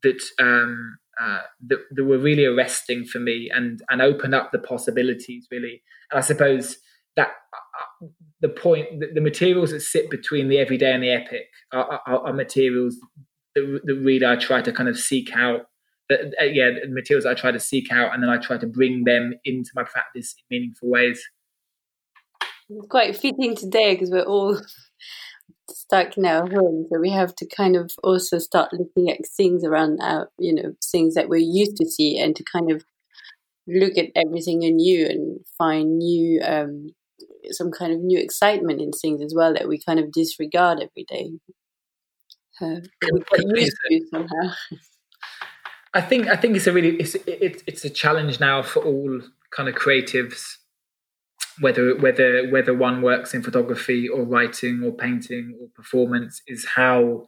that 0.03 0.21
um, 0.39 0.97
uh, 1.19 1.41
that, 1.67 1.79
that 1.91 2.03
were 2.03 2.17
really 2.17 2.45
arresting 2.45 3.05
for 3.05 3.19
me 3.19 3.49
and 3.53 3.81
and 3.89 4.01
opened 4.01 4.35
up 4.35 4.51
the 4.51 4.59
possibilities 4.59 5.47
really. 5.51 5.81
And 6.11 6.19
I 6.19 6.21
suppose 6.21 6.77
that 7.15 7.29
uh, 7.53 8.07
the 8.39 8.49
point 8.49 8.99
the, 8.99 9.07
the, 9.13 9.21
materials 9.21 9.71
that 9.71 9.81
sit 9.81 10.09
between 10.09 10.47
the 10.47 10.57
everyday 10.57 10.93
and 10.93 11.03
the 11.03 11.11
epic 11.11 11.47
are, 11.71 12.01
are, 12.07 12.27
are 12.27 12.33
materials 12.33 12.97
that, 13.55 13.81
that 13.83 13.95
really 13.95 14.25
I 14.25 14.35
try 14.35 14.61
to 14.61 14.71
kind 14.71 14.89
of 14.89 14.97
seek 14.97 15.35
out 15.35 15.67
uh, 16.11 16.43
yeah 16.43 16.71
the 16.83 16.89
materials 16.89 17.25
I 17.25 17.33
try 17.33 17.51
to 17.51 17.59
seek 17.59 17.91
out 17.91 18.13
and 18.13 18.23
then 18.23 18.29
I 18.29 18.37
try 18.37 18.57
to 18.57 18.67
bring 18.67 19.03
them 19.03 19.33
into 19.43 19.71
my 19.75 19.83
practice 19.83 20.33
in 20.37 20.57
meaningful 20.57 20.89
ways 20.89 21.21
it's 22.77 22.87
quite 22.87 23.15
fitting 23.15 23.55
today 23.55 23.93
because 23.93 24.11
we're 24.11 24.23
all 24.23 24.59
stuck 25.69 26.17
in 26.17 26.25
our 26.25 26.49
home 26.49 26.85
so 26.91 26.99
we 26.99 27.09
have 27.09 27.33
to 27.35 27.47
kind 27.47 27.75
of 27.75 27.91
also 28.03 28.37
start 28.37 28.73
looking 28.73 29.09
at 29.09 29.19
things 29.37 29.63
around 29.63 29.99
our 30.01 30.29
you 30.37 30.53
know 30.53 30.73
things 30.91 31.13
that 31.15 31.29
we're 31.29 31.37
used 31.37 31.77
to 31.77 31.85
see 31.85 32.17
and 32.19 32.35
to 32.35 32.43
kind 32.43 32.71
of 32.71 32.83
look 33.67 33.97
at 33.97 34.09
everything 34.15 34.63
anew 34.63 35.05
and 35.05 35.39
find 35.57 35.97
new 35.97 36.41
um, 36.41 36.89
some 37.49 37.71
kind 37.71 37.93
of 37.93 37.99
new 38.01 38.19
excitement 38.19 38.81
in 38.81 38.91
things 38.91 39.21
as 39.21 39.33
well 39.35 39.53
that 39.53 39.67
we 39.67 39.79
kind 39.79 39.99
of 39.99 40.11
disregard 40.11 40.79
every 40.79 41.05
day. 41.07 41.31
Uh, 42.61 42.81
used 43.55 43.77
to 43.89 44.01
somehow. 44.11 44.53
I 45.93 46.01
think 46.01 46.27
I 46.27 46.35
think 46.35 46.55
it's 46.55 46.67
a 46.67 46.71
really 46.71 46.95
it's 46.97 47.15
it's 47.25 47.63
it's 47.65 47.85
a 47.85 47.89
challenge 47.89 48.39
now 48.39 48.61
for 48.61 48.83
all 48.83 49.21
kind 49.49 49.67
of 49.67 49.75
creatives, 49.75 50.57
whether 51.61 51.95
whether 51.97 52.49
whether 52.49 52.73
one 52.73 53.01
works 53.01 53.33
in 53.33 53.43
photography 53.43 54.07
or 54.07 54.23
writing 54.23 54.81
or 54.83 54.91
painting 54.91 55.57
or 55.61 55.67
performance, 55.75 56.41
is 56.47 56.65
how 56.75 57.27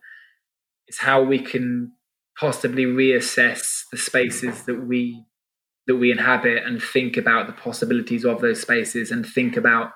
is 0.87 0.99
how 0.99 1.21
we 1.21 1.39
can 1.39 1.93
possibly 2.37 2.85
reassess 2.85 3.83
the 3.91 3.97
spaces 3.97 4.63
that 4.63 4.85
we 4.87 5.23
that 5.87 5.95
we 5.95 6.11
inhabit 6.11 6.63
and 6.65 6.81
think 6.81 7.17
about 7.17 7.47
the 7.47 7.53
possibilities 7.53 8.25
of 8.25 8.41
those 8.41 8.61
spaces 8.61 9.11
and 9.11 9.25
think 9.25 9.55
about 9.55 9.91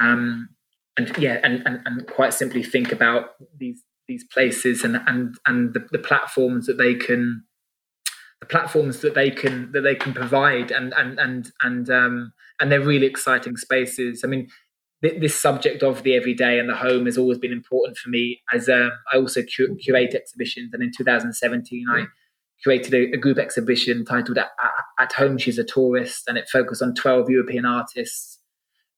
um, 0.00 0.48
and 0.96 1.16
yeah, 1.18 1.40
and, 1.42 1.62
and, 1.66 1.80
and 1.84 2.06
quite 2.06 2.34
simply 2.34 2.62
think 2.62 2.92
about 2.92 3.30
these 3.58 3.82
these 4.06 4.24
places 4.32 4.84
and 4.84 5.00
and 5.06 5.36
and 5.46 5.74
the, 5.74 5.86
the 5.90 5.98
platforms 5.98 6.66
that 6.66 6.78
they 6.78 6.94
can 6.94 7.44
platforms 8.48 9.00
that 9.00 9.14
they 9.14 9.30
can 9.30 9.70
that 9.72 9.82
they 9.82 9.94
can 9.94 10.14
provide 10.14 10.70
and 10.70 10.92
and 10.94 11.18
and 11.18 11.52
and 11.62 11.90
um 11.90 12.32
and 12.60 12.70
they're 12.70 12.80
really 12.80 13.06
exciting 13.06 13.56
spaces. 13.56 14.22
I 14.24 14.28
mean 14.28 14.48
th- 15.02 15.20
this 15.20 15.40
subject 15.40 15.82
of 15.82 16.02
the 16.02 16.14
everyday 16.14 16.58
and 16.58 16.68
the 16.68 16.76
home 16.76 17.06
has 17.06 17.18
always 17.18 17.38
been 17.38 17.52
important 17.52 17.96
for 17.98 18.08
me 18.08 18.40
as 18.52 18.68
um, 18.68 18.90
i 19.12 19.16
also 19.16 19.42
cu- 19.42 19.76
curate 19.76 20.14
exhibitions 20.14 20.72
and 20.72 20.82
in 20.82 20.90
2017 20.96 21.86
i 21.90 22.04
created 22.62 22.94
a, 22.94 23.14
a 23.14 23.18
group 23.18 23.38
exhibition 23.38 24.04
titled 24.04 24.38
at, 24.38 24.50
at 24.98 25.12
home 25.12 25.36
she's 25.36 25.58
a 25.58 25.64
tourist 25.64 26.24
and 26.26 26.38
it 26.38 26.48
focused 26.48 26.82
on 26.82 26.94
12 26.94 27.30
european 27.30 27.66
artists. 27.66 28.38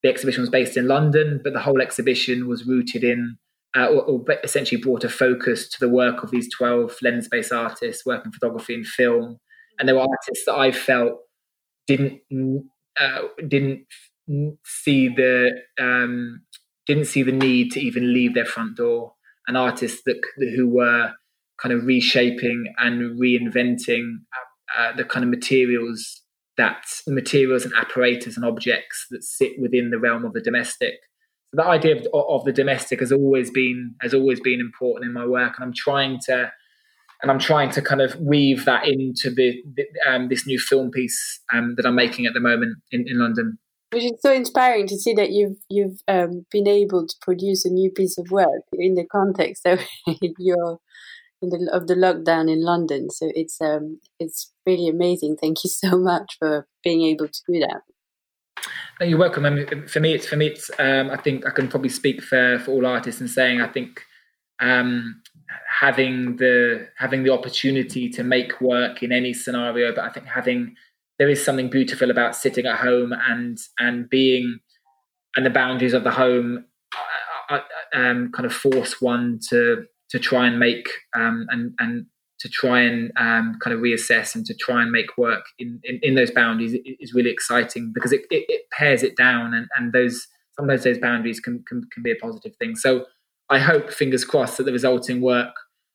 The 0.03 0.09
exhibition 0.09 0.41
was 0.41 0.49
based 0.51 0.77
in 0.77 0.87
London, 0.87 1.41
but 1.43 1.53
the 1.53 1.59
whole 1.59 1.81
exhibition 1.81 2.47
was 2.47 2.67
rooted 2.67 3.03
in, 3.03 3.37
uh, 3.75 3.87
or, 3.87 4.03
or, 4.03 4.25
essentially 4.43 4.81
brought 4.81 5.03
a 5.03 5.09
focus 5.09 5.69
to 5.69 5.79
the 5.79 5.89
work 5.89 6.23
of 6.23 6.31
these 6.31 6.47
12 6.55 6.95
lens 7.01 7.27
based 7.27 7.51
artists 7.51 8.05
working 8.05 8.31
photography 8.31 8.73
and 8.73 8.87
film. 8.87 9.37
And 9.79 9.87
there 9.87 9.95
were 9.95 10.01
artists 10.01 10.45
that 10.45 10.55
I 10.55 10.71
felt 10.71 11.19
didn't 11.85 12.21
uh, 12.99 13.21
didn't 13.47 13.85
see 14.65 15.09
the 15.09 15.51
um, 15.79 16.41
didn't 16.85 17.05
see 17.05 17.23
the 17.23 17.31
need 17.31 17.71
to 17.73 17.79
even 17.79 18.13
leave 18.13 18.33
their 18.33 18.45
front 18.45 18.77
door. 18.77 19.13
And 19.47 19.57
artists 19.57 20.01
that 20.05 20.21
who 20.55 20.67
were 20.67 21.13
kind 21.61 21.73
of 21.73 21.85
reshaping 21.85 22.73
and 22.77 23.19
reinventing 23.19 24.17
uh, 24.77 24.95
the 24.95 25.05
kind 25.05 25.23
of 25.23 25.29
materials 25.29 26.21
that 26.57 26.83
materials 27.07 27.63
and 27.63 27.73
apparatus 27.75 28.35
and 28.35 28.43
objects 28.43 29.05
that 29.11 29.23
sit 29.23 29.53
within 29.59 29.91
the 29.91 29.99
realm 29.99 30.25
of 30.25 30.33
the 30.33 30.41
domestic. 30.41 30.95
The 31.57 31.65
idea 31.65 31.97
of, 31.97 32.07
of 32.13 32.45
the 32.45 32.53
domestic 32.53 33.01
has 33.01 33.11
always 33.11 33.51
been 33.51 33.95
has 34.01 34.13
always 34.13 34.39
been 34.39 34.61
important 34.61 35.05
in 35.05 35.13
my 35.13 35.25
work, 35.25 35.55
and 35.57 35.65
I'm 35.65 35.73
trying 35.73 36.19
to 36.27 36.51
and 37.21 37.31
I'm 37.31 37.39
trying 37.39 37.71
to 37.71 37.81
kind 37.81 38.01
of 38.01 38.15
weave 38.19 38.65
that 38.65 38.87
into 38.87 39.29
the, 39.29 39.63
the 39.75 39.85
um, 40.07 40.29
this 40.29 40.45
new 40.45 40.59
film 40.59 40.91
piece 40.91 41.39
um, 41.51 41.73
that 41.75 41.85
I'm 41.85 41.95
making 41.95 42.25
at 42.25 42.33
the 42.33 42.39
moment 42.39 42.77
in, 42.91 43.05
in 43.07 43.19
London. 43.19 43.57
Which 43.91 44.03
is 44.03 44.13
so 44.19 44.31
inspiring 44.31 44.87
to 44.87 44.97
see 44.97 45.13
that 45.13 45.31
you've 45.31 45.57
you've 45.69 45.99
um, 46.07 46.45
been 46.51 46.67
able 46.67 47.07
to 47.07 47.15
produce 47.21 47.65
a 47.65 47.69
new 47.69 47.89
piece 47.89 48.17
of 48.17 48.29
work 48.29 48.63
in 48.73 48.95
the 48.95 49.05
context 49.05 49.65
of 49.65 49.79
your 50.37 50.79
the, 51.41 51.69
of 51.71 51.87
the 51.87 51.95
lockdown 51.95 52.51
in 52.51 52.63
London. 52.63 53.09
So 53.09 53.31
it's 53.33 53.59
um, 53.61 53.99
it's 54.19 54.51
really 54.65 54.89
amazing. 54.89 55.37
Thank 55.41 55.63
you 55.63 55.69
so 55.69 55.97
much 55.97 56.35
for 56.37 56.67
being 56.83 57.01
able 57.03 57.27
to 57.27 57.41
do 57.47 57.59
that. 57.59 57.81
No, 58.99 59.05
you're 59.05 59.19
welcome. 59.19 59.45
I 59.45 59.51
mean, 59.51 59.87
for 59.87 59.99
me, 59.99 60.13
it's 60.13 60.27
for 60.27 60.37
me. 60.37 60.47
It's 60.47 60.71
um, 60.79 61.11
I 61.11 61.17
think 61.17 61.45
I 61.45 61.51
can 61.51 61.67
probably 61.67 61.89
speak 61.89 62.21
for 62.23 62.59
for 62.59 62.71
all 62.71 62.85
artists 62.85 63.21
and 63.21 63.29
saying 63.29 63.61
I 63.61 63.67
think 63.67 64.01
um, 64.59 65.21
having 65.79 66.37
the 66.37 66.87
having 66.97 67.23
the 67.23 67.31
opportunity 67.31 68.09
to 68.09 68.23
make 68.23 68.59
work 68.59 69.03
in 69.03 69.11
any 69.11 69.33
scenario, 69.33 69.93
but 69.93 70.03
I 70.03 70.09
think 70.09 70.25
having 70.25 70.75
there 71.19 71.29
is 71.29 71.43
something 71.43 71.69
beautiful 71.69 72.09
about 72.09 72.35
sitting 72.35 72.65
at 72.65 72.79
home 72.79 73.13
and 73.13 73.59
and 73.79 74.09
being 74.09 74.59
and 75.35 75.45
the 75.45 75.51
boundaries 75.51 75.93
of 75.93 76.03
the 76.03 76.11
home 76.11 76.65
uh, 77.51 77.55
uh, 77.55 77.61
um, 77.93 78.31
kind 78.31 78.45
of 78.45 78.53
force 78.53 78.99
one 78.99 79.39
to 79.49 79.85
to 80.09 80.17
try 80.17 80.47
and 80.47 80.59
make 80.59 80.89
um, 81.15 81.45
and 81.51 81.73
and 81.79 82.05
to 82.39 82.49
try 82.49 82.81
and 82.81 83.11
um, 83.17 83.57
kind 83.63 83.73
of 83.73 83.79
reassess 83.79 84.35
and 84.35 84.45
to 84.45 84.53
try 84.53 84.81
and 84.81 84.91
make 84.91 85.17
work 85.17 85.45
in, 85.57 85.79
in, 85.83 85.99
in 86.03 86.15
those 86.15 86.31
boundaries 86.31 86.75
is 86.99 87.13
really 87.13 87.31
exciting 87.31 87.91
because 87.93 88.11
it, 88.11 88.21
it, 88.29 88.45
it, 88.47 88.61
pares 88.71 89.01
it 89.01 89.17
down 89.17 89.53
and, 89.53 89.67
and 89.75 89.91
those 89.91 90.27
sometimes 90.57 90.83
those 90.83 90.99
boundaries 90.99 91.39
can, 91.39 91.63
can, 91.67 91.83
can 91.91 92.03
be 92.03 92.11
a 92.11 92.15
positive 92.15 92.55
thing. 92.57 92.75
So 92.75 93.05
I 93.49 93.59
hope, 93.59 93.91
fingers 93.91 94.25
crossed, 94.25 94.57
that 94.57 94.63
the 94.63 94.71
resulting 94.71 95.21
work, 95.21 95.53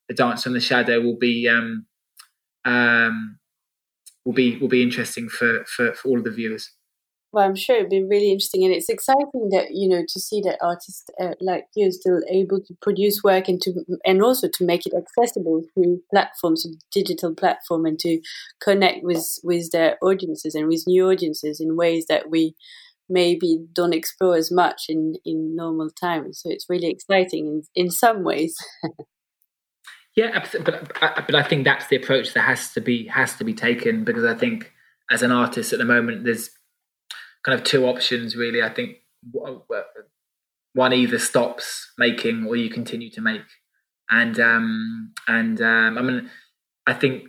the 0.09 0.15
dance 0.15 0.43
from 0.43 0.55
the 0.55 0.61
shadow, 0.61 1.01
will 1.01 1.19
be 1.19 1.49
um, 1.49 1.87
um, 2.65 3.39
will 4.25 4.33
be 4.33 4.57
will 4.59 4.69
be 4.69 4.83
interesting 4.83 5.29
for, 5.29 5.65
for, 5.65 5.93
for 5.93 6.09
all 6.09 6.19
of 6.19 6.25
the 6.25 6.31
viewers. 6.31 6.71
Well, 7.33 7.47
I'm 7.47 7.57
sure 7.57 7.77
it'd 7.77 7.89
be 7.89 8.05
really 8.05 8.31
interesting, 8.31 8.63
and 8.65 8.75
it's 8.75 8.91
exciting 8.91 9.49
that 9.51 9.69
you 9.71 9.89
know 9.89 10.03
to 10.07 10.21
see 10.21 10.43
that 10.43 10.59
artists 10.61 11.05
uh, 11.19 11.35
like 11.41 11.65
you 11.75 11.89
are 11.89 11.93
still 11.93 12.21
able 12.29 12.61
to 12.61 12.75
produce 12.83 13.23
work 13.25 13.49
and 13.49 13.61
to 13.63 13.85
and 14.05 14.23
also 14.23 14.49
to 14.49 14.65
make 14.65 14.85
it 14.85 14.93
accessible 14.95 15.63
through 15.73 16.03
platforms, 16.11 16.67
digital 16.93 17.35
platform, 17.35 17.87
and 17.87 17.99
to 18.01 18.21
connect 18.61 19.03
with 19.03 19.39
with 19.43 19.71
their 19.71 19.97
audiences 20.03 20.55
and 20.55 20.69
with 20.69 20.85
new 20.87 21.11
audiences 21.11 21.59
in 21.59 21.77
ways 21.77 22.05
that 22.09 22.29
we 22.31 22.55
maybe 23.09 23.65
don't 23.73 23.95
explore 23.95 24.37
as 24.37 24.53
much 24.53 24.85
in 24.91 25.15
in 25.25 25.57
normal 25.57 25.89
times. 25.91 26.41
So 26.43 26.51
it's 26.51 26.69
really 26.69 26.91
exciting 26.91 27.47
in 27.47 27.63
in 27.75 27.91
some 27.91 28.25
ways. 28.25 28.57
Yeah, 30.15 30.45
but 30.65 30.93
but 31.01 31.35
I 31.35 31.43
think 31.43 31.65
that's 31.65 31.87
the 31.87 31.97
approach 31.97 32.35
that 32.35 32.43
has 32.43 32.75
to 32.75 32.83
be 32.83 33.07
has 33.07 33.35
to 33.37 33.45
be 33.45 33.55
taken 33.55 34.05
because 34.05 34.25
I 34.25 34.35
think 34.35 34.71
as 35.11 35.23
an 35.23 35.33
artist 35.33 35.73
at 35.73 35.79
the 35.79 35.87
moment 35.87 36.25
there's 36.25 36.51
kind 37.45 37.59
of 37.59 37.65
two 37.65 37.87
options 37.87 38.37
really. 38.37 38.63
I 38.63 38.71
think 38.71 38.97
one 40.75 40.93
either 40.93 41.19
stops 41.19 41.93
making 41.99 42.47
or 42.47 42.57
you 42.57 42.71
continue 42.71 43.11
to 43.11 43.21
make, 43.21 43.43
and 44.11 44.39
um, 44.41 45.13
and 45.29 45.61
um, 45.61 45.99
I 45.99 46.03
mean 46.03 46.31
I 46.87 46.95
think 46.95 47.25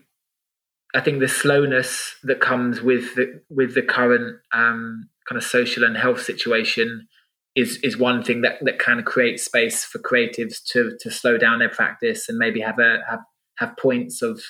I 0.94 1.02
think 1.02 1.20
the 1.20 1.28
slowness 1.28 2.16
that 2.24 2.40
comes 2.40 2.82
with 2.82 3.16
the 3.16 3.42
with 3.50 3.76
the 3.76 3.82
current 3.82 4.38
um, 4.54 5.10
kind 5.28 5.38
of 5.38 5.44
social 5.44 5.84
and 5.84 5.98
health 5.98 6.22
situation 6.22 7.08
is 7.56 7.78
is 7.84 7.98
one 7.98 8.24
thing 8.24 8.42
that 8.42 8.58
that 8.62 8.80
kind 8.80 9.00
of 9.00 9.06
creates 9.06 9.44
space 9.44 9.84
for 9.84 10.00
creatives 10.00 10.64
to 10.72 10.98
to 11.00 11.12
slow 11.12 11.38
down 11.38 11.60
their 11.60 11.70
practice 11.70 12.30
and 12.30 12.38
maybe 12.38 12.60
have 12.60 12.80
a 12.80 13.00
have 13.10 13.22
have 13.58 13.78
points 13.78 14.22
of 14.22 14.42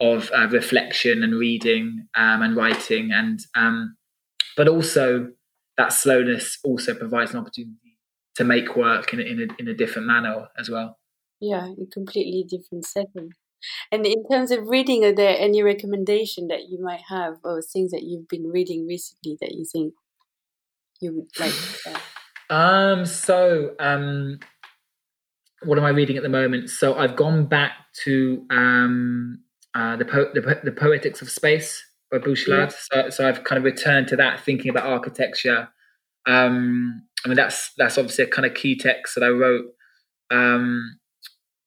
of 0.00 0.30
uh, 0.34 0.48
reflection 0.48 1.22
and 1.22 1.34
reading 1.34 2.06
um, 2.16 2.42
and 2.42 2.56
writing 2.56 3.10
and 3.12 3.40
um, 3.54 3.96
but 4.56 4.68
also 4.68 5.30
that 5.76 5.92
slowness 5.92 6.58
also 6.64 6.94
provides 6.94 7.32
an 7.32 7.38
opportunity 7.38 7.98
to 8.36 8.44
make 8.44 8.76
work 8.76 9.12
in 9.12 9.20
in 9.20 9.40
a, 9.40 9.46
in 9.58 9.68
a 9.68 9.74
different 9.74 10.06
manner 10.06 10.48
as 10.58 10.68
well. 10.68 10.98
Yeah, 11.40 11.68
a 11.68 11.86
completely 11.92 12.44
different 12.48 12.84
setting. 12.84 13.30
And 13.92 14.06
in 14.06 14.24
terms 14.30 14.50
of 14.50 14.68
reading, 14.68 15.04
are 15.04 15.12
there 15.12 15.36
any 15.38 15.62
recommendation 15.62 16.48
that 16.48 16.68
you 16.68 16.82
might 16.82 17.02
have, 17.08 17.34
or 17.44 17.60
things 17.60 17.90
that 17.90 18.02
you've 18.02 18.28
been 18.28 18.50
reading 18.50 18.86
recently 18.86 19.36
that 19.40 19.52
you 19.52 19.64
think 19.70 19.94
you 21.00 21.14
would 21.14 21.28
like? 21.38 21.54
Um. 22.50 23.06
So, 23.06 23.76
um, 23.78 24.40
what 25.62 25.78
am 25.78 25.84
I 25.84 25.90
reading 25.90 26.16
at 26.16 26.22
the 26.22 26.28
moment? 26.28 26.70
So 26.70 26.96
I've 26.98 27.16
gone 27.16 27.46
back 27.46 27.72
to 28.04 28.44
um 28.50 29.38
uh, 29.74 29.96
the 29.96 30.04
po- 30.04 30.30
the, 30.34 30.42
po- 30.42 30.60
the 30.64 30.72
poetics 30.72 31.22
of 31.22 31.30
space 31.30 31.84
by 32.10 32.18
Bachelard. 32.18 32.74
Yeah. 32.92 33.04
So, 33.04 33.10
so 33.10 33.28
I've 33.28 33.44
kind 33.44 33.58
of 33.58 33.64
returned 33.64 34.08
to 34.08 34.16
that, 34.16 34.40
thinking 34.40 34.70
about 34.70 34.86
architecture. 34.86 35.68
Um, 36.26 37.06
I 37.24 37.28
mean, 37.28 37.36
that's 37.36 37.72
that's 37.76 37.98
obviously 37.98 38.24
a 38.24 38.28
kind 38.28 38.46
of 38.46 38.54
key 38.54 38.76
text 38.76 39.14
that 39.14 39.24
I 39.24 39.28
wrote. 39.28 39.66
Um, 40.30 40.98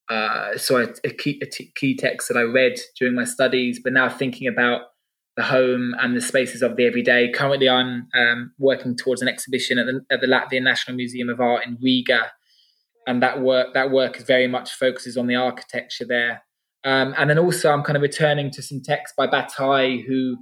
uh, 0.09 0.57
so 0.57 0.77
a, 0.77 0.87
a, 1.03 1.09
key, 1.09 1.39
a 1.41 1.45
t- 1.45 1.71
key 1.75 1.95
text 1.95 2.27
that 2.27 2.37
I 2.37 2.41
read 2.41 2.73
during 2.99 3.15
my 3.15 3.23
studies, 3.23 3.79
but 3.83 3.93
now 3.93 4.09
thinking 4.09 4.47
about 4.47 4.81
the 5.35 5.43
home 5.43 5.95
and 5.99 6.15
the 6.15 6.21
spaces 6.21 6.61
of 6.61 6.75
the 6.75 6.85
everyday. 6.85 7.31
Currently, 7.31 7.69
I'm 7.69 8.07
um, 8.13 8.51
working 8.59 8.95
towards 8.95 9.21
an 9.21 9.27
exhibition 9.27 9.79
at 9.79 9.85
the, 9.85 10.01
at 10.11 10.21
the 10.21 10.27
Latvian 10.27 10.63
National 10.63 10.95
Museum 10.95 11.29
of 11.29 11.39
Art 11.39 11.65
in 11.65 11.77
Riga, 11.81 12.31
and 13.07 13.21
that 13.23 13.41
work 13.41 13.73
that 13.73 13.91
work 13.91 14.17
is 14.17 14.23
very 14.23 14.47
much 14.47 14.73
focuses 14.73 15.17
on 15.17 15.27
the 15.27 15.35
architecture 15.35 16.05
there. 16.05 16.43
Um, 16.85 17.13
and 17.17 17.29
then 17.29 17.39
also, 17.39 17.71
I'm 17.71 17.83
kind 17.83 17.95
of 17.95 18.01
returning 18.01 18.51
to 18.51 18.61
some 18.61 18.81
texts 18.83 19.15
by 19.17 19.27
Bataille, 19.27 20.01
who 20.07 20.37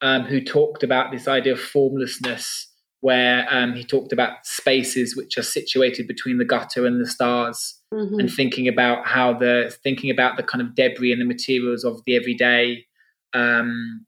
um, 0.00 0.24
who 0.24 0.40
talked 0.40 0.82
about 0.82 1.12
this 1.12 1.28
idea 1.28 1.52
of 1.52 1.60
formlessness, 1.60 2.68
where 3.00 3.46
um, 3.50 3.74
he 3.74 3.84
talked 3.84 4.12
about 4.12 4.44
spaces 4.44 5.16
which 5.16 5.38
are 5.38 5.42
situated 5.42 6.08
between 6.08 6.38
the 6.38 6.44
gutter 6.44 6.86
and 6.86 7.00
the 7.00 7.08
stars, 7.08 7.78
mm-hmm. 7.94 8.18
and 8.18 8.32
thinking 8.32 8.66
about 8.66 9.06
how 9.06 9.32
the 9.32 9.74
thinking 9.84 10.10
about 10.10 10.36
the 10.36 10.42
kind 10.42 10.60
of 10.60 10.74
debris 10.74 11.12
and 11.12 11.20
the 11.20 11.26
materials 11.26 11.84
of 11.84 12.00
the 12.04 12.16
everyday, 12.16 12.84
um, 13.32 14.04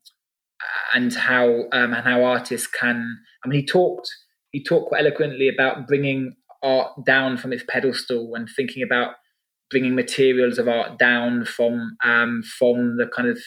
and 0.93 1.13
how 1.13 1.47
um, 1.71 1.93
and 1.93 2.03
how 2.03 2.23
artists 2.23 2.67
can. 2.67 3.17
I 3.43 3.47
mean, 3.47 3.61
he 3.61 3.65
talked 3.65 4.09
he 4.51 4.63
talked 4.63 4.89
quite 4.89 5.01
eloquently 5.01 5.47
about 5.47 5.87
bringing 5.87 6.35
art 6.61 6.91
down 7.05 7.37
from 7.37 7.53
its 7.53 7.63
pedestal 7.67 8.33
and 8.35 8.49
thinking 8.55 8.83
about 8.83 9.15
bringing 9.69 9.95
materials 9.95 10.57
of 10.57 10.67
art 10.67 10.97
down 10.97 11.45
from 11.45 11.97
um, 12.03 12.43
from 12.43 12.97
the 12.97 13.07
kind 13.07 13.27
of 13.27 13.39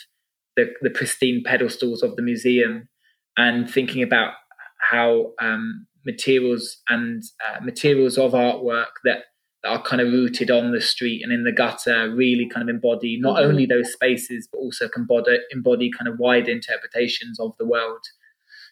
the, 0.56 0.66
the 0.82 0.90
pristine 0.90 1.42
pedestals 1.44 2.02
of 2.02 2.16
the 2.16 2.22
museum 2.22 2.88
and 3.36 3.70
thinking 3.70 4.02
about 4.02 4.34
how 4.80 5.32
um, 5.40 5.86
materials 6.04 6.78
and 6.88 7.22
uh, 7.46 7.60
materials 7.60 8.18
of 8.18 8.32
artwork 8.32 8.86
that, 9.04 9.18
that 9.62 9.68
are 9.68 9.82
kind 9.82 10.02
of 10.02 10.08
rooted 10.08 10.50
on 10.50 10.72
the 10.72 10.80
street 10.80 11.22
and 11.22 11.32
in 11.32 11.44
the 11.44 11.52
gutter 11.52 12.10
really 12.10 12.48
kind 12.48 12.68
of 12.68 12.74
embody 12.74 13.18
not 13.20 13.36
mm-hmm. 13.36 13.50
only 13.50 13.66
those 13.66 13.92
spaces 13.92 14.48
but 14.50 14.58
also 14.58 14.88
can 14.88 15.02
embody, 15.02 15.38
embody 15.52 15.90
kind 15.96 16.08
of 16.08 16.18
wide 16.18 16.48
interpretations 16.48 17.38
of 17.38 17.52
the 17.58 17.66
world. 17.66 18.04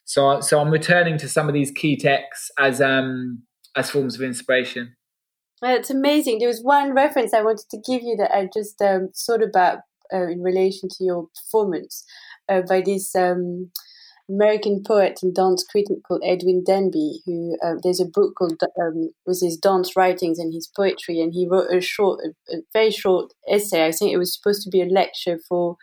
So, 0.05 0.40
so 0.40 0.61
I'm 0.61 0.70
returning 0.70 1.18
to 1.18 1.28
some 1.28 1.49
of 1.49 1.55
these 1.55 1.70
key 1.70 1.97
texts 1.97 2.51
as 2.59 2.80
um, 2.80 3.42
as 3.76 3.90
forms 3.90 4.14
of 4.14 4.22
inspiration. 4.22 4.97
It's 5.63 5.91
amazing. 5.91 6.39
There 6.39 6.49
was 6.49 6.63
one 6.63 6.93
reference 6.93 7.33
I 7.33 7.43
wanted 7.43 7.67
to 7.71 7.79
give 7.79 8.03
you 8.03 8.17
that 8.17 8.35
I 8.35 8.49
just 8.53 8.81
um, 8.83 9.11
thought 9.17 9.43
about 9.43 9.79
uh, 10.13 10.29
in 10.29 10.43
relation 10.43 10.89
to 10.91 11.05
your 11.05 11.29
performance 11.35 12.05
uh, 12.49 12.63
by 12.63 12.83
this 12.83 13.15
um, 13.17 13.71
American 14.29 14.83
poet 14.87 15.21
and 15.23 15.35
dance 15.35 15.65
critic 15.65 15.99
called 16.07 16.23
Edwin 16.25 16.63
Denby. 16.65 17.21
Who 17.25 17.57
uh, 17.65 17.75
there's 17.83 18.01
a 18.01 18.07
book 18.07 18.35
called 18.37 18.61
um, 18.81 19.11
with 19.27 19.41
his 19.41 19.57
dance 19.57 19.97
writings 19.97 20.39
and 20.39 20.53
his 20.53 20.71
poetry, 20.77 21.21
and 21.21 21.33
he 21.33 21.49
wrote 21.49 21.73
a 21.73 21.81
short, 21.81 22.21
a, 22.25 22.57
a 22.57 22.61
very 22.73 22.91
short 22.91 23.33
essay. 23.49 23.87
I 23.87 23.93
think 23.93 24.13
it 24.13 24.19
was 24.19 24.35
supposed 24.35 24.63
to 24.63 24.71
be 24.71 24.83
a 24.83 24.87
lecture 24.87 25.39
for 25.49 25.77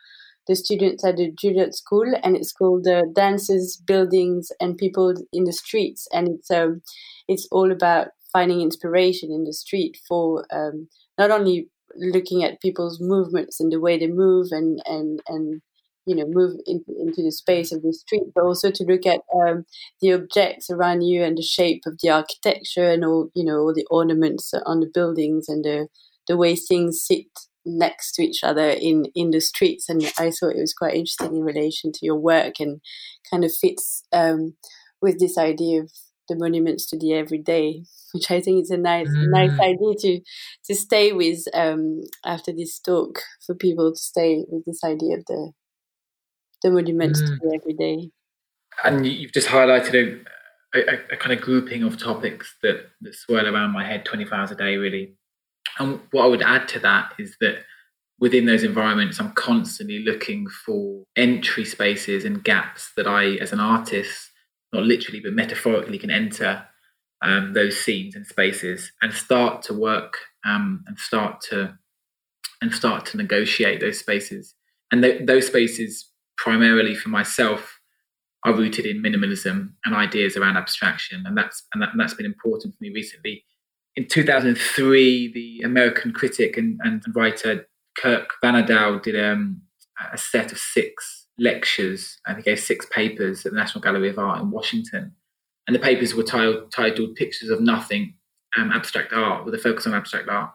the 0.48 0.56
students 0.56 1.06
at 1.06 1.18
the 1.18 1.32
Juilliard 1.32 1.74
School, 1.74 2.14
and 2.22 2.36
it's 2.36 2.52
called 2.52 2.88
uh, 2.88 3.04
"Dances, 3.16 3.82
Buildings, 3.88 4.52
and 4.60 4.78
People 4.78 5.14
in 5.32 5.46
the 5.46 5.54
Streets," 5.54 6.08
and 6.14 6.28
it's 6.28 6.52
um, 6.52 6.82
it's 7.28 7.48
all 7.52 7.72
about 7.72 8.10
finding 8.34 8.62
inspiration 8.62 9.32
in 9.32 9.46
the 9.46 9.54
street 9.54 9.98
for 10.08 10.46
um, 10.52 10.90
not 11.18 11.32
only 11.32 11.70
looking 11.96 12.44
at 12.44 12.62
people's 12.62 13.00
movements 13.00 13.60
and 13.60 13.72
the 13.72 13.80
way 13.80 13.98
they 13.98 14.08
move 14.08 14.48
and 14.52 14.82
and 14.86 15.22
and 15.28 15.62
you 16.06 16.16
know 16.16 16.26
move 16.28 16.60
in, 16.66 16.84
into 17.00 17.24
the 17.24 17.32
space 17.32 17.72
of 17.72 17.82
the 17.82 17.94
street, 17.94 18.24
but 18.36 18.44
also 18.44 18.72
to 18.72 18.84
look 18.84 19.06
at 19.06 19.22
um, 19.36 19.66
the 20.02 20.12
objects 20.14 20.70
around 20.70 21.02
you 21.02 21.24
and 21.24 21.38
the 21.38 21.44
shape 21.44 21.84
of 21.86 22.00
the 22.02 22.10
architecture 22.10 22.90
and 22.90 23.06
all 23.06 23.30
you 23.34 23.46
know 23.46 23.60
all 23.60 23.74
the 23.74 23.86
ornaments 23.90 24.54
on 24.66 24.80
the 24.80 24.90
buildings 24.94 25.48
and 25.48 25.64
the 25.64 25.88
the 26.28 26.38
way 26.38 26.56
things 26.56 27.04
sit 27.06 27.28
next 27.66 28.14
to 28.14 28.24
each 28.24 28.44
other 28.44 28.70
in 28.70 29.06
in 29.16 29.32
the 29.32 29.42
streets. 29.42 29.90
And 29.90 30.04
I 30.18 30.32
thought 30.32 30.56
it 30.56 30.62
was 30.62 30.74
quite 30.74 30.96
interesting 30.96 31.36
in 31.36 31.44
relation 31.44 31.92
to 31.94 32.06
your 32.06 32.18
work 32.18 32.60
and 32.60 32.82
kind 33.30 33.46
of 33.46 33.54
fits 33.54 34.04
um, 34.12 34.56
with 35.02 35.20
this 35.20 35.38
idea 35.38 35.82
of 35.82 35.92
the 36.30 36.36
monuments 36.36 36.86
to 36.88 36.98
the 36.98 37.14
everyday, 37.14 37.84
which 38.14 38.32
I 38.32 38.42
think 38.42 38.64
is 38.64 38.72
a 38.72 38.78
nice 38.78 39.08
mm. 39.08 39.30
nice 39.30 39.60
idea 39.60 39.94
to 40.00 40.20
to 40.66 40.76
stay 40.76 41.12
with 41.12 41.44
um, 41.54 42.02
after 42.26 42.52
this 42.52 42.80
talk 42.80 43.20
for 43.46 43.56
people 43.56 43.92
to 43.92 44.00
stay 44.00 44.44
with 44.48 44.66
this 44.66 44.84
idea 44.84 45.18
of 45.18 45.26
the 45.26 45.52
the 46.64 46.72
monuments 46.72 47.22
mm. 47.22 47.28
to 47.28 47.36
the 47.36 47.60
everyday. 47.62 48.10
And 48.84 49.06
you've 49.06 49.34
just 49.34 49.50
highlighted 49.50 50.24
a, 50.74 50.80
a, 50.80 51.14
a, 51.14 51.18
kind 51.18 51.32
of 51.32 51.42
grouping 51.42 51.84
of 51.84 51.98
topics 51.98 52.56
that, 52.64 52.88
that 53.02 53.14
swirl 53.14 53.48
around 53.48 53.72
my 53.72 53.86
head 53.86 54.06
24 54.06 54.36
hours 54.36 54.52
a 54.52 54.56
day, 54.56 54.78
really. 54.78 55.16
And 55.78 56.00
what 56.12 56.24
I 56.24 56.28
would 56.28 56.42
add 56.42 56.68
to 56.70 56.80
that 56.80 57.14
is 57.20 57.36
that 57.40 57.58
within 58.20 58.46
those 58.46 58.64
environments, 58.64 59.20
I'm 59.20 59.34
constantly 59.34 60.04
looking 60.04 60.48
for 60.48 61.04
entry 61.16 61.66
spaces 61.66 62.26
and 62.26 62.44
gaps 62.44 62.92
that 62.96 63.08
I, 63.08 63.36
as 63.36 63.54
an 63.54 63.60
artist, 63.60 64.32
not 64.74 64.84
literally 64.84 65.20
but 65.20 65.34
metaphorically, 65.34 65.98
can 65.98 66.12
enter 66.12 66.66
um, 67.22 67.54
those 67.54 67.80
scenes 67.80 68.16
and 68.16 68.28
spaces 68.28 68.92
and 69.02 69.14
start 69.14 69.62
to 69.64 69.74
work 69.74 70.18
um, 70.46 70.84
and 70.88 71.00
start 71.00 71.42
to 71.50 71.78
and 72.62 72.74
start 72.74 73.06
to 73.06 73.18
negotiate 73.18 73.82
those 73.82 74.00
spaces. 74.00 74.56
And 74.92 75.04
th- 75.04 75.26
those 75.26 75.48
spaces, 75.48 76.10
primarily 76.38 76.96
for 76.96 77.10
myself, 77.10 77.80
are 78.46 78.54
rooted 78.54 78.86
in 78.86 79.02
minimalism 79.02 79.74
and 79.86 79.96
ideas 79.96 80.38
around 80.38 80.58
abstraction, 80.58 81.24
and 81.26 81.38
that's 81.38 81.64
and, 81.74 81.82
that, 81.82 81.90
and 81.92 82.00
that's 82.00 82.14
been 82.14 82.26
important 82.26 82.74
for 82.74 82.78
me 82.82 82.92
recently. 82.94 83.46
In 83.96 84.08
2003, 84.08 85.32
the 85.34 85.62
American 85.64 86.14
critic 86.14 86.58
and, 86.58 86.80
and 86.84 87.04
writer 87.16 87.68
Kirk 87.98 88.32
Van 88.42 88.66
did 89.02 89.24
um, 89.24 89.62
a 90.12 90.18
set 90.18 90.52
of 90.52 90.58
six 90.58 91.23
lectures 91.40 92.20
and 92.26 92.38
he 92.38 92.44
gave 92.44 92.60
six 92.60 92.86
papers 92.88 93.46
at 93.46 93.52
the 93.52 93.58
National 93.58 93.82
Gallery 93.82 94.10
of 94.10 94.20
Art 94.20 94.42
in 94.42 94.52
Washington. 94.52 95.14
And 95.68 95.76
the 95.76 95.80
papers 95.80 96.14
were 96.14 96.24
titled, 96.24 96.72
titled 96.72 97.16
Pictures 97.16 97.50
of 97.50 97.62
Nothing, 97.62 98.16
um, 98.58 98.72
Abstract 98.72 99.14
Art, 99.14 99.46
with 99.46 99.54
a 99.54 99.58
focus 99.58 99.88
on 99.88 99.94
abstract 99.94 100.30
art. 100.30 100.52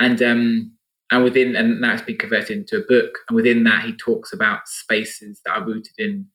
And 0.00 0.22
um, 0.22 0.76
and 1.10 1.22
within 1.22 1.54
and 1.54 1.84
it's 1.84 2.02
been 2.02 2.18
converted 2.18 2.58
into 2.58 2.78
a 2.78 2.86
book. 2.86 3.18
And 3.28 3.36
within 3.36 3.64
that, 3.64 3.84
he 3.84 3.94
talks 3.94 4.32
about 4.32 4.66
spaces 4.66 5.40
that 5.44 5.52
are 5.52 5.64
rooted 5.64 5.94
in 5.98 6.26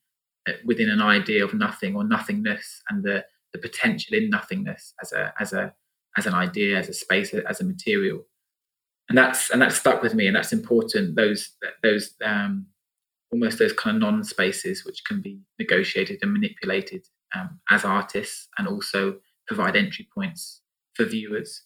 uh, 0.48 0.54
within 0.66 0.90
an 0.90 1.02
idea 1.02 1.44
of 1.44 1.54
nothing 1.54 1.96
or 1.96 2.04
nothingness, 2.04 2.82
and 2.90 3.04
the 3.04 3.26
the 3.54 3.60
potential 3.60 4.16
in 4.16 4.30
nothingness 4.30 4.94
as 5.02 5.12
a 5.12 5.34
as 5.40 5.54
a 5.54 5.74
as 6.18 6.26
an 6.26 6.34
idea, 6.34 6.78
as 6.78 6.90
a 6.90 6.94
space, 6.94 7.34
as 7.34 7.62
a 7.62 7.66
material. 7.66 8.22
And 9.10 9.18
that's 9.18 9.50
and 9.50 9.62
that 9.62 9.74
stuck 9.74 10.02
with 10.02 10.16
me, 10.16 10.28
and 10.28 10.36
that's 10.36 10.54
important. 10.54 11.16
Those 11.16 11.50
those 11.84 12.14
um, 12.24 12.68
almost 13.32 13.60
those 13.60 13.74
kind 13.74 13.98
of 13.98 14.02
non 14.02 14.24
spaces 14.24 14.86
which 14.86 15.04
can 15.06 15.22
be 15.22 15.40
negotiated 15.60 16.20
and 16.22 16.34
manipulated 16.34 17.06
um, 17.36 17.60
as 17.70 17.86
artists 17.86 18.48
and 18.58 18.68
also 18.68 19.16
provide 19.48 19.76
entry 19.76 20.08
points 20.14 20.62
for 20.96 21.06
viewers. 21.06 21.64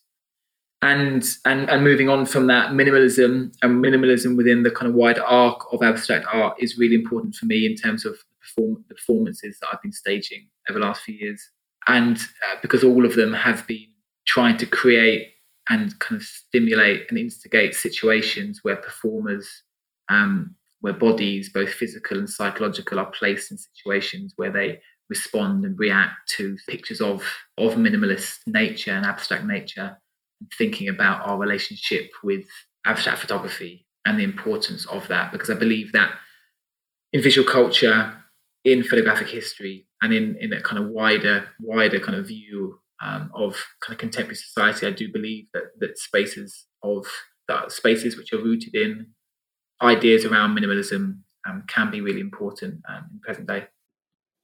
and 0.81 1.23
and 1.45 1.69
and 1.69 1.83
moving 1.83 2.09
on 2.09 2.25
from 2.25 2.47
that 2.47 2.71
minimalism 2.71 3.53
and 3.61 3.83
minimalism 3.83 4.37
within 4.37 4.63
the 4.63 4.71
kind 4.71 4.87
of 4.89 4.93
wider 4.93 5.23
arc 5.23 5.61
of 5.73 5.81
abstract 5.81 6.25
art 6.31 6.55
is 6.59 6.77
really 6.77 6.95
important 6.95 7.33
for 7.35 7.45
me 7.45 7.65
in 7.65 7.75
terms 7.75 8.05
of 8.05 8.17
perform- 8.41 8.83
the 8.89 8.95
performances 8.95 9.57
that 9.59 9.67
I've 9.71 9.81
been 9.81 9.91
staging 9.91 10.47
over 10.69 10.79
the 10.79 10.85
last 10.85 11.01
few 11.03 11.15
years, 11.15 11.49
and 11.87 12.17
uh, 12.17 12.55
because 12.61 12.83
all 12.83 13.05
of 13.05 13.15
them 13.15 13.33
have 13.33 13.65
been 13.67 13.87
trying 14.27 14.57
to 14.57 14.65
create 14.65 15.29
and 15.69 15.97
kind 15.99 16.21
of 16.21 16.27
stimulate 16.27 17.05
and 17.09 17.17
instigate 17.17 17.73
situations 17.73 18.59
where 18.61 18.75
performers, 18.75 19.63
um, 20.09 20.55
where 20.81 20.93
bodies, 20.93 21.49
both 21.51 21.69
physical 21.69 22.17
and 22.17 22.29
psychological, 22.29 22.99
are 22.99 23.11
placed 23.11 23.51
in 23.51 23.57
situations 23.57 24.33
where 24.35 24.51
they 24.51 24.79
respond 25.09 25.65
and 25.65 25.77
react 25.77 26.15
to 26.37 26.57
pictures 26.67 27.01
of 27.01 27.23
of 27.57 27.73
minimalist 27.73 28.39
nature 28.47 28.91
and 28.91 29.05
abstract 29.05 29.45
nature 29.45 29.97
and 30.39 30.51
thinking 30.57 30.89
about 30.89 31.27
our 31.27 31.37
relationship 31.37 32.09
with 32.23 32.45
abstract 32.85 33.19
photography 33.19 33.85
and 34.05 34.19
the 34.19 34.23
importance 34.23 34.85
of 34.87 35.07
that. 35.07 35.31
Because 35.31 35.49
i 35.49 35.55
believe 35.55 35.91
that 35.91 36.11
in 37.13 37.21
visual 37.21 37.47
culture 37.47 38.13
in 38.65 38.83
photographic 38.83 39.29
history 39.29 39.87
and 40.01 40.13
in 40.13 40.35
in 40.39 40.51
a 40.53 40.61
kind 40.61 40.83
of 40.83 40.89
wider 40.89 41.47
wider 41.59 41.99
kind 41.99 42.17
of 42.17 42.27
view 42.27 42.79
um, 43.01 43.31
of 43.33 43.53
kind 43.81 43.93
of 43.93 43.97
contemporary 43.99 44.35
society 44.35 44.85
i 44.87 44.91
do 44.91 45.11
believe 45.11 45.47
that 45.53 45.63
that 45.79 45.97
spaces 45.97 46.65
of 46.83 47.05
that 47.47 47.71
spaces 47.71 48.17
which 48.17 48.33
are 48.33 48.43
rooted 48.43 48.75
in 48.75 49.07
ideas 49.81 50.25
around 50.25 50.57
minimalism 50.57 51.19
um, 51.47 51.63
can 51.67 51.91
be 51.91 52.01
really 52.01 52.21
important 52.21 52.81
um, 52.89 53.05
in 53.13 53.19
present 53.19 53.47
day. 53.47 53.65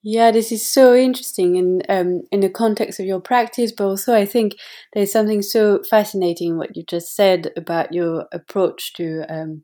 Yeah, 0.04 0.32
this 0.32 0.52
is 0.52 0.68
so 0.68 0.96
interesting 0.96 1.58
in 1.58 1.84
um, 1.88 2.24
in 2.32 2.40
the 2.40 2.50
context 2.50 3.00
of 3.00 3.06
your 3.06 3.20
practice, 3.20 3.72
but 3.72 3.86
also 3.86 4.16
I 4.16 4.26
think 4.26 4.56
there's 4.94 5.12
something 5.12 5.44
so 5.44 5.84
fascinating 5.88 6.58
what 6.58 6.76
you 6.76 6.84
just 6.84 7.16
said 7.16 7.52
about 7.56 7.94
your 7.94 8.26
approach 8.34 8.94
to 8.94 9.24
um, 9.30 9.64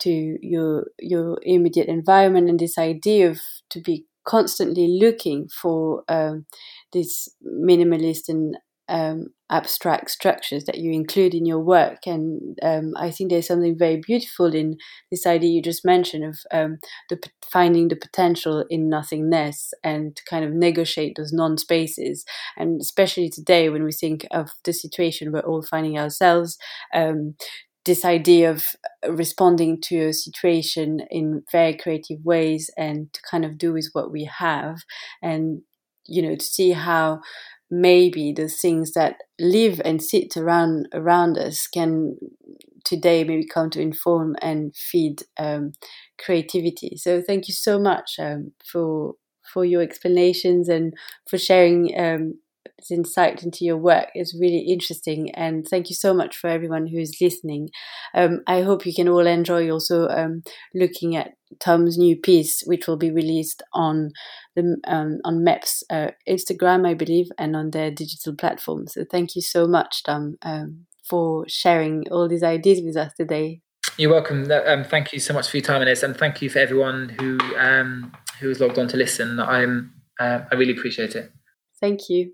to 0.00 0.36
your 0.42 0.86
your 0.98 1.38
immediate 1.42 1.88
environment 1.88 2.50
and 2.50 2.60
this 2.60 2.76
idea 2.76 3.30
of 3.30 3.40
to 3.70 3.80
be 3.80 4.04
constantly 4.26 4.98
looking 5.00 5.48
for 5.48 6.04
um, 6.08 6.44
this 6.92 7.28
minimalist 7.42 8.28
and 8.28 8.58
um, 8.88 9.28
abstract 9.50 10.10
structures 10.10 10.64
that 10.64 10.78
you 10.78 10.92
include 10.92 11.34
in 11.34 11.44
your 11.44 11.58
work. 11.58 12.06
And 12.06 12.58
um, 12.62 12.92
I 12.96 13.10
think 13.10 13.30
there's 13.30 13.48
something 13.48 13.76
very 13.76 14.00
beautiful 14.06 14.54
in 14.54 14.76
this 15.10 15.26
idea 15.26 15.50
you 15.50 15.62
just 15.62 15.84
mentioned 15.84 16.24
of 16.24 16.38
um, 16.52 16.78
the 17.08 17.20
finding 17.50 17.88
the 17.88 17.96
potential 17.96 18.64
in 18.70 18.88
nothingness 18.88 19.74
and 19.82 20.14
to 20.16 20.22
kind 20.28 20.44
of 20.44 20.52
negotiate 20.52 21.14
those 21.16 21.32
non 21.32 21.58
spaces. 21.58 22.24
And 22.56 22.80
especially 22.80 23.28
today, 23.28 23.68
when 23.68 23.84
we 23.84 23.92
think 23.92 24.26
of 24.30 24.50
the 24.64 24.72
situation 24.72 25.32
we're 25.32 25.40
all 25.40 25.62
finding 25.62 25.98
ourselves. 25.98 26.56
Um, 26.94 27.34
this 27.86 28.04
idea 28.04 28.50
of 28.50 28.66
responding 29.08 29.80
to 29.80 30.08
a 30.08 30.12
situation 30.12 31.00
in 31.10 31.42
very 31.50 31.74
creative 31.74 32.18
ways 32.22 32.70
and 32.76 33.12
to 33.12 33.20
kind 33.28 33.44
of 33.44 33.56
do 33.56 33.72
with 33.72 33.88
what 33.94 34.12
we 34.12 34.24
have 34.24 34.76
and 35.22 35.62
you 36.06 36.20
know 36.20 36.36
to 36.36 36.44
see 36.44 36.72
how 36.72 37.20
maybe 37.70 38.32
the 38.32 38.48
things 38.48 38.92
that 38.92 39.16
live 39.38 39.80
and 39.84 40.02
sit 40.02 40.36
around 40.36 40.88
around 40.92 41.38
us 41.38 41.66
can 41.66 42.16
today 42.84 43.24
maybe 43.24 43.46
come 43.46 43.70
to 43.70 43.80
inform 43.80 44.36
and 44.42 44.74
feed 44.74 45.22
um, 45.38 45.72
creativity. 46.18 46.96
So 46.96 47.20
thank 47.22 47.48
you 47.48 47.54
so 47.54 47.78
much 47.78 48.12
um, 48.18 48.52
for 48.64 49.14
for 49.52 49.64
your 49.64 49.82
explanations 49.82 50.68
and 50.68 50.94
for 51.28 51.38
sharing 51.38 51.98
um, 51.98 52.34
insight 52.90 53.42
into 53.42 53.64
your 53.64 53.76
work 53.76 54.08
is 54.14 54.36
really 54.38 54.66
interesting. 54.70 55.30
And 55.34 55.66
thank 55.66 55.88
you 55.88 55.94
so 55.94 56.14
much 56.14 56.36
for 56.36 56.48
everyone 56.48 56.86
who 56.86 56.98
is 56.98 57.16
listening. 57.20 57.70
Um, 58.14 58.40
I 58.46 58.62
hope 58.62 58.86
you 58.86 58.94
can 58.94 59.08
all 59.08 59.26
enjoy 59.26 59.70
also 59.70 60.08
um, 60.08 60.42
looking 60.74 61.16
at 61.16 61.32
Tom's 61.58 61.98
new 61.98 62.16
piece, 62.16 62.62
which 62.66 62.86
will 62.86 62.96
be 62.96 63.10
released 63.10 63.62
on 63.72 64.10
the 64.54 64.76
um, 64.86 65.18
on 65.24 65.44
MEP's 65.44 65.82
uh, 65.90 66.10
Instagram, 66.28 66.86
I 66.86 66.94
believe, 66.94 67.26
and 67.38 67.56
on 67.56 67.70
their 67.70 67.90
digital 67.90 68.34
platform. 68.36 68.86
So 68.86 69.04
thank 69.10 69.34
you 69.34 69.42
so 69.42 69.66
much, 69.66 70.02
Tom, 70.04 70.36
um, 70.42 70.86
for 71.08 71.44
sharing 71.48 72.04
all 72.10 72.28
these 72.28 72.44
ideas 72.44 72.80
with 72.84 72.96
us 72.96 73.12
today. 73.16 73.62
You're 73.96 74.12
welcome. 74.12 74.50
Um, 74.50 74.84
thank 74.84 75.12
you 75.12 75.18
so 75.18 75.34
much 75.34 75.50
for 75.50 75.56
your 75.56 75.64
time, 75.64 75.82
and 75.82 76.16
thank 76.16 76.40
you 76.40 76.48
for 76.48 76.60
everyone 76.60 77.08
who 77.08 77.38
um, 77.58 78.12
who 78.38 78.48
has 78.48 78.60
logged 78.60 78.78
on 78.78 78.88
to 78.88 78.96
listen. 78.96 79.40
I'm 79.40 79.92
uh, 80.20 80.40
I 80.50 80.54
really 80.54 80.72
appreciate 80.72 81.16
it. 81.16 81.32
Thank 81.80 82.08
you. 82.08 82.32